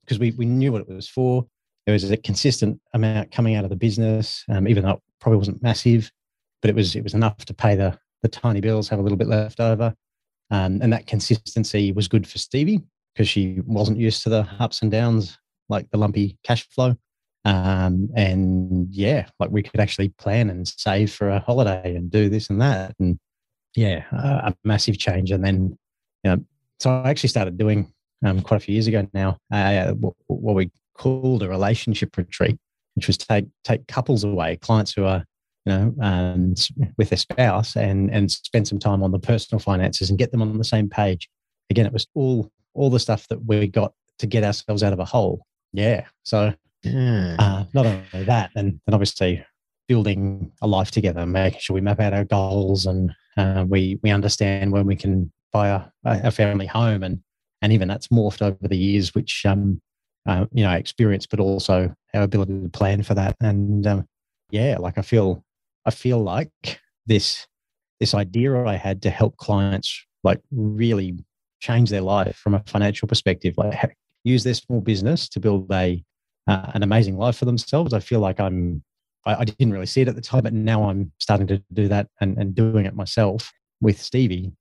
because 0.01 0.19
we, 0.19 0.33
we 0.33 0.45
knew 0.45 0.73
what 0.73 0.81
it 0.81 0.89
was 0.89 1.09
for. 1.09 1.47
There 1.87 1.93
was 1.93 2.11
a 2.11 2.17
consistent 2.17 2.81
amount 2.93 3.31
coming 3.31 3.55
out 3.55 3.65
of 3.65 3.71
the 3.71 3.77
business, 3.77 4.45
um, 4.49 4.67
even 4.67 4.83
though 4.83 4.93
it 4.93 5.01
probably 5.21 5.39
wasn't 5.39 5.63
massive, 5.63 6.11
but 6.61 6.71
it 6.71 6.75
was 6.75 6.97
it 6.97 7.05
was 7.05 7.15
enough 7.15 7.37
to 7.45 7.55
pay 7.55 7.77
the 7.77 7.97
the 8.23 8.29
tiny 8.29 8.61
bills, 8.61 8.89
have 8.89 8.99
a 8.99 9.03
little 9.03 9.19
bit 9.19 9.29
left 9.29 9.61
over, 9.61 9.95
um, 10.51 10.81
and 10.83 10.93
that 10.93 11.07
consistency 11.07 11.93
was 11.93 12.09
good 12.09 12.27
for 12.27 12.39
Stevie 12.39 12.83
because 13.15 13.29
she 13.29 13.61
wasn't 13.65 13.99
used 13.99 14.23
to 14.25 14.29
the 14.29 14.49
ups 14.59 14.83
and 14.83 14.91
downs 14.91 15.39
like 15.69 15.89
the 15.91 15.99
lumpy 15.99 16.37
cash 16.43 16.69
flow. 16.71 16.97
Um, 17.45 18.09
and 18.17 18.89
yeah, 18.91 19.27
like 19.39 19.51
we 19.51 19.63
could 19.63 19.81
actually 19.81 20.09
plan 20.11 20.51
and 20.51 20.67
save 20.67 21.13
for 21.13 21.29
a 21.29 21.41
holiday 21.41 21.95
and 21.95 22.11
do 22.11 22.29
this 22.29 22.49
and 22.49 22.61
that. 22.61 22.95
And 22.99 23.19
yeah, 23.75 24.05
a, 24.13 24.49
a 24.49 24.55
massive 24.65 24.99
change. 24.99 25.31
And 25.31 25.45
then, 25.45 25.77
you 26.23 26.31
know, 26.31 26.45
so 26.81 26.91
I 26.91 27.11
actually 27.11 27.29
started 27.29 27.59
doing 27.59 27.93
um, 28.25 28.41
quite 28.41 28.57
a 28.57 28.61
few 28.61 28.73
years 28.73 28.87
ago 28.87 29.07
now 29.13 29.39
uh, 29.53 29.93
what, 29.93 30.15
what 30.27 30.55
we 30.55 30.71
called 30.97 31.43
a 31.43 31.49
relationship 31.49 32.17
retreat, 32.17 32.59
which 32.95 33.07
was 33.07 33.19
take 33.19 33.47
take 33.65 33.87
couples 33.87 34.25
away, 34.25 34.57
clients 34.57 34.93
who 34.93 35.05
are 35.05 35.25
you 35.67 35.73
know, 35.73 35.95
um, 36.01 36.55
with 36.97 37.11
their 37.11 37.19
spouse 37.19 37.77
and 37.77 38.11
and 38.11 38.31
spend 38.31 38.69
some 38.69 38.79
time 38.79 39.03
on 39.03 39.13
the 39.13 39.19
personal 39.19 39.61
finances 39.61 40.11
and 40.11 40.19
get 40.19 40.31
them 40.31 40.43
on 40.43 40.57
the 40.57 40.65
same 40.65 40.89
page. 40.89 41.29
Again, 41.71 41.87
it 41.87 41.93
was 41.93 42.07
all 42.15 42.51
all 42.75 42.91
the 42.91 43.01
stuff 43.01 43.27
that 43.29 43.45
we 43.45 43.67
got 43.67 43.93
to 44.19 44.27
get 44.27 44.45
ourselves 44.45 44.83
out 44.83 44.93
of 44.93 44.99
a 44.99 45.05
hole. 45.05 45.47
Yeah. 45.73 46.07
So 46.23 46.55
Uh, 46.87 47.65
not 47.75 47.87
only 47.87 48.25
that, 48.25 48.51
and 48.57 48.81
then 48.87 48.95
obviously 48.95 49.45
building 49.89 50.53
a 50.63 50.67
life 50.67 50.91
together, 50.91 51.27
making 51.27 51.61
sure 51.61 51.75
we 51.75 51.81
map 51.81 52.01
out 52.01 52.15
our 52.15 52.25
goals 52.25 52.87
and 52.87 53.13
uh, 53.37 53.65
we 53.69 53.99
we 54.03 54.11
understand 54.11 54.73
when 54.73 54.87
we 54.87 54.97
can 54.97 55.33
buy 55.53 55.69
a, 55.69 55.83
a, 56.05 56.31
family 56.31 56.67
home, 56.67 57.03
and 57.03 57.21
and 57.63 57.73
even 57.73 57.89
that's 57.89 58.09
morphed 58.09 58.43
over 58.43 58.69
the 58.69 58.77
years, 58.77 59.15
which 59.15 59.45
um, 59.47 59.81
uh, 60.27 60.47
you 60.53 60.65
know 60.65 60.73
experience, 60.73 61.27
but 61.27 61.41
also 61.41 61.95
our 62.15 62.23
ability 62.23 62.61
to 62.61 62.69
plan 62.69 63.03
for 63.03 63.15
that. 63.15 63.35
And 63.41 63.87
um, 63.87 64.07
yeah, 64.51 64.77
like 64.79 64.99
I 64.99 65.03
feel 65.03 65.45
I 65.85 65.91
feel 65.91 66.23
like 66.23 66.81
this 67.07 67.47
this 68.01 68.15
idea 68.15 68.65
I 68.65 68.77
had 68.77 69.03
to 69.03 69.11
help 69.11 69.37
clients 69.37 70.05
like 70.23 70.41
really 70.51 71.19
change 71.61 71.91
their 71.91 72.01
life 72.01 72.37
from 72.37 72.55
a 72.55 72.63
financial 72.67 73.09
perspective, 73.09 73.55
like 73.57 73.97
use 74.25 74.45
their 74.45 74.55
small 74.55 74.81
business 74.81 75.29
to 75.31 75.41
build 75.41 75.71
a 75.73 76.03
uh, 76.47 76.71
an 76.75 76.83
amazing 76.83 77.17
life 77.17 77.37
for 77.37 77.45
themselves. 77.45 77.93
I 77.93 78.01
feel 78.01 78.21
like 78.21 78.41
I'm, 78.41 78.83
I, 79.27 79.37
I, 79.37 79.45
didn't 79.45 79.73
really 79.73 79.87
see 79.87 80.03
it 80.03 80.09
at 80.09 80.15
the 80.15 80.21
time, 80.21 80.43
but 80.43 80.53
now 80.53 80.89
I'm 80.89 81.13
starting 81.19 81.47
to 81.49 81.63
do 81.73 81.89
that 81.89 82.09
and, 82.21 82.37
and 82.39 82.55
doing 82.55 82.87
it 82.87 82.95
myself 82.95 83.53
with 83.81 84.01
Stevie 84.01 84.53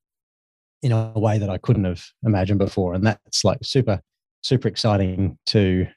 in 0.82 0.92
a 0.92 1.12
way 1.16 1.38
that 1.38 1.50
I 1.50 1.58
couldn't 1.58 1.86
have 1.86 2.04
imagined 2.24 2.60
before. 2.60 2.94
And 2.94 3.06
that's 3.06 3.44
like 3.44 3.60
super, 3.64 4.02
super 4.42 4.68
exciting 4.68 5.38
to, 5.48 5.88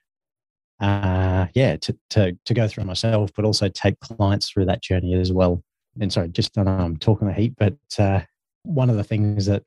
uh, 0.80 1.46
yeah, 1.54 1.76
to, 1.76 1.96
to, 2.10 2.38
to 2.44 2.54
go 2.54 2.68
through 2.68 2.84
myself, 2.84 3.30
but 3.34 3.44
also 3.44 3.68
take 3.68 3.98
clients 4.00 4.50
through 4.50 4.66
that 4.66 4.82
journey 4.82 5.14
as 5.14 5.32
well. 5.32 5.62
And 6.00 6.12
sorry, 6.12 6.28
just 6.28 6.56
I'm 6.58 6.96
talking 6.98 7.28
the 7.28 7.34
heat, 7.34 7.54
but 7.56 7.76
uh, 7.98 8.20
one 8.64 8.90
of 8.90 8.96
the 8.96 9.04
things 9.04 9.46
that 9.46 9.62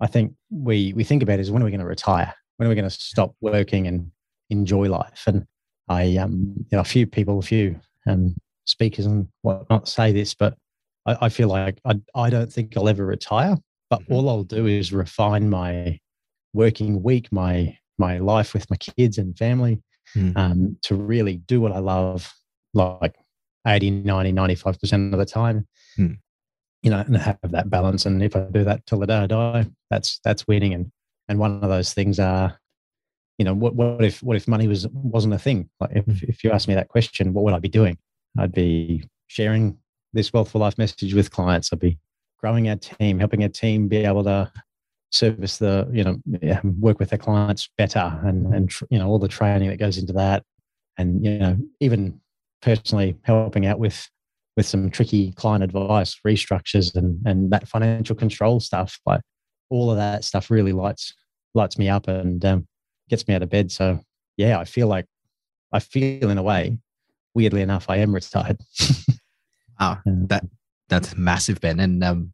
I 0.00 0.06
think 0.06 0.34
we 0.50 0.92
we 0.94 1.04
think 1.04 1.22
about 1.22 1.38
is 1.38 1.50
when 1.50 1.62
are 1.62 1.64
we 1.64 1.70
going 1.70 1.80
to 1.80 1.86
retire? 1.86 2.32
When 2.56 2.66
are 2.66 2.70
we 2.70 2.74
going 2.74 2.88
to 2.88 2.90
stop 2.90 3.34
working 3.40 3.86
and 3.86 4.10
enjoy 4.50 4.88
life. 4.88 5.24
And 5.26 5.46
I, 5.88 6.16
um, 6.16 6.54
you 6.70 6.76
know, 6.76 6.80
a 6.80 6.84
few 6.84 7.06
people, 7.06 7.38
a 7.38 7.42
few 7.42 7.78
um, 8.06 8.34
speakers 8.64 9.06
and 9.06 9.28
whatnot 9.42 9.88
say 9.88 10.12
this, 10.12 10.34
but 10.34 10.56
I, 11.06 11.16
I 11.22 11.28
feel 11.28 11.48
like 11.48 11.78
I, 11.84 12.00
I 12.14 12.30
don't 12.30 12.52
think 12.52 12.76
I'll 12.76 12.88
ever 12.88 13.04
retire. 13.04 13.56
But 13.90 14.02
mm-hmm. 14.02 14.14
all 14.14 14.28
I'll 14.28 14.44
do 14.44 14.66
is 14.66 14.92
refine 14.92 15.50
my 15.50 15.98
working 16.52 17.02
week, 17.02 17.30
my 17.32 17.76
my 17.98 18.18
life 18.18 18.54
with 18.54 18.68
my 18.70 18.76
kids 18.76 19.18
and 19.18 19.38
family, 19.38 19.80
mm. 20.16 20.36
um, 20.36 20.76
to 20.82 20.96
really 20.96 21.36
do 21.36 21.60
what 21.60 21.70
I 21.70 21.78
love, 21.78 22.32
like 22.72 23.14
80, 23.68 23.90
90, 23.90 24.32
95% 24.32 25.12
of 25.12 25.18
the 25.18 25.24
time. 25.24 25.68
Mm. 25.96 26.18
you 26.82 26.90
know, 26.90 26.98
and 26.98 27.16
have 27.16 27.38
that 27.42 27.70
balance. 27.70 28.04
And 28.04 28.22
if 28.22 28.34
I 28.34 28.40
do 28.50 28.64
that 28.64 28.84
till 28.86 28.98
the 28.98 29.06
day 29.06 29.16
I 29.16 29.26
die, 29.26 29.66
that's 29.90 30.18
that's 30.24 30.46
winning. 30.46 30.74
And 30.74 30.90
and 31.28 31.38
one 31.38 31.62
of 31.62 31.68
those 31.70 31.94
things 31.94 32.18
are, 32.18 32.58
you 33.38 33.44
know, 33.44 33.54
what 33.54 33.74
what 33.74 34.04
if 34.04 34.22
what 34.22 34.36
if 34.36 34.46
money 34.46 34.68
was 34.68 34.86
wasn't 34.88 35.34
a 35.34 35.38
thing? 35.38 35.68
Like 35.80 35.90
if 35.94 36.06
mm. 36.06 36.22
if 36.24 36.44
you 36.44 36.50
ask 36.50 36.68
me 36.68 36.74
that 36.74 36.88
question, 36.88 37.32
what 37.32 37.44
would 37.44 37.54
I 37.54 37.58
be 37.58 37.68
doing? 37.68 37.98
I'd 38.38 38.52
be 38.52 39.04
sharing 39.26 39.78
this 40.12 40.32
wealth 40.32 40.50
for 40.50 40.58
life 40.58 40.78
message 40.78 41.14
with 41.14 41.30
clients. 41.30 41.72
I'd 41.72 41.80
be 41.80 41.98
growing 42.38 42.68
our 42.68 42.76
team, 42.76 43.18
helping 43.18 43.42
our 43.42 43.48
team 43.48 43.88
be 43.88 44.04
able 44.04 44.24
to 44.24 44.50
service 45.10 45.58
the 45.58 45.88
you 45.92 46.02
know 46.02 46.20
work 46.80 46.98
with 46.98 47.10
their 47.10 47.18
clients 47.18 47.68
better 47.78 48.20
and 48.24 48.52
and 48.52 48.72
you 48.90 48.98
know 48.98 49.08
all 49.08 49.18
the 49.18 49.28
training 49.28 49.68
that 49.68 49.78
goes 49.78 49.96
into 49.96 50.12
that 50.12 50.42
and 50.98 51.24
you 51.24 51.38
know 51.38 51.56
even 51.78 52.20
personally 52.60 53.16
helping 53.22 53.64
out 53.64 53.78
with 53.78 54.08
with 54.56 54.66
some 54.66 54.90
tricky 54.90 55.32
client 55.32 55.62
advice 55.62 56.18
restructures 56.26 56.96
and 56.96 57.24
and 57.26 57.52
that 57.52 57.68
financial 57.68 58.16
control 58.16 58.58
stuff 58.58 58.98
like 59.06 59.20
all 59.70 59.88
of 59.88 59.96
that 59.96 60.24
stuff 60.24 60.50
really 60.50 60.72
lights 60.72 61.14
lights 61.54 61.78
me 61.78 61.88
up 61.88 62.08
and 62.08 62.44
um, 62.44 62.66
gets 63.08 63.26
me 63.28 63.34
out 63.34 63.42
of 63.42 63.50
bed 63.50 63.70
so 63.70 64.00
yeah 64.36 64.58
i 64.58 64.64
feel 64.64 64.88
like 64.88 65.06
i 65.72 65.78
feel 65.78 66.30
in 66.30 66.38
a 66.38 66.42
way 66.42 66.78
weirdly 67.34 67.62
enough 67.62 67.88
i 67.88 67.96
am 67.96 68.14
retired 68.14 68.58
wow 69.80 69.98
that 70.06 70.44
that's 70.88 71.16
massive 71.16 71.60
ben 71.60 71.80
and 71.80 72.02
um 72.04 72.32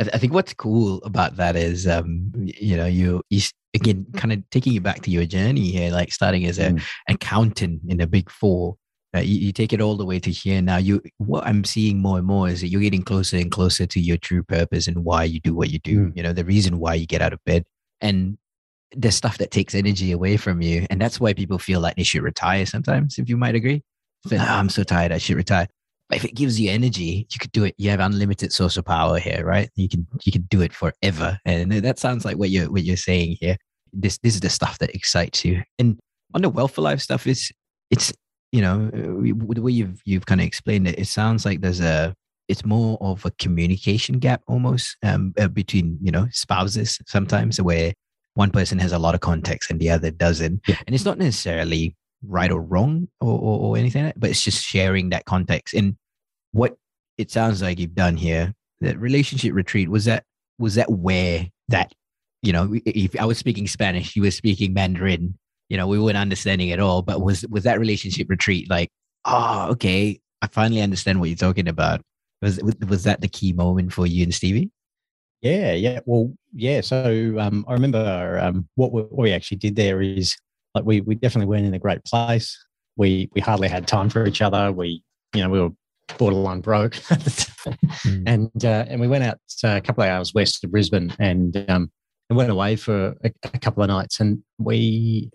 I, 0.00 0.02
th- 0.02 0.14
I, 0.14 0.18
think 0.18 0.32
what's 0.32 0.54
cool 0.54 1.02
about 1.04 1.36
that 1.36 1.56
is, 1.56 1.86
um, 1.86 2.32
you 2.34 2.74
know, 2.74 2.86
you, 2.86 3.22
you 3.28 3.42
again, 3.74 4.06
kind 4.16 4.32
of 4.32 4.48
taking 4.48 4.72
you 4.72 4.80
back 4.80 5.02
to 5.02 5.10
your 5.10 5.26
journey 5.26 5.70
here, 5.70 5.92
like 5.92 6.10
starting 6.10 6.46
as 6.46 6.58
an 6.58 6.78
mm. 6.78 6.84
accountant 7.08 7.82
in 7.86 7.98
the 7.98 8.06
big 8.06 8.30
four. 8.30 8.76
Uh, 9.14 9.20
you, 9.20 9.38
you, 9.38 9.52
take 9.52 9.72
it 9.72 9.80
all 9.80 9.96
the 9.96 10.04
way 10.04 10.18
to 10.18 10.30
here 10.30 10.62
now. 10.62 10.78
You, 10.78 11.02
what 11.18 11.44
I'm 11.44 11.64
seeing 11.64 11.98
more 11.98 12.16
and 12.16 12.26
more 12.26 12.48
is 12.48 12.60
that 12.60 12.68
you're 12.68 12.80
getting 12.80 13.02
closer 13.02 13.36
and 13.36 13.50
closer 13.50 13.84
to 13.84 14.00
your 14.00 14.16
true 14.16 14.42
purpose 14.42 14.86
and 14.86 15.04
why 15.04 15.24
you 15.24 15.40
do 15.40 15.54
what 15.54 15.70
you 15.70 15.80
do. 15.80 16.06
Mm. 16.06 16.16
You 16.16 16.22
know, 16.22 16.32
the 16.32 16.44
reason 16.44 16.78
why 16.78 16.94
you 16.94 17.06
get 17.06 17.20
out 17.20 17.32
of 17.32 17.44
bed, 17.44 17.64
and 18.00 18.38
the 18.96 19.12
stuff 19.12 19.38
that 19.38 19.50
takes 19.50 19.74
energy 19.74 20.12
away 20.12 20.36
from 20.36 20.62
you, 20.62 20.86
and 20.90 21.00
that's 21.00 21.20
why 21.20 21.32
people 21.32 21.58
feel 21.58 21.80
like 21.80 21.96
they 21.96 22.02
should 22.02 22.22
retire 22.22 22.66
sometimes. 22.66 23.18
If 23.18 23.28
you 23.28 23.36
might 23.36 23.54
agree, 23.54 23.82
oh, 24.32 24.36
I'm 24.38 24.68
so 24.68 24.82
tired, 24.82 25.12
I 25.12 25.18
should 25.18 25.36
retire. 25.36 25.68
But 26.08 26.16
if 26.16 26.24
it 26.24 26.34
gives 26.34 26.58
you 26.58 26.70
energy, 26.70 27.28
you 27.30 27.38
could 27.38 27.52
do 27.52 27.64
it. 27.64 27.74
You 27.78 27.90
have 27.90 28.00
unlimited 28.00 28.52
source 28.52 28.76
of 28.76 28.84
power 28.84 29.18
here, 29.18 29.44
right? 29.44 29.70
You 29.76 29.88
can 29.88 30.06
you 30.24 30.32
can 30.32 30.42
do 30.42 30.60
it 30.60 30.72
forever. 30.72 31.38
And 31.44 31.70
that 31.70 32.00
sounds 32.00 32.24
like 32.24 32.36
what 32.36 32.50
you're 32.50 32.70
what 32.70 32.82
you're 32.82 32.96
saying 32.96 33.36
here. 33.40 33.56
This 33.92 34.18
this 34.18 34.34
is 34.34 34.40
the 34.40 34.50
stuff 34.50 34.78
that 34.78 34.94
excites 34.94 35.44
you. 35.44 35.62
And 35.78 36.00
on 36.34 36.42
the 36.42 36.48
wealth 36.48 36.74
for 36.74 36.80
life 36.82 37.00
stuff, 37.00 37.26
is 37.28 37.52
it's 37.90 38.12
you 38.50 38.60
know 38.60 38.90
the 38.90 39.62
way 39.62 39.70
you've 39.70 40.02
you've 40.04 40.26
kind 40.26 40.40
of 40.40 40.46
explained 40.48 40.88
it. 40.88 40.98
It 40.98 41.06
sounds 41.06 41.44
like 41.46 41.60
there's 41.60 41.80
a 41.80 42.14
it's 42.48 42.64
more 42.64 42.98
of 43.00 43.24
a 43.24 43.30
communication 43.32 44.18
gap 44.18 44.42
almost 44.48 44.96
um, 45.04 45.32
uh, 45.38 45.46
between 45.46 45.96
you 46.02 46.10
know 46.10 46.26
spouses 46.32 46.98
sometimes 47.06 47.62
where 47.62 47.92
one 48.34 48.50
person 48.50 48.78
has 48.78 48.92
a 48.92 48.98
lot 48.98 49.14
of 49.14 49.20
context 49.20 49.70
and 49.70 49.80
the 49.80 49.90
other 49.90 50.10
doesn't. 50.10 50.60
Yeah. 50.66 50.76
and 50.86 50.94
it's 50.94 51.04
not 51.04 51.18
necessarily 51.18 51.96
right 52.26 52.50
or 52.50 52.60
wrong 52.60 53.08
or, 53.20 53.38
or, 53.38 53.60
or 53.60 53.76
anything 53.76 54.04
like 54.04 54.14
that, 54.14 54.20
but 54.20 54.30
it's 54.30 54.42
just 54.42 54.64
sharing 54.64 55.10
that 55.10 55.24
context. 55.24 55.74
And 55.74 55.96
what 56.52 56.76
it 57.18 57.30
sounds 57.30 57.62
like 57.62 57.78
you've 57.78 57.94
done 57.94 58.16
here 58.16 58.54
that 58.80 58.98
relationship 58.98 59.54
retreat 59.54 59.90
was 59.90 60.06
that 60.06 60.24
was 60.58 60.74
that 60.74 60.90
where 60.90 61.46
that 61.68 61.92
you 62.42 62.52
know 62.52 62.74
if 62.86 63.18
i 63.20 63.24
was 63.24 63.38
speaking 63.38 63.66
spanish 63.66 64.16
you 64.16 64.22
were 64.22 64.30
speaking 64.30 64.72
mandarin 64.72 65.36
you 65.68 65.76
know 65.76 65.86
we 65.86 65.98
weren't 65.98 66.16
understanding 66.16 66.72
at 66.72 66.80
all 66.80 67.02
but 67.02 67.20
was 67.20 67.46
was 67.48 67.64
that 67.64 67.78
relationship 67.78 68.28
retreat 68.30 68.68
like 68.70 68.88
oh 69.26 69.68
okay 69.70 70.18
i 70.42 70.46
finally 70.46 70.80
understand 70.80 71.20
what 71.20 71.28
you're 71.28 71.36
talking 71.36 71.68
about. 71.68 72.00
Was 72.42 72.58
was 72.88 73.04
that 73.04 73.20
the 73.20 73.28
key 73.28 73.52
moment 73.52 73.92
for 73.92 74.06
you 74.06 74.22
and 74.22 74.34
stevie 74.34 74.70
yeah 75.42 75.72
yeah. 75.72 76.00
Well 76.06 76.32
yeah 76.52 76.80
so 76.80 77.36
um, 77.38 77.64
i 77.68 77.72
remember 77.72 78.38
um, 78.42 78.68
what, 78.74 78.92
we, 78.92 79.02
what 79.02 79.22
we 79.22 79.32
actually 79.32 79.58
did 79.58 79.76
there 79.76 80.02
is 80.02 80.36
like 80.74 80.84
we 80.84 81.00
we 81.00 81.14
definitely 81.14 81.46
weren't 81.46 81.66
in 81.66 81.74
a 81.74 81.78
great 81.78 82.04
place. 82.04 82.56
We 82.96 83.28
we 83.34 83.40
hardly 83.40 83.68
had 83.68 83.86
time 83.86 84.10
for 84.10 84.26
each 84.26 84.42
other. 84.42 84.72
We 84.72 85.02
you 85.34 85.42
know 85.42 85.48
we 85.48 85.60
were 85.60 85.70
borderline 86.18 86.60
broke 86.60 86.92
mm. 86.94 88.22
and 88.26 88.64
uh, 88.64 88.84
and 88.88 89.00
we 89.00 89.06
went 89.06 89.24
out 89.24 89.38
uh, 89.62 89.76
a 89.76 89.80
couple 89.80 90.02
of 90.02 90.10
hours 90.10 90.34
west 90.34 90.64
of 90.64 90.70
Brisbane 90.70 91.14
and 91.18 91.56
um, 91.68 91.90
and 92.28 92.36
went 92.36 92.50
away 92.50 92.76
for 92.76 93.14
a, 93.24 93.30
a 93.44 93.58
couple 93.58 93.82
of 93.82 93.88
nights. 93.88 94.20
And 94.20 94.42
we 94.58 95.30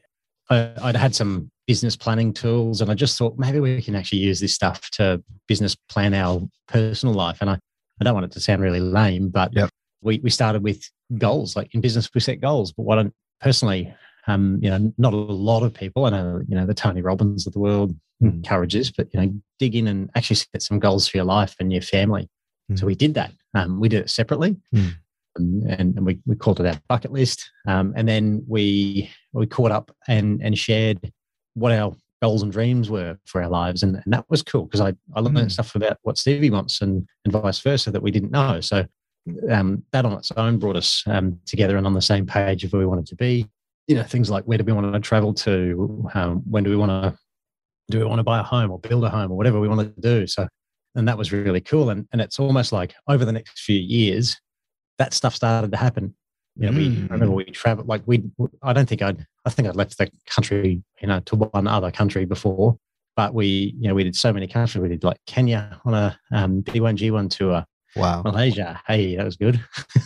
I, 0.49 0.71
I'd 0.81 0.95
had 0.95 1.15
some 1.15 1.51
business 1.67 1.95
planning 1.95 2.31
tools 2.31 2.81
and 2.81 2.91
I 2.91 2.93
just 2.93 3.17
thought 3.17 3.37
maybe 3.37 3.59
we 3.59 3.81
can 3.81 3.95
actually 3.95 4.19
use 4.19 4.39
this 4.39 4.53
stuff 4.53 4.89
to 4.91 5.23
business 5.47 5.75
plan 5.89 6.13
our 6.13 6.41
personal 6.67 7.15
life. 7.15 7.39
And 7.41 7.49
I, 7.49 7.57
I 7.99 8.03
don't 8.03 8.13
want 8.13 8.25
it 8.25 8.31
to 8.33 8.39
sound 8.39 8.61
really 8.61 8.79
lame 8.79 9.29
but 9.29 9.51
yep. 9.53 9.69
We, 10.05 10.19
we 10.19 10.29
started 10.29 10.63
with 10.63 10.89
goals 11.17 11.55
like 11.55 11.73
in 11.73 11.81
business 11.81 12.09
we 12.13 12.21
set 12.21 12.39
goals 12.39 12.71
but 12.71 12.83
what 12.83 12.99
I 12.99 13.11
personally 13.41 13.93
um, 14.27 14.59
you 14.61 14.69
know, 14.69 14.93
not 14.97 15.13
a 15.13 15.17
lot 15.17 15.63
of 15.63 15.73
people. 15.73 16.05
I 16.05 16.09
know, 16.09 16.41
you 16.47 16.55
know, 16.55 16.65
the 16.65 16.73
Tony 16.73 17.01
Robbins 17.01 17.45
of 17.45 17.53
the 17.53 17.59
world 17.59 17.95
mm. 18.21 18.33
encourages, 18.33 18.91
but 18.91 19.07
you 19.13 19.21
know, 19.21 19.33
dig 19.59 19.75
in 19.75 19.87
and 19.87 20.09
actually 20.15 20.37
set 20.37 20.61
some 20.61 20.79
goals 20.79 21.07
for 21.07 21.17
your 21.17 21.25
life 21.25 21.55
and 21.59 21.71
your 21.71 21.81
family. 21.81 22.29
Mm. 22.71 22.79
So 22.79 22.85
we 22.85 22.95
did 22.95 23.13
that. 23.15 23.31
Um, 23.53 23.79
we 23.79 23.89
did 23.89 24.01
it 24.01 24.09
separately, 24.09 24.57
mm. 24.73 24.93
and, 25.35 25.95
and, 25.95 26.05
we, 26.05 26.19
we 26.25 26.35
called 26.35 26.59
it 26.59 26.65
our 26.65 26.79
bucket 26.89 27.11
list. 27.11 27.49
Um, 27.67 27.93
and 27.95 28.07
then 28.07 28.43
we 28.47 29.09
we 29.31 29.45
caught 29.45 29.71
up 29.71 29.95
and 30.07 30.41
and 30.41 30.57
shared 30.57 31.11
what 31.53 31.71
our 31.71 31.95
goals 32.21 32.41
and 32.41 32.51
dreams 32.51 32.89
were 32.89 33.17
for 33.25 33.43
our 33.43 33.49
lives, 33.49 33.83
and, 33.83 33.95
and 33.95 34.13
that 34.13 34.25
was 34.29 34.41
cool 34.41 34.65
because 34.65 34.81
I 34.81 34.93
I 35.15 35.21
learned 35.21 35.37
mm. 35.37 35.51
stuff 35.51 35.75
about 35.75 35.99
what 36.01 36.17
Stevie 36.17 36.49
wants 36.49 36.81
and 36.81 37.07
and 37.23 37.31
vice 37.31 37.59
versa 37.59 37.91
that 37.91 38.03
we 38.03 38.11
didn't 38.11 38.31
know. 38.31 38.59
So 38.59 38.85
um, 39.49 39.83
that 39.91 40.05
on 40.05 40.13
its 40.13 40.31
own 40.31 40.57
brought 40.59 40.75
us 40.75 41.03
um, 41.07 41.39
together 41.45 41.77
and 41.77 41.85
on 41.85 41.93
the 41.93 42.01
same 42.01 42.25
page 42.25 42.63
of 42.63 42.73
where 42.73 42.79
we 42.79 42.85
wanted 42.85 43.07
to 43.07 43.15
be. 43.15 43.47
You 43.87 43.95
know 43.95 44.03
things 44.03 44.29
like 44.29 44.43
where 44.45 44.57
do 44.57 44.63
we 44.63 44.73
want 44.73 44.93
to 44.93 44.99
travel 44.99 45.33
to? 45.35 46.09
Um, 46.13 46.41
when 46.49 46.63
do 46.63 46.69
we 46.69 46.75
want 46.75 46.91
to 46.91 47.17
do 47.89 47.99
we 47.99 48.05
want 48.05 48.19
to 48.19 48.23
buy 48.23 48.39
a 48.39 48.43
home 48.43 48.71
or 48.71 48.79
build 48.79 49.03
a 49.03 49.09
home 49.09 49.31
or 49.31 49.37
whatever 49.37 49.59
we 49.59 49.67
want 49.67 49.81
to 49.81 50.01
do? 50.01 50.25
So 50.25 50.47
and 50.95 51.07
that 51.07 51.17
was 51.17 51.31
really 51.31 51.61
cool. 51.61 51.89
And, 51.89 52.07
and 52.11 52.21
it's 52.21 52.39
almost 52.39 52.71
like 52.71 52.95
over 53.07 53.25
the 53.25 53.31
next 53.31 53.59
few 53.59 53.79
years 53.79 54.39
that 54.97 55.13
stuff 55.13 55.35
started 55.35 55.71
to 55.71 55.77
happen. 55.77 56.15
You 56.55 56.67
know 56.67 56.71
mm. 56.71 56.77
we 56.77 57.07
I 57.09 57.13
remember 57.13 57.35
we 57.35 57.45
traveled 57.45 57.87
like 57.87 58.01
we 58.05 58.23
i 58.63 58.71
don't 58.71 58.87
think 58.87 59.01
i'd 59.01 59.27
i 59.43 59.49
think 59.49 59.67
i'd 59.67 59.75
left 59.75 59.97
the 59.97 60.09
country 60.25 60.81
you 61.01 61.07
know 61.07 61.19
to 61.19 61.35
one 61.35 61.67
other 61.67 61.91
country 61.91 62.23
before 62.23 62.77
but 63.17 63.33
we 63.33 63.75
you 63.77 63.89
know 63.89 63.93
we 63.93 64.05
did 64.05 64.15
so 64.15 64.31
many 64.31 64.47
countries. 64.47 64.81
We 64.81 64.87
did 64.87 65.03
like 65.03 65.17
kenya 65.25 65.81
on 65.83 65.93
a 65.93 66.17
um, 66.31 66.63
b1g1 66.63 67.29
tour 67.29 67.65
Wow. 67.95 68.21
Malaysia. 68.23 68.81
Hey, 68.87 69.15
that 69.15 69.25
was 69.25 69.37
good. 69.37 69.63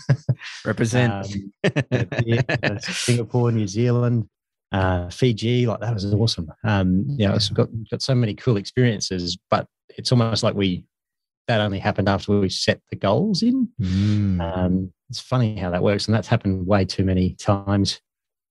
Represent. 0.65 1.13
um, 1.13 2.07
yeah, 2.25 2.77
Singapore, 2.79 3.51
New 3.51 3.67
Zealand, 3.67 4.27
uh, 4.71 5.09
Fiji. 5.09 5.65
Like 5.65 5.79
that 5.79 5.93
was 5.93 6.13
awesome. 6.13 6.51
Um, 6.63 7.05
you 7.09 7.27
know, 7.27 7.33
it's 7.33 7.49
got 7.49 7.69
got 7.89 8.01
so 8.01 8.15
many 8.15 8.35
cool 8.35 8.57
experiences, 8.57 9.37
but 9.49 9.67
it's 9.97 10.11
almost 10.11 10.43
like 10.43 10.55
we 10.55 10.85
that 11.47 11.61
only 11.61 11.79
happened 11.79 12.07
after 12.07 12.39
we 12.39 12.49
set 12.49 12.79
the 12.91 12.95
goals 12.95 13.41
in. 13.41 13.67
Mm. 13.81 14.39
Um, 14.39 14.93
it's 15.09 15.19
funny 15.19 15.57
how 15.57 15.71
that 15.71 15.81
works, 15.81 16.07
and 16.07 16.15
that's 16.15 16.27
happened 16.27 16.67
way 16.67 16.85
too 16.85 17.03
many 17.03 17.33
times. 17.35 18.01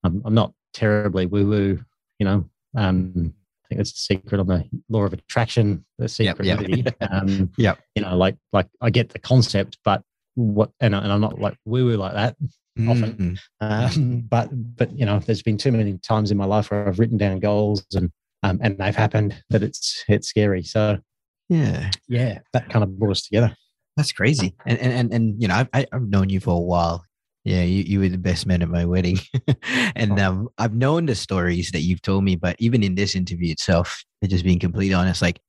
I'm, 0.03 0.21
I'm 0.25 0.33
not 0.33 0.53
terribly 0.73 1.25
woo 1.25 1.47
woo, 1.47 1.79
you 2.19 2.25
know. 2.25 2.49
Um, 2.75 3.33
think 3.69 3.79
that's 3.79 3.91
the 3.91 4.15
secret 4.15 4.39
on 4.39 4.47
the 4.47 4.65
law 4.89 5.03
of 5.03 5.13
attraction, 5.13 5.85
the 5.97 6.09
secret. 6.09 6.45
Yep, 6.45 6.61
yep. 6.67 6.95
um, 7.11 7.51
yep. 7.57 7.79
You 7.95 8.01
know, 8.01 8.17
like 8.17 8.35
like 8.51 8.67
I 8.81 8.89
get 8.89 9.09
the 9.09 9.19
concept, 9.19 9.77
but 9.85 10.01
what 10.35 10.71
and, 10.79 10.95
and 10.95 11.11
I'm 11.11 11.21
not 11.21 11.39
like 11.39 11.55
woo 11.65 11.85
woo 11.85 11.97
like 11.97 12.13
that 12.13 12.35
often. 12.87 13.37
Mm-hmm. 13.61 14.01
Um, 14.01 14.21
but 14.21 14.49
but 14.51 14.97
you 14.97 15.05
know, 15.05 15.19
there's 15.19 15.43
been 15.43 15.57
too 15.57 15.71
many 15.71 15.97
times 15.99 16.31
in 16.31 16.37
my 16.37 16.45
life 16.45 16.71
where 16.71 16.87
I've 16.87 16.99
written 16.99 17.17
down 17.17 17.39
goals 17.39 17.85
and 17.93 18.11
um, 18.43 18.59
and 18.61 18.77
they've 18.77 18.95
happened 18.95 19.41
that 19.49 19.63
it's 19.63 20.03
it's 20.07 20.27
scary. 20.27 20.63
So 20.63 20.99
yeah, 21.49 21.91
yeah, 22.07 22.39
that 22.53 22.69
kind 22.69 22.83
of 22.83 22.97
brought 22.97 23.11
us 23.11 23.23
together. 23.23 23.55
That's 23.97 24.11
crazy. 24.11 24.55
And 24.65 24.79
and 24.79 24.93
and, 24.93 25.13
and 25.13 25.41
you 25.41 25.47
know, 25.47 25.55
I've, 25.55 25.85
I've 25.91 26.07
known 26.07 26.29
you 26.29 26.39
for 26.39 26.55
a 26.55 26.59
while. 26.59 27.05
Yeah, 27.45 27.61
you, 27.63 27.83
you 27.83 27.99
were 27.99 28.09
the 28.09 28.17
best 28.17 28.45
man 28.45 28.61
at 28.61 28.69
my 28.69 28.85
wedding. 28.85 29.17
and 29.95 30.19
oh. 30.19 30.23
um, 30.23 30.49
I've 30.57 30.75
known 30.75 31.05
the 31.05 31.15
stories 31.15 31.71
that 31.71 31.81
you've 31.81 32.01
told 32.01 32.23
me, 32.23 32.35
but 32.35 32.55
even 32.59 32.83
in 32.83 32.95
this 32.95 33.15
interview 33.15 33.51
itself, 33.51 34.03
just 34.27 34.43
being 34.43 34.59
completely 34.59 34.93
honest, 34.93 35.21
like 35.21 35.39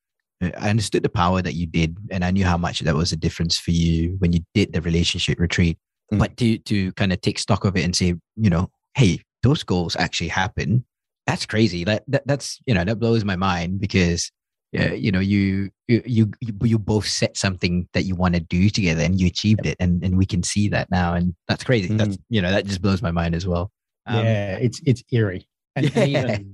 I 0.43 0.71
understood 0.71 1.03
the 1.03 1.11
power 1.11 1.43
that 1.43 1.55
you 1.55 1.67
did, 1.67 1.97
and 2.11 2.25
I 2.25 2.31
knew 2.31 2.45
how 2.45 2.57
much 2.57 2.81
that 2.81 2.95
was 2.95 3.13
a 3.13 3.17
difference 3.17 3.59
for 3.59 3.73
you 3.73 4.17
when 4.19 4.33
you 4.33 4.41
did 4.55 4.73
the 4.73 4.81
relationship 4.81 5.39
retreat. 5.39 5.79
Mm. 6.13 6.19
But 6.19 6.37
to 6.39 6.59
to 6.59 6.93
kind 6.93 7.13
of 7.13 7.21
take 7.21 7.39
stock 7.39 7.65
of 7.65 7.77
it 7.77 7.85
and 7.85 7.95
say, 7.95 8.15
you 8.37 8.51
know, 8.51 8.71
hey, 8.95 9.21
those 9.43 9.63
goals 9.63 9.97
actually 9.97 10.29
happen. 10.29 10.85
That's 11.27 11.47
crazy. 11.47 11.85
That, 11.85 12.05
that 12.09 12.27
that's 12.27 12.59
you 12.67 12.75
know 12.75 12.85
that 12.85 12.97
blows 12.97 13.25
my 13.25 13.37
mind 13.37 13.81
because 13.81 14.31
uh, 14.79 14.93
you 14.93 15.11
know 15.11 15.21
you, 15.21 15.71
you 15.89 16.03
you 16.07 16.33
you 16.63 16.79
both 16.79 17.07
set 17.07 17.37
something 17.37 17.89
that 17.93 18.05
you 18.05 18.15
want 18.15 18.35
to 18.35 18.41
do 18.41 18.71
together 18.71 19.03
and 19.03 19.21
you 19.21 19.27
achieved 19.27 19.67
it 19.67 19.77
and 19.81 20.03
and 20.05 20.17
we 20.17 20.27
can 20.27 20.43
see 20.43 20.69
that 20.69 20.91
now 20.91 21.15
and 21.15 21.35
that's 21.49 21.65
crazy 21.65 21.89
mm. 21.89 21.99
that's 21.99 22.17
you 22.29 22.41
know 22.41 22.51
that 22.51 22.67
just 22.67 22.81
blows 22.81 23.03
my 23.03 23.11
mind 23.11 23.35
as 23.35 23.47
well 23.47 23.71
um, 24.07 24.25
yeah 24.25 24.57
it's 24.57 24.81
it's 24.87 25.03
eerie 25.13 25.49
and, 25.77 25.95
yeah. 25.97 26.05
even 26.05 26.51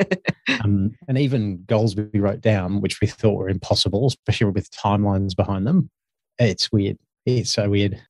um, 0.63 0.91
and 1.09 1.19
even 1.19 1.63
goals 1.67 1.95
we 1.95 2.19
wrote 2.19 2.41
down 2.41 2.81
which 2.81 3.01
we 3.01 3.07
thought 3.07 3.37
were 3.37 3.49
impossible 3.49 4.07
especially 4.07 4.51
with 4.51 4.71
timelines 4.71 5.37
behind 5.37 5.67
them 5.67 5.91
it's 6.39 6.73
weird 6.73 6.97
it's 7.27 7.51
so 7.51 7.69
weird. 7.69 8.01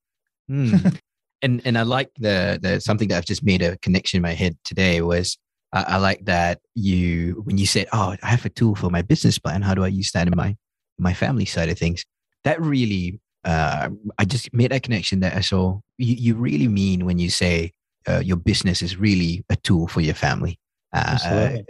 Mm. 0.51 1.01
and 1.43 1.63
and 1.65 1.77
I 1.79 1.83
like 1.83 2.11
the 2.19 2.59
the 2.63 2.81
something 2.81 3.09
that 3.09 3.17
I've 3.17 3.25
just 3.25 3.45
made 3.45 3.63
a 3.63 3.79
connection 3.79 4.19
in 4.19 4.23
my 4.23 4.35
head 4.35 4.57
today 4.63 5.01
was 5.01 5.39
I, 5.77 5.95
I, 5.95 5.97
like 5.99 6.25
that 6.25 6.61
you 6.75 7.43
when 7.45 7.59
you 7.59 7.67
said, 7.67 7.87
"Oh, 7.93 8.17
I 8.23 8.27
have 8.27 8.47
a 8.47 8.49
tool 8.49 8.75
for 8.75 8.89
my 8.89 9.03
business 9.03 9.39
plan. 9.39 9.61
How 9.61 9.75
do 9.75 9.85
I 9.85 9.89
use 9.89 10.11
that 10.13 10.27
in 10.27 10.35
my 10.35 10.57
my 10.99 11.13
family 11.13 11.45
side 11.45 11.69
of 11.69 11.79
things?" 11.79 12.05
That 12.45 12.61
really, 12.61 13.21
uh, 13.45 13.91
I 14.19 14.25
just 14.25 14.53
made 14.55 14.73
that 14.73 14.83
connection 14.83 15.21
that 15.21 15.35
I 15.35 15.41
saw. 15.41 15.81
You, 15.99 16.15
you 16.15 16.35
really 16.35 16.69
mean 16.69 17.05
when 17.05 17.19
you 17.19 17.29
say 17.29 17.73
uh, 18.09 18.21
your 18.21 18.39
business 18.39 18.81
is 18.81 18.97
really 18.97 19.45
a 19.51 19.57
tool 19.57 19.87
for 19.87 20.01
your 20.01 20.15
family, 20.15 20.59
uh, 20.95 21.19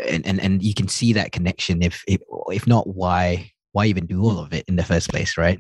and, 0.09 0.25
and 0.25 0.41
and 0.41 0.63
you 0.63 0.75
can 0.75 0.87
see 0.87 1.13
that 1.15 1.33
connection. 1.33 1.83
If 1.83 2.05
if 2.07 2.21
if 2.53 2.67
not, 2.67 2.87
why 2.87 3.51
why 3.73 3.87
even 3.87 4.07
do 4.07 4.23
all 4.23 4.39
of 4.39 4.53
it 4.53 4.65
in 4.69 4.77
the 4.77 4.85
first 4.85 5.11
place, 5.11 5.37
right? 5.37 5.59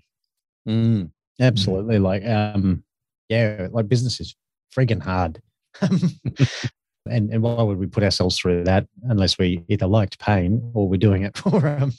Mm, 0.68 1.10
absolutely. 1.40 1.96
Mm. 1.96 2.02
Like 2.02 2.24
um, 2.24 2.84
yeah, 3.28 3.66
like 3.72 3.88
business 3.88 4.20
is 4.20 4.36
frigging 4.76 5.02
hard. 5.02 5.42
and, 7.10 7.30
and 7.30 7.42
why 7.42 7.62
would 7.62 7.78
we 7.78 7.86
put 7.86 8.02
ourselves 8.02 8.38
through 8.38 8.64
that 8.64 8.86
unless 9.04 9.38
we 9.38 9.62
either 9.68 9.86
liked 9.86 10.18
pain 10.18 10.70
or 10.74 10.88
we're 10.88 10.96
doing 10.96 11.22
it 11.22 11.36
for 11.38 11.66
um, 11.66 11.92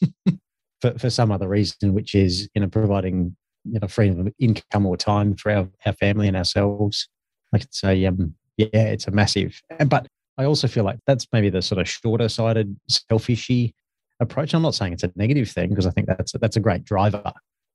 for, 0.82 0.97
for 0.97 1.10
some 1.10 1.32
other 1.32 1.47
reason, 1.47 1.93
which 1.93 2.16
is 2.16 2.49
you 2.53 2.62
know 2.62 2.68
providing 2.68 3.36
you 3.64 3.80
know 3.80 3.88
freedom 3.88 4.28
of 4.28 4.34
income 4.39 4.86
or 4.86 4.97
time 4.97 5.36
for 5.36 5.51
our, 5.51 5.70
our 5.86 5.93
family 5.93 6.28
and 6.28 6.38
ourselves. 6.38 7.08
Like 7.51 7.64
it's 7.64 7.84
a 7.84 8.05
um 8.05 8.34
yeah, 8.58 8.68
it's 8.74 9.08
a 9.08 9.12
massive. 9.12 9.62
But 9.86 10.08
I 10.38 10.45
also 10.45 10.68
feel 10.68 10.84
like 10.84 10.99
that's 11.08 11.28
maybe 11.32 11.49
the 11.49 11.62
sort 11.62 11.80
of 11.80 11.88
shorter 11.88 12.30
sighted, 12.30 12.76
selfishy 12.89 13.74
approach. 14.20 14.53
I'm 14.53 14.62
not 14.62 14.76
saying 14.76 14.93
it's 14.93 15.03
a 15.03 15.12
negative 15.16 15.49
thing 15.49 15.70
because 15.70 15.86
I 15.86 15.91
think 15.91 16.08
that's 16.08 16.34
a, 16.34 16.38
that's 16.38 16.55
a 16.55 16.60
great 16.60 16.84
driver. 16.84 17.32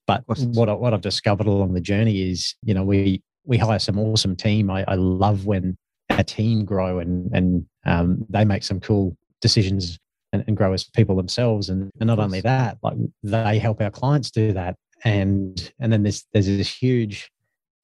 But 0.06 0.24
what 0.26 0.68
I, 0.68 0.72
what 0.72 0.92
I've 0.92 1.00
discovered 1.00 1.46
along 1.46 1.74
the 1.74 1.80
journey 1.80 2.30
is, 2.30 2.54
you 2.62 2.74
know, 2.74 2.82
we 2.82 3.22
we 3.44 3.56
hire 3.56 3.78
some 3.78 3.98
awesome 3.98 4.36
team. 4.36 4.70
I, 4.70 4.84
I 4.86 4.94
love 4.94 5.46
when 5.46 5.76
a 6.18 6.24
team 6.24 6.64
grow 6.64 6.98
and 6.98 7.30
and 7.34 7.66
um, 7.86 8.24
they 8.28 8.44
make 8.44 8.62
some 8.62 8.80
cool 8.80 9.16
decisions 9.40 9.98
and, 10.32 10.44
and, 10.46 10.56
grow 10.56 10.72
as 10.72 10.84
people 10.84 11.16
themselves. 11.16 11.68
And, 11.68 11.90
and 12.00 12.06
not 12.06 12.18
only 12.18 12.40
that, 12.40 12.78
like 12.82 12.94
they 13.22 13.58
help 13.58 13.80
our 13.80 13.90
clients 13.90 14.30
do 14.30 14.52
that. 14.52 14.76
And 15.04 15.72
and 15.80 15.92
then 15.92 16.02
there's 16.02 16.24
there's 16.32 16.46
this 16.46 16.72
huge 16.72 17.30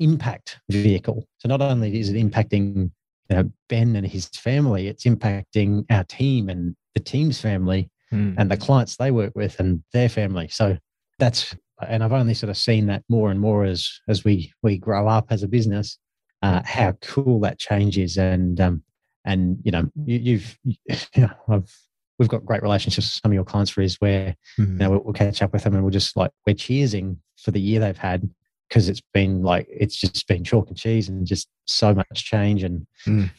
impact 0.00 0.60
vehicle. 0.70 1.26
So 1.38 1.48
not 1.48 1.60
only 1.60 1.98
is 1.98 2.10
it 2.10 2.14
impacting 2.14 2.90
you 3.28 3.36
know, 3.36 3.50
Ben 3.68 3.96
and 3.96 4.06
his 4.06 4.28
family, 4.28 4.88
it's 4.88 5.04
impacting 5.04 5.84
our 5.90 6.04
team 6.04 6.48
and 6.48 6.74
the 6.94 7.00
team's 7.00 7.40
family 7.40 7.90
mm. 8.12 8.34
and 8.38 8.50
the 8.50 8.56
clients 8.56 8.96
they 8.96 9.10
work 9.10 9.34
with 9.34 9.58
and 9.60 9.82
their 9.92 10.08
family. 10.08 10.48
So 10.48 10.78
that's 11.18 11.54
and 11.86 12.02
I've 12.02 12.12
only 12.12 12.34
sort 12.34 12.50
of 12.50 12.56
seen 12.56 12.86
that 12.86 13.04
more 13.08 13.30
and 13.30 13.40
more 13.40 13.64
as 13.64 13.88
as 14.08 14.24
we 14.24 14.52
we 14.62 14.78
grow 14.78 15.08
up 15.08 15.26
as 15.30 15.42
a 15.42 15.48
business, 15.48 15.98
uh, 16.42 16.62
how 16.64 16.92
cool 17.02 17.40
that 17.40 17.58
change 17.58 17.98
is, 17.98 18.16
and 18.16 18.60
um, 18.60 18.82
and 19.24 19.58
you 19.62 19.72
know 19.72 19.90
you, 20.04 20.40
have 20.88 21.08
you 21.14 21.22
know, 21.22 21.30
I've 21.48 21.76
we've 22.18 22.28
got 22.28 22.44
great 22.44 22.62
relationships 22.62 23.06
with 23.06 23.20
some 23.22 23.30
of 23.30 23.34
your 23.34 23.44
clients 23.44 23.70
for 23.70 23.80
is 23.80 23.96
where 24.00 24.36
mm-hmm. 24.58 24.72
you 24.72 24.78
know 24.78 24.90
we'll, 24.90 25.02
we'll, 25.04 25.14
catch 25.14 25.40
up 25.40 25.52
with 25.52 25.62
them 25.62 25.74
and 25.74 25.84
we'll 25.84 25.92
just 25.92 26.16
like 26.16 26.32
we're 26.46 26.54
cheersing 26.54 27.16
for 27.36 27.52
the 27.52 27.60
year 27.60 27.78
they've 27.78 27.96
had 27.96 28.28
because 28.68 28.88
it's 28.88 29.02
been 29.14 29.42
like 29.42 29.66
it's 29.70 29.96
just 29.96 30.26
been 30.26 30.42
chalk 30.42 30.68
and 30.68 30.76
cheese 30.76 31.08
and 31.08 31.26
just 31.26 31.48
so 31.66 31.94
much 31.94 32.24
change 32.24 32.64
and 32.64 32.86
mm. 33.06 33.30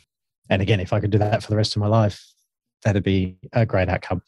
and 0.49 0.61
again 0.61 0.79
if 0.79 0.93
I 0.93 1.01
could 1.01 1.11
do 1.11 1.17
that 1.17 1.43
for 1.43 1.49
the 1.49 1.57
rest 1.57 1.75
of 1.75 1.81
my 1.81 1.87
life 1.87 2.23
that'd 2.83 3.03
be 3.03 3.37
a 3.53 3.65
great 3.65 3.89
outcome. 3.89 4.21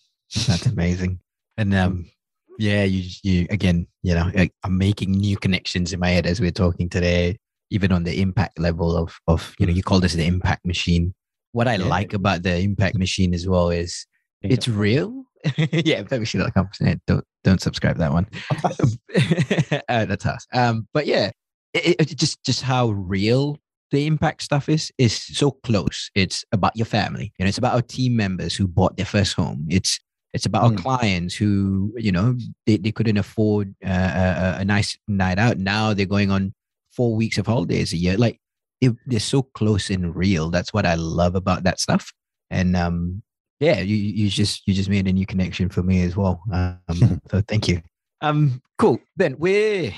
That's 0.47 0.65
amazing. 0.67 1.19
And 1.57 1.73
um, 1.73 2.09
yeah, 2.57 2.83
you 2.83 3.09
you 3.23 3.47
again, 3.49 3.87
you 4.03 4.15
know, 4.15 4.31
I'm 4.63 4.77
making 4.77 5.11
new 5.11 5.37
connections 5.37 5.93
in 5.93 5.99
my 5.99 6.09
head 6.09 6.25
as 6.25 6.39
we're 6.39 6.51
talking 6.51 6.89
today, 6.89 7.37
even 7.71 7.91
on 7.91 8.03
the 8.03 8.21
impact 8.21 8.59
level 8.59 8.95
of 8.95 9.19
of 9.27 9.55
you 9.57 9.65
know, 9.65 9.73
you 9.73 9.83
call 9.83 9.99
this 9.99 10.13
the 10.13 10.25
impact 10.25 10.65
machine. 10.65 11.13
What 11.53 11.67
I 11.67 11.75
yeah. 11.75 11.85
like 11.85 12.13
about 12.13 12.43
the 12.43 12.57
impact 12.59 12.95
machine 12.95 13.33
as 13.33 13.47
well 13.47 13.69
is 13.69 14.05
it's 14.41 14.67
real. 14.67 15.23
yeah, 15.57 16.01
impactmachine.com. 16.03 16.69
Don't 17.07 17.25
don't 17.43 17.61
subscribe 17.61 17.97
that 17.97 18.11
one. 18.11 18.27
uh, 19.89 20.05
that's 20.05 20.25
us. 20.25 20.45
Um, 20.53 20.87
but 20.93 21.07
yeah, 21.07 21.31
it, 21.73 21.95
it, 21.99 22.17
just 22.17 22.43
just 22.43 22.61
how 22.61 22.89
real 22.89 23.57
the 23.89 24.05
impact 24.05 24.43
stuff 24.43 24.69
is 24.69 24.91
is 24.97 25.13
so 25.13 25.51
close. 25.63 26.11
It's 26.15 26.45
about 26.51 26.75
your 26.75 26.85
family, 26.85 27.33
and 27.39 27.49
it's 27.49 27.57
about 27.57 27.73
our 27.73 27.81
team 27.81 28.15
members 28.15 28.55
who 28.55 28.67
bought 28.67 28.97
their 28.97 29.05
first 29.05 29.33
home. 29.33 29.65
It's 29.69 29.99
it's 30.33 30.45
about 30.45 30.63
mm. 30.63 30.77
our 30.77 30.81
clients 30.81 31.35
who, 31.35 31.93
you 31.97 32.11
know, 32.11 32.37
they, 32.65 32.77
they 32.77 32.91
couldn't 32.91 33.17
afford 33.17 33.75
uh, 33.85 33.89
a, 33.89 34.61
a, 34.61 34.65
nice 34.65 34.97
night 35.07 35.37
out. 35.37 35.57
Now 35.57 35.93
they're 35.93 36.05
going 36.05 36.31
on 36.31 36.53
four 36.91 37.15
weeks 37.15 37.37
of 37.37 37.47
holidays 37.47 37.93
a 37.93 37.97
year. 37.97 38.17
Like 38.17 38.39
it, 38.81 38.93
they're 39.05 39.19
so 39.19 39.43
close 39.43 39.89
and 39.89 40.15
real. 40.15 40.49
That's 40.49 40.73
what 40.73 40.85
I 40.85 40.95
love 40.95 41.35
about 41.35 41.63
that 41.63 41.79
stuff. 41.79 42.11
And 42.49 42.75
um, 42.75 43.21
yeah, 43.59 43.79
you, 43.79 43.95
you 43.95 44.29
just 44.29 44.63
you 44.67 44.73
just 44.73 44.89
made 44.89 45.07
a 45.07 45.13
new 45.13 45.25
connection 45.25 45.69
for 45.69 45.83
me 45.83 46.03
as 46.03 46.17
well. 46.17 46.41
Um, 46.51 47.21
so 47.29 47.41
thank 47.47 47.67
you. 47.67 47.81
Um, 48.21 48.61
cool. 48.77 48.99
Ben, 49.17 49.35
we're 49.37 49.93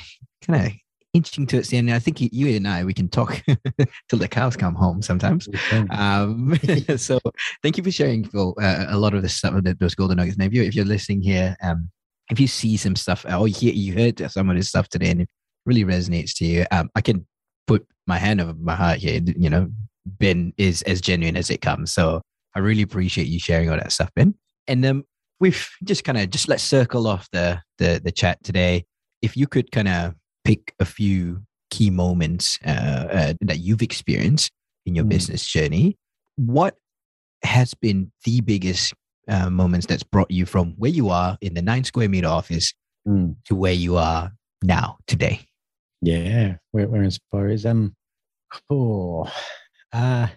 kind 0.46 0.68
of 0.68 0.74
inching 1.14 1.46
to 1.48 1.62
the 1.62 1.78
end. 1.78 1.92
I 1.92 2.00
think 2.00 2.20
you 2.22 2.56
and 2.56 2.68
I 2.68 2.84
we 2.84 2.94
can 2.94 3.08
talk 3.08 3.42
till 4.10 4.20
the 4.20 4.28
cows 4.28 4.58
come 4.58 4.76
home 4.76 5.02
sometimes. 5.02 5.48
Um, 5.90 6.58
so 6.98 7.20
thank 7.62 7.78
you 7.78 7.84
for 7.84 7.92
sharing 7.92 8.26
Phil 8.26 8.56
uh, 8.62 8.86
a 8.90 8.98
lot 8.98 9.14
of 9.14 9.22
the 9.22 9.30
stuff 9.30 9.54
those 9.80 9.96
golden 9.96 10.18
nuggets. 10.18 10.38
Now, 10.38 10.46
if 10.46 10.54
you 10.54 10.64
if 10.64 10.76
you're 10.76 10.86
listening 10.86 11.22
here, 11.22 11.56
um, 11.62 11.90
if 12.30 12.40
you 12.40 12.48
see 12.48 12.78
some 12.78 12.96
stuff 12.96 13.26
or 13.26 13.48
you 13.48 13.54
hear, 13.54 13.74
you 13.74 13.94
heard 13.94 14.32
some 14.32 14.50
of 14.50 14.56
this 14.56 14.70
stuff 14.70 14.90
today 14.90 15.12
and 15.12 15.22
it 15.22 15.30
really 15.66 15.84
resonates 15.84 16.34
to 16.38 16.46
you, 16.46 16.66
um, 16.72 16.90
I 16.96 17.02
can 17.02 17.26
put 17.68 17.86
my 18.08 18.18
hand 18.18 18.42
over 18.42 18.54
my 18.54 18.76
heart 18.76 19.00
here. 19.00 19.22
You 19.26 19.50
know, 19.50 19.70
Ben 20.06 20.54
is 20.58 20.82
as 20.84 21.02
genuine 21.02 21.38
as 21.38 21.50
it 21.50 21.62
comes. 21.62 21.94
So 21.94 22.22
I 22.56 22.60
really 22.60 22.82
appreciate 22.82 23.28
you 23.28 23.40
sharing 23.40 23.70
all 23.70 23.78
that 23.78 23.92
stuff, 23.92 24.10
Ben. 24.16 24.36
And 24.68 24.86
um, 24.86 25.04
we've 25.40 25.70
just 25.84 26.04
kind 26.04 26.18
of 26.18 26.30
just 26.30 26.48
let's 26.48 26.64
circle 26.64 27.08
off 27.08 27.28
the 27.32 27.62
the 27.78 28.02
the 28.04 28.12
chat 28.12 28.44
today. 28.44 28.86
If 29.22 29.38
you 29.38 29.48
could 29.48 29.72
kind 29.72 29.88
of 29.88 30.16
pick 30.44 30.74
a 30.80 30.86
few 30.86 31.44
key 31.72 31.90
moments 31.90 32.60
uh, 32.66 32.70
uh, 32.70 33.34
that 33.42 33.60
you've 33.60 33.82
experienced 33.82 34.52
in 34.86 34.96
your 34.96 35.06
mm. 35.06 35.10
business 35.10 35.46
journey, 35.46 35.98
what 36.36 36.76
has 37.44 37.74
been 37.74 38.12
the 38.26 38.42
biggest 38.42 38.94
uh, 39.28 39.50
moments 39.50 39.86
that's 39.86 40.04
brought 40.04 40.30
you 40.30 40.46
from 40.46 40.74
where 40.78 40.92
you 40.92 41.10
are 41.10 41.38
in 41.42 41.54
the 41.54 41.62
nine 41.62 41.84
square 41.84 42.10
meter 42.10 42.28
office 42.28 42.74
mm. 43.08 43.36
to 43.46 43.56
where 43.56 43.74
you 43.74 43.98
are 43.98 44.32
now 44.62 44.98
today? 45.08 45.46
Yeah, 46.04 46.56
where, 46.72 46.88
where 46.88 47.04
inspires 47.04 47.66
um, 47.66 47.96
oh, 48.70 49.32
uh, 49.94 50.28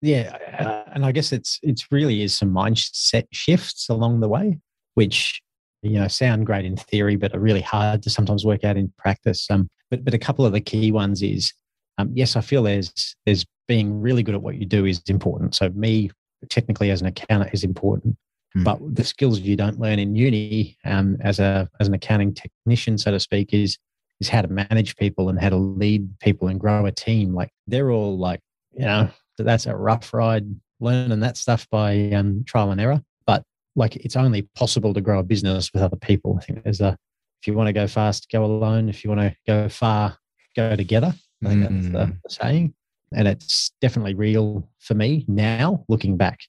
yeah, 0.00 0.36
uh, 0.58 0.90
and 0.94 1.04
I 1.04 1.12
guess 1.12 1.30
it's 1.32 1.58
it's 1.62 1.92
really 1.92 2.22
is 2.22 2.36
some 2.36 2.50
mindset 2.50 3.26
shifts 3.30 3.88
along 3.88 4.20
the 4.20 4.28
way, 4.28 4.58
which 4.94 5.42
you 5.84 6.00
know 6.00 6.08
sound 6.08 6.46
great 6.46 6.64
in 6.64 6.76
theory 6.76 7.16
but 7.16 7.34
are 7.34 7.40
really 7.40 7.60
hard 7.60 8.02
to 8.02 8.10
sometimes 8.10 8.44
work 8.44 8.64
out 8.64 8.76
in 8.76 8.92
practice 8.98 9.46
um, 9.50 9.68
but 9.90 10.04
but 10.04 10.14
a 10.14 10.18
couple 10.18 10.46
of 10.46 10.52
the 10.52 10.60
key 10.60 10.90
ones 10.90 11.22
is 11.22 11.52
um, 11.98 12.10
yes 12.14 12.36
i 12.36 12.40
feel 12.40 12.62
there's 12.62 13.14
there's 13.26 13.44
being 13.68 14.00
really 14.00 14.22
good 14.22 14.34
at 14.34 14.42
what 14.42 14.56
you 14.56 14.66
do 14.66 14.86
is 14.86 15.02
important 15.08 15.54
so 15.54 15.68
me 15.70 16.10
technically 16.48 16.90
as 16.90 17.00
an 17.00 17.06
accountant 17.06 17.52
is 17.52 17.64
important 17.64 18.16
mm. 18.56 18.64
but 18.64 18.78
the 18.94 19.04
skills 19.04 19.40
you 19.40 19.56
don't 19.56 19.78
learn 19.78 19.98
in 19.98 20.16
uni 20.16 20.76
um, 20.84 21.16
as 21.20 21.38
a 21.38 21.68
as 21.80 21.86
an 21.86 21.94
accounting 21.94 22.34
technician 22.34 22.96
so 22.96 23.10
to 23.10 23.20
speak 23.20 23.52
is 23.52 23.78
is 24.24 24.28
how 24.30 24.42
to 24.42 24.48
manage 24.48 24.96
people 24.96 25.28
and 25.28 25.38
how 25.38 25.50
to 25.50 25.56
lead 25.56 26.08
people 26.20 26.48
and 26.48 26.58
grow 26.58 26.86
a 26.86 26.92
team 26.92 27.34
like 27.34 27.50
they're 27.66 27.90
all 27.90 28.16
like 28.16 28.40
you 28.72 28.84
know 28.84 29.08
that's 29.38 29.66
a 29.66 29.76
rough 29.76 30.14
ride 30.14 30.46
learning 30.80 31.20
that 31.20 31.36
stuff 31.36 31.68
by 31.70 32.10
um, 32.10 32.44
trial 32.46 32.70
and 32.70 32.80
error 32.80 33.00
But 33.26 33.42
like 33.76 33.96
it's 33.96 34.16
only 34.16 34.42
possible 34.54 34.94
to 34.94 35.00
grow 35.00 35.18
a 35.18 35.22
business 35.22 35.72
with 35.72 35.82
other 35.82 35.96
people. 35.96 36.38
I 36.38 36.44
think 36.44 36.62
there's 36.62 36.80
a 36.80 36.96
if 37.40 37.48
you 37.48 37.54
want 37.54 37.66
to 37.66 37.72
go 37.72 37.86
fast, 37.86 38.30
go 38.30 38.44
alone. 38.44 38.88
If 38.88 39.04
you 39.04 39.10
want 39.10 39.20
to 39.20 39.36
go 39.46 39.68
far, 39.68 40.16
go 40.56 40.76
together. 40.76 41.14
I 41.44 41.48
think 41.48 41.60
mm. 41.60 41.68
that's 41.68 41.92
the, 41.92 41.98
mm. 41.98 42.18
the 42.22 42.30
saying. 42.30 42.74
And 43.12 43.28
it's 43.28 43.72
definitely 43.82 44.14
real 44.14 44.68
for 44.78 44.94
me 44.94 45.26
now, 45.28 45.84
looking 45.88 46.16
back. 46.16 46.40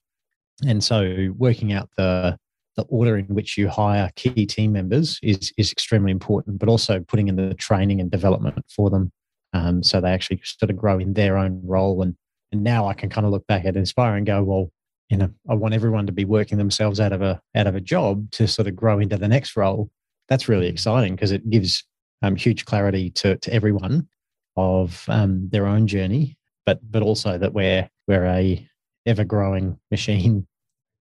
And 0.66 0.82
so 0.82 1.34
working 1.36 1.74
out 1.74 1.90
the 1.98 2.38
the 2.76 2.84
order 2.84 3.16
in 3.16 3.26
which 3.26 3.56
you 3.56 3.68
hire 3.68 4.10
key 4.16 4.46
team 4.46 4.72
members 4.72 5.18
is 5.22 5.52
is 5.56 5.72
extremely 5.72 6.12
important, 6.12 6.58
but 6.58 6.68
also 6.68 7.00
putting 7.00 7.28
in 7.28 7.36
the 7.36 7.54
training 7.54 8.00
and 8.00 8.10
development 8.10 8.64
for 8.68 8.90
them, 8.90 9.10
um, 9.52 9.82
so 9.82 10.00
they 10.00 10.10
actually 10.10 10.40
sort 10.44 10.70
of 10.70 10.76
grow 10.76 10.98
in 10.98 11.14
their 11.14 11.36
own 11.36 11.60
role. 11.64 12.02
And 12.02 12.14
and 12.52 12.62
now 12.62 12.86
I 12.86 12.94
can 12.94 13.08
kind 13.08 13.26
of 13.26 13.32
look 13.32 13.46
back 13.46 13.64
at 13.64 13.76
Inspire 13.76 14.16
and 14.16 14.26
go, 14.26 14.42
well, 14.42 14.70
you 15.08 15.16
know, 15.16 15.30
I 15.48 15.54
want 15.54 15.74
everyone 15.74 16.06
to 16.06 16.12
be 16.12 16.24
working 16.24 16.58
themselves 16.58 17.00
out 17.00 17.12
of 17.12 17.22
a 17.22 17.40
out 17.54 17.66
of 17.66 17.74
a 17.74 17.80
job 17.80 18.30
to 18.32 18.46
sort 18.46 18.68
of 18.68 18.76
grow 18.76 18.98
into 18.98 19.16
the 19.16 19.28
next 19.28 19.56
role. 19.56 19.90
That's 20.28 20.48
really 20.48 20.66
exciting 20.66 21.14
because 21.14 21.32
it 21.32 21.48
gives 21.48 21.84
um, 22.22 22.36
huge 22.36 22.64
clarity 22.66 23.10
to 23.10 23.36
to 23.38 23.52
everyone 23.52 24.08
of 24.56 25.04
um, 25.08 25.48
their 25.50 25.66
own 25.66 25.86
journey, 25.86 26.36
but 26.66 26.80
but 26.90 27.02
also 27.02 27.38
that 27.38 27.54
we're 27.54 27.88
we're 28.06 28.26
a 28.26 28.68
ever 29.06 29.24
growing 29.24 29.78
machine, 29.90 30.46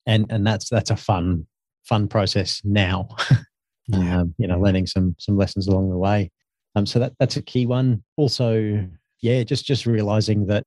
and 0.07 0.27
and 0.29 0.47
that's 0.47 0.69
that's 0.69 0.91
a 0.91 0.97
fun 0.97 1.47
fun 1.85 2.09
process 2.09 2.61
now. 2.65 3.09
um, 3.93 4.35
you 4.39 4.47
know, 4.47 4.59
learning 4.59 4.87
some 4.87 5.15
some 5.19 5.37
lessons 5.37 5.69
along 5.69 5.91
the 5.91 5.99
way. 5.99 6.31
Um, 6.75 6.87
so 6.87 6.99
that 6.99 7.13
that's 7.19 7.37
a 7.37 7.43
key 7.43 7.67
one. 7.67 8.03
Also, 8.17 8.87
yeah, 9.21 9.43
just 9.43 9.65
just 9.65 9.87
realizing 9.87 10.47
that 10.47 10.65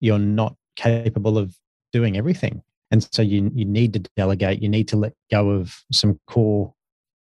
you're 0.00 0.18
not 0.18 0.54
capable 0.76 1.38
of 1.38 1.54
doing 1.92 2.16
everything, 2.16 2.62
and 2.90 3.06
so 3.12 3.22
you 3.22 3.50
you 3.54 3.64
need 3.64 3.92
to 3.94 4.00
delegate. 4.16 4.62
You 4.62 4.68
need 4.68 4.88
to 4.88 4.96
let 4.96 5.12
go 5.30 5.50
of 5.50 5.74
some 5.92 6.18
core 6.26 6.72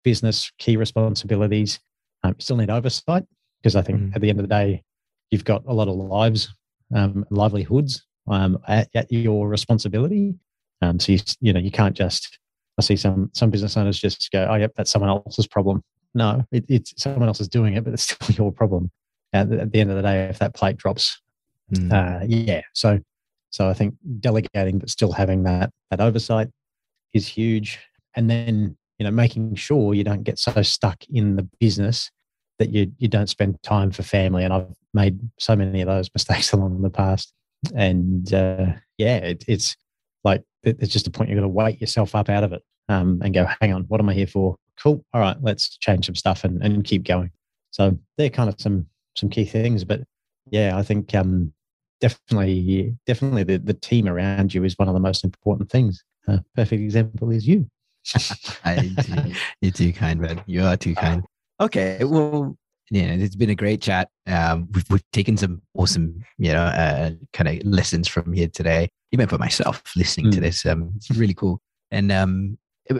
business 0.03 0.51
key 0.57 0.77
responsibilities. 0.77 1.79
Um, 2.23 2.31
you 2.37 2.41
still 2.41 2.57
need 2.57 2.69
oversight 2.69 3.25
because 3.61 3.75
I 3.75 3.81
think 3.81 3.99
mm. 3.99 4.15
at 4.15 4.21
the 4.21 4.29
end 4.29 4.39
of 4.39 4.43
the 4.43 4.55
day, 4.55 4.83
you've 5.31 5.43
got 5.43 5.63
a 5.67 5.73
lot 5.73 5.87
of 5.87 5.95
lives, 5.95 6.53
um, 6.95 7.25
livelihoods 7.29 8.05
um, 8.29 8.57
at, 8.67 8.87
at, 8.95 9.11
your 9.11 9.47
responsibility. 9.47 10.35
Um, 10.81 10.99
so 10.99 11.11
you 11.11 11.19
you 11.41 11.53
know 11.53 11.59
you 11.59 11.71
can't 11.71 11.95
just. 11.95 12.39
I 12.77 12.83
see 12.83 12.95
some 12.95 13.31
some 13.33 13.49
business 13.49 13.75
owners 13.75 13.99
just 13.99 14.31
go, 14.31 14.47
"Oh, 14.49 14.55
yep, 14.55 14.73
that's 14.75 14.91
someone 14.91 15.09
else's 15.09 15.47
problem." 15.47 15.83
No, 16.13 16.43
it, 16.51 16.65
it's 16.67 16.93
someone 17.01 17.27
else 17.27 17.41
is 17.41 17.47
doing 17.47 17.75
it, 17.75 17.83
but 17.83 17.93
it's 17.93 18.03
still 18.11 18.35
your 18.35 18.51
problem. 18.51 18.91
At 19.33 19.49
the, 19.49 19.61
at 19.61 19.71
the 19.71 19.81
end 19.81 19.89
of 19.89 19.97
the 19.97 20.03
day, 20.03 20.25
if 20.25 20.39
that 20.39 20.55
plate 20.55 20.77
drops, 20.77 21.19
mm. 21.73 21.91
uh, 21.91 22.25
yeah. 22.27 22.61
So 22.73 22.99
so 23.49 23.67
I 23.67 23.73
think 23.73 23.95
delegating, 24.19 24.79
but 24.79 24.89
still 24.89 25.11
having 25.11 25.43
that 25.43 25.71
that 25.91 26.01
oversight 26.01 26.49
is 27.13 27.27
huge. 27.27 27.79
And 28.15 28.29
then 28.29 28.77
you 28.99 29.03
know 29.03 29.11
making 29.11 29.55
sure 29.55 29.93
you 29.93 30.03
don't 30.03 30.23
get 30.23 30.39
so 30.39 30.61
stuck 30.61 31.03
in 31.09 31.35
the 31.35 31.47
business 31.59 32.11
that 32.59 32.69
you 32.69 32.91
you 32.99 33.07
don't 33.07 33.27
spend 33.27 33.61
time 33.63 33.91
for 33.91 34.03
family. 34.03 34.43
And 34.43 34.53
I've 34.53 34.73
made 34.93 35.19
so 35.39 35.55
many 35.55 35.81
of 35.81 35.87
those 35.87 36.09
mistakes 36.13 36.53
along 36.53 36.81
the 36.81 36.89
past. 36.89 37.33
And 37.75 38.31
uh, 38.33 38.67
yeah, 38.97 39.17
it, 39.17 39.43
it's 39.47 39.75
like 40.23 40.43
it's 40.63 40.93
just 40.93 41.07
a 41.07 41.11
point 41.11 41.29
you've 41.29 41.37
got 41.37 41.43
to 41.43 41.47
wait 41.47 41.81
yourself 41.81 42.13
up 42.13 42.29
out 42.29 42.43
of 42.43 42.53
it 42.53 42.61
um, 42.89 43.21
and 43.23 43.33
go, 43.33 43.47
hang 43.61 43.73
on, 43.73 43.83
what 43.83 43.99
am 43.99 44.09
I 44.09 44.13
here 44.13 44.27
for? 44.27 44.55
Cool. 44.81 45.03
All 45.13 45.21
right, 45.21 45.37
let's 45.41 45.77
change 45.77 46.05
some 46.05 46.15
stuff 46.15 46.43
and, 46.43 46.61
and 46.61 46.83
keep 46.83 47.03
going. 47.03 47.31
So 47.71 47.97
they're 48.17 48.29
kind 48.29 48.49
of 48.49 48.59
some 48.59 48.87
some 49.15 49.29
key 49.29 49.45
things. 49.45 49.83
But 49.83 50.01
yeah, 50.49 50.77
I 50.77 50.83
think 50.83 51.13
um, 51.15 51.53
definitely 51.99 52.95
definitely 53.05 53.43
the, 53.43 53.57
the 53.57 53.73
team 53.73 54.07
around 54.07 54.53
you 54.53 54.63
is 54.63 54.77
one 54.77 54.87
of 54.87 54.93
the 54.93 54.99
most 54.99 55.23
important 55.23 55.69
things. 55.69 56.03
A 56.27 56.43
perfect 56.55 56.81
example 56.81 57.31
is 57.31 57.47
you. 57.47 57.69
I, 58.65 58.93
you're 59.61 59.71
too 59.71 59.93
kind, 59.93 60.19
man. 60.19 60.41
You 60.45 60.63
are 60.63 60.77
too 60.77 60.95
kind. 60.95 61.23
Okay, 61.59 62.03
well, 62.03 62.55
yeah, 62.91 63.13
it's 63.13 63.35
been 63.35 63.49
a 63.49 63.55
great 63.55 63.81
chat. 63.81 64.09
Um, 64.27 64.67
we've, 64.73 64.89
we've 64.89 65.11
taken 65.11 65.37
some 65.37 65.61
awesome, 65.73 66.23
you 66.37 66.53
know, 66.53 66.63
uh, 66.63 67.11
kind 67.33 67.47
of 67.47 67.65
lessons 67.65 68.07
from 68.07 68.31
here 68.31 68.47
today. 68.47 68.89
Even 69.11 69.27
for 69.27 69.37
myself, 69.37 69.81
listening 69.95 70.27
mm. 70.27 70.35
to 70.35 70.41
this, 70.41 70.65
um, 70.65 70.91
it's 70.95 71.09
really 71.11 71.33
cool. 71.33 71.59
And 71.91 72.11
um, 72.11 72.57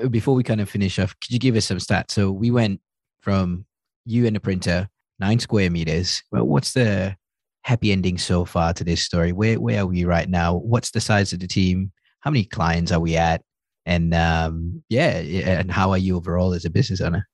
before 0.09 0.35
we 0.35 0.43
kind 0.43 0.61
of 0.61 0.69
finish 0.69 0.99
off, 0.99 1.15
could 1.19 1.31
you 1.31 1.39
give 1.39 1.55
us 1.55 1.65
some 1.65 1.77
stats? 1.77 2.11
So 2.11 2.31
we 2.31 2.51
went 2.51 2.81
from 3.21 3.65
you 4.05 4.25
and 4.25 4.35
the 4.35 4.39
printer, 4.39 4.87
nine 5.19 5.39
square 5.39 5.69
meters. 5.69 6.23
Well, 6.31 6.45
what's 6.45 6.73
the 6.73 7.15
happy 7.63 7.91
ending 7.91 8.17
so 8.17 8.45
far 8.45 8.73
to 8.73 8.83
this 8.83 9.03
story? 9.03 9.31
Where 9.31 9.59
where 9.59 9.81
are 9.81 9.85
we 9.85 10.05
right 10.05 10.29
now? 10.29 10.55
What's 10.55 10.91
the 10.91 11.01
size 11.01 11.33
of 11.33 11.39
the 11.39 11.47
team? 11.47 11.91
How 12.21 12.31
many 12.31 12.45
clients 12.45 12.91
are 12.91 12.99
we 12.99 13.15
at? 13.17 13.41
And 13.85 14.13
um, 14.13 14.83
yeah, 14.89 15.17
and 15.17 15.71
how 15.71 15.91
are 15.91 15.97
you 15.97 16.17
overall 16.17 16.53
as 16.53 16.65
a 16.65 16.69
business 16.69 17.01
owner? 17.01 17.27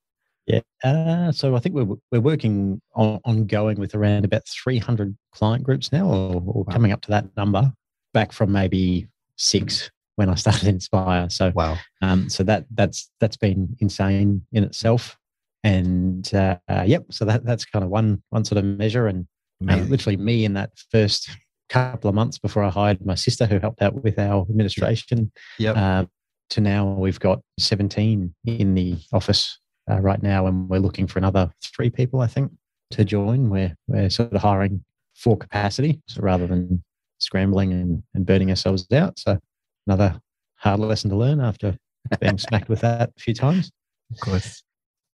Yeah, 0.45 0.59
uh, 0.83 1.31
so 1.31 1.55
I 1.55 1.59
think 1.59 1.73
we're 1.73 1.95
we're 2.11 2.21
working 2.21 2.81
on 2.95 3.19
ongoing 3.23 3.79
with 3.79 3.95
around 3.95 4.25
about 4.25 4.43
300 4.47 5.15
client 5.31 5.63
groups 5.63 5.91
now, 5.91 6.05
or, 6.05 6.43
or 6.45 6.65
coming 6.65 6.91
up 6.91 7.01
to 7.01 7.11
that 7.11 7.25
number, 7.37 7.71
back 8.13 8.31
from 8.33 8.51
maybe 8.51 9.07
six 9.37 9.89
when 10.15 10.29
I 10.29 10.35
started 10.35 10.67
Inspire. 10.67 11.29
So 11.29 11.51
wow, 11.55 11.77
um, 12.01 12.29
so 12.29 12.43
that 12.43 12.65
that's 12.73 13.09
that's 13.19 13.37
been 13.37 13.75
insane 13.79 14.45
in 14.51 14.63
itself. 14.63 15.17
And 15.63 16.29
uh, 16.33 16.57
uh, 16.69 16.83
yep, 16.85 17.05
so 17.11 17.25
that 17.25 17.45
that's 17.45 17.65
kind 17.65 17.83
of 17.83 17.89
one 17.89 18.21
one 18.29 18.45
sort 18.45 18.57
of 18.57 18.65
measure, 18.65 19.07
and 19.07 19.27
uh, 19.69 19.77
literally 19.77 20.17
me 20.17 20.45
in 20.45 20.53
that 20.53 20.71
first 20.91 21.29
couple 21.69 22.09
of 22.09 22.15
months 22.15 22.37
before 22.37 22.63
I 22.63 22.69
hired 22.69 23.05
my 23.05 23.15
sister 23.15 23.45
who 23.45 23.59
helped 23.59 23.81
out 23.81 23.95
with 24.03 24.19
our 24.19 24.41
administration. 24.41 25.31
Yep. 25.57 25.77
Uh, 25.77 26.05
to 26.49 26.61
now 26.61 26.85
we've 26.85 27.19
got 27.19 27.39
17 27.59 28.33
in 28.45 28.75
the 28.75 28.97
office 29.11 29.59
uh, 29.89 29.99
right 29.99 30.21
now, 30.21 30.47
and 30.47 30.69
we're 30.69 30.79
looking 30.79 31.07
for 31.07 31.19
another 31.19 31.51
three 31.75 31.89
people, 31.89 32.21
I 32.21 32.27
think, 32.27 32.51
to 32.91 33.03
join. 33.03 33.49
We're 33.49 33.75
we're 33.87 34.09
sort 34.09 34.33
of 34.33 34.41
hiring 34.41 34.83
for 35.15 35.37
capacity, 35.37 36.01
so 36.07 36.21
rather 36.21 36.45
than 36.47 36.83
scrambling 37.19 37.71
and, 37.71 38.03
and 38.13 38.25
burning 38.25 38.49
ourselves 38.49 38.85
out. 38.91 39.17
So 39.17 39.39
another 39.87 40.19
hard 40.55 40.79
lesson 40.79 41.09
to 41.09 41.15
learn 41.15 41.39
after 41.39 41.77
being 42.19 42.37
smacked 42.37 42.69
with 42.69 42.81
that 42.81 43.11
a 43.15 43.19
few 43.19 43.33
times. 43.33 43.71
Of 44.11 44.19
course. 44.19 44.63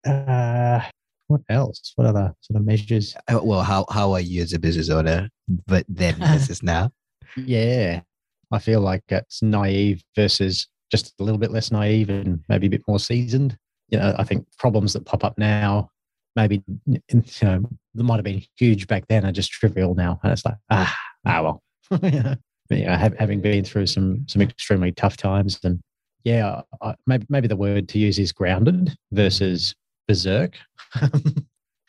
Uh, 0.07 0.81
what 1.29 1.41
else? 1.49 1.93
What 1.97 2.07
other 2.07 2.35
sort 2.41 2.61
of 2.61 2.67
measures? 2.67 3.17
Uh, 3.29 3.41
well, 3.43 3.62
how 3.62 3.85
how 3.91 4.12
are 4.12 4.21
you 4.21 4.43
as 4.43 4.53
a 4.53 4.59
business 4.59 4.91
owner, 4.91 5.29
but 5.67 5.85
then 5.89 6.19
business 6.33 6.62
now? 6.62 6.91
Yeah, 7.37 8.01
I 8.53 8.59
feel 8.59 8.81
like 8.81 9.03
it's 9.09 9.43
naive 9.43 10.03
versus 10.14 10.69
just 10.91 11.14
a 11.19 11.25
little 11.25 11.39
bit 11.39 11.51
less 11.51 11.73
naive 11.73 12.11
and 12.11 12.45
maybe 12.49 12.69
a 12.69 12.71
bit 12.71 12.87
more 12.87 13.01
seasoned. 13.01 13.57
You 13.89 13.99
know, 13.99 14.14
I 14.19 14.25
think 14.25 14.47
problems 14.59 14.93
that 14.93 15.05
pop 15.05 15.25
up 15.25 15.37
now, 15.37 15.91
maybe 16.37 16.62
you 16.87 17.01
know, 17.43 17.64
that 17.95 18.05
might 18.05 18.17
have 18.17 18.25
been 18.25 18.43
huge 18.57 18.87
back 18.87 19.09
then 19.09 19.25
are 19.25 19.33
just 19.33 19.51
trivial 19.51 19.95
now, 19.95 20.21
and 20.23 20.33
it's 20.33 20.45
like 20.45 20.57
ah, 20.71 20.97
ah 21.27 21.43
well. 21.43 21.62
you 22.03 22.23
know, 22.23 22.37
having 22.71 23.41
been 23.41 23.64
through 23.64 23.87
some 23.87 24.25
some 24.29 24.43
extremely 24.43 24.93
tough 24.93 25.17
times, 25.17 25.59
and 25.62 25.81
yeah, 26.25 26.62
I, 26.83 26.95
maybe 27.07 27.27
maybe 27.29 27.49
the 27.49 27.57
word 27.57 27.89
to 27.91 27.99
use 27.99 28.19
is 28.19 28.33
grounded 28.33 28.97
versus 29.12 29.75
berserk. 30.09 30.57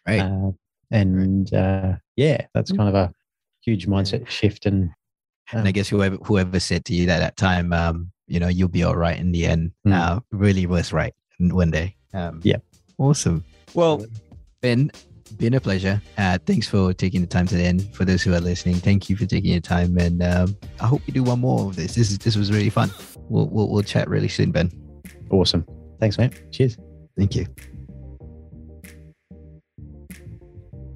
right. 0.08 0.20
Uh, 0.20 0.52
and 0.92 1.54
uh, 1.54 1.94
yeah, 2.16 2.46
that's 2.54 2.72
kind 2.72 2.90
of 2.90 2.96
a 2.96 3.12
huge 3.62 3.88
mindset 3.88 4.28
shift. 4.28 4.66
And, 4.66 4.90
um, 5.52 5.60
and 5.60 5.68
I 5.68 5.72
guess 5.72 5.90
whoever 5.90 6.18
whoever 6.18 6.60
said 6.60 6.86
to 6.86 6.94
you 6.94 7.06
that 7.08 7.18
at 7.18 7.20
that 7.20 7.38
time, 7.38 7.74
um, 7.74 8.12
you 8.28 8.40
know, 8.40 8.48
you'll 8.48 8.68
be 8.68 8.84
all 8.84 8.96
right 8.96 9.18
in 9.18 9.32
the 9.32 9.46
end. 9.46 9.72
Mm. 9.86 9.94
Uh, 9.94 10.20
really 10.32 10.66
was 10.66 10.94
right 10.94 11.14
one 11.40 11.72
day. 11.72 11.96
Um, 12.14 12.40
yeah. 12.44 12.58
Awesome. 12.98 13.44
Well, 13.74 14.06
Ben, 14.62 14.92
been 15.28 15.54
a 15.54 15.60
pleasure. 15.60 16.02
Uh, 16.18 16.38
thanks 16.46 16.68
for 16.68 16.94
taking 16.94 17.22
the 17.22 17.28
time 17.28 17.48
today. 17.48 17.68
And 17.68 17.94
for 17.96 18.06
those 18.06 18.24
who 18.24 18.34
are 18.34 18.40
listening, 18.40 18.76
thank 18.76 19.10
you 19.10 19.16
for 19.16 19.26
taking 19.26 19.52
your 19.52 19.62
time. 19.62 19.98
And 19.98 20.24
um, 20.24 20.58
I 20.80 20.88
hope 20.88 21.02
we 21.06 21.14
do 21.14 21.24
one 21.24 21.40
more 21.40 21.68
of 21.68 21.76
this. 21.76 21.96
This 21.96 22.12
is 22.12 22.18
this 22.20 22.36
was 22.36 22.52
really 22.52 22.70
fun. 22.70 22.92
We'll, 23.30 23.48
we'll, 23.48 23.70
we'll 23.70 23.84
chat 23.84 24.10
really 24.10 24.30
soon, 24.30 24.52
Ben. 24.52 24.72
Awesome. 25.30 25.66
Thanks, 26.00 26.18
mate. 26.18 26.44
Cheers. 26.52 26.78
Thank 27.18 27.36
you. 27.36 27.46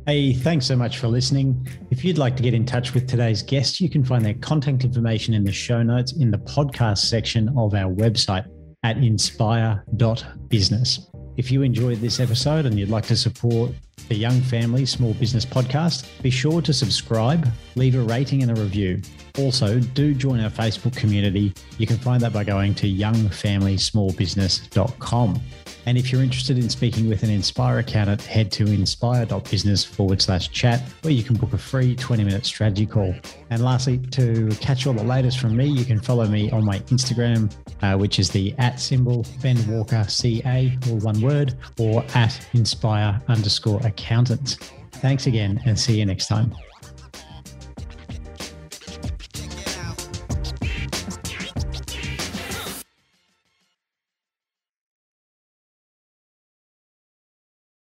Hey, 0.08 0.34
thanks 0.34 0.66
so 0.66 0.76
much 0.76 0.98
for 0.98 1.08
listening. 1.08 1.68
If 1.92 2.04
you'd 2.04 2.18
like 2.18 2.36
to 2.38 2.44
get 2.44 2.56
in 2.56 2.66
touch 2.66 2.96
with 2.96 3.08
today's 3.08 3.44
guest, 3.44 3.80
you 3.80 3.90
can 3.90 4.04
find 4.04 4.26
their 4.26 4.34
contact 4.34 4.84
information 4.84 5.36
in 5.36 5.44
the 5.44 5.52
show 5.52 5.84
notes 5.84 6.14
in 6.14 6.32
the 6.32 6.40
podcast 6.40 7.00
section 7.00 7.50
of 7.50 7.76
our 7.76 7.94
website 7.94 8.48
at 8.84 8.98
inspire.business. 8.98 11.11
If 11.42 11.50
you 11.50 11.64
enjoyed 11.64 11.98
this 11.98 12.20
episode 12.20 12.68
and 12.68 12.80
you'd 12.80 12.92
like 12.92 13.08
to 13.08 13.16
support 13.16 13.72
the 14.10 14.14
Young 14.14 14.40
Family 14.42 14.86
Small 14.86 15.16
Business 15.16 15.44
Podcast, 15.44 16.06
be 16.22 16.30
sure 16.30 16.62
to 16.62 16.72
subscribe, 16.72 17.50
leave 17.74 17.96
a 17.96 18.02
rating 18.02 18.44
and 18.44 18.56
a 18.56 18.62
review. 18.62 19.02
Also, 19.40 19.80
do 19.80 20.14
join 20.14 20.40
our 20.40 20.52
Facebook 20.52 20.96
community. 20.96 21.52
You 21.80 21.88
can 21.88 21.98
find 21.98 22.22
that 22.22 22.32
by 22.32 22.44
going 22.44 22.76
to 22.76 22.88
youngfamilysmallbusiness.com. 22.88 25.42
And 25.86 25.98
if 25.98 26.12
you're 26.12 26.22
interested 26.22 26.58
in 26.58 26.70
speaking 26.70 27.10
with 27.10 27.24
an 27.24 27.30
Inspire 27.30 27.80
accountant, 27.80 28.22
head 28.22 28.52
to 28.54 28.66
inspire.business 28.66 29.84
forward 29.84 30.22
slash 30.22 30.50
chat, 30.52 30.82
where 31.02 31.14
you 31.14 31.24
can 31.24 31.36
book 31.36 31.54
a 31.54 31.58
free 31.58 31.96
20 31.96 32.24
minute 32.24 32.46
strategy 32.46 32.86
call. 32.86 33.14
And 33.50 33.64
lastly, 33.64 33.98
to 34.12 34.50
catch 34.60 34.86
all 34.88 34.94
the 34.94 35.04
latest 35.04 35.40
from 35.40 35.56
me, 35.56 35.66
you 35.66 35.86
can 35.86 36.00
follow 36.00 36.28
me 36.28 36.52
on 36.52 36.64
my 36.64 36.80
Instagram, 36.80 37.52
uh, 37.82 37.98
which 37.98 38.20
is 38.20 38.30
the 38.30 38.54
at 38.58 38.80
symbol 38.80 39.26
Ben 39.42 39.58
Walker 39.68 40.06
CA, 40.08 40.78
or 40.90 40.98
one 40.98 41.20
word, 41.22 41.56
or 41.80 42.04
at 42.16 42.48
inspire 42.54 43.22
underscore 43.28 43.80
accountant. 43.86 44.58
Thanks 44.94 45.26
again 45.26 45.62
and 45.66 45.80
see 45.80 45.98
you 45.98 46.06
next 46.06 46.28
time. 46.28 46.54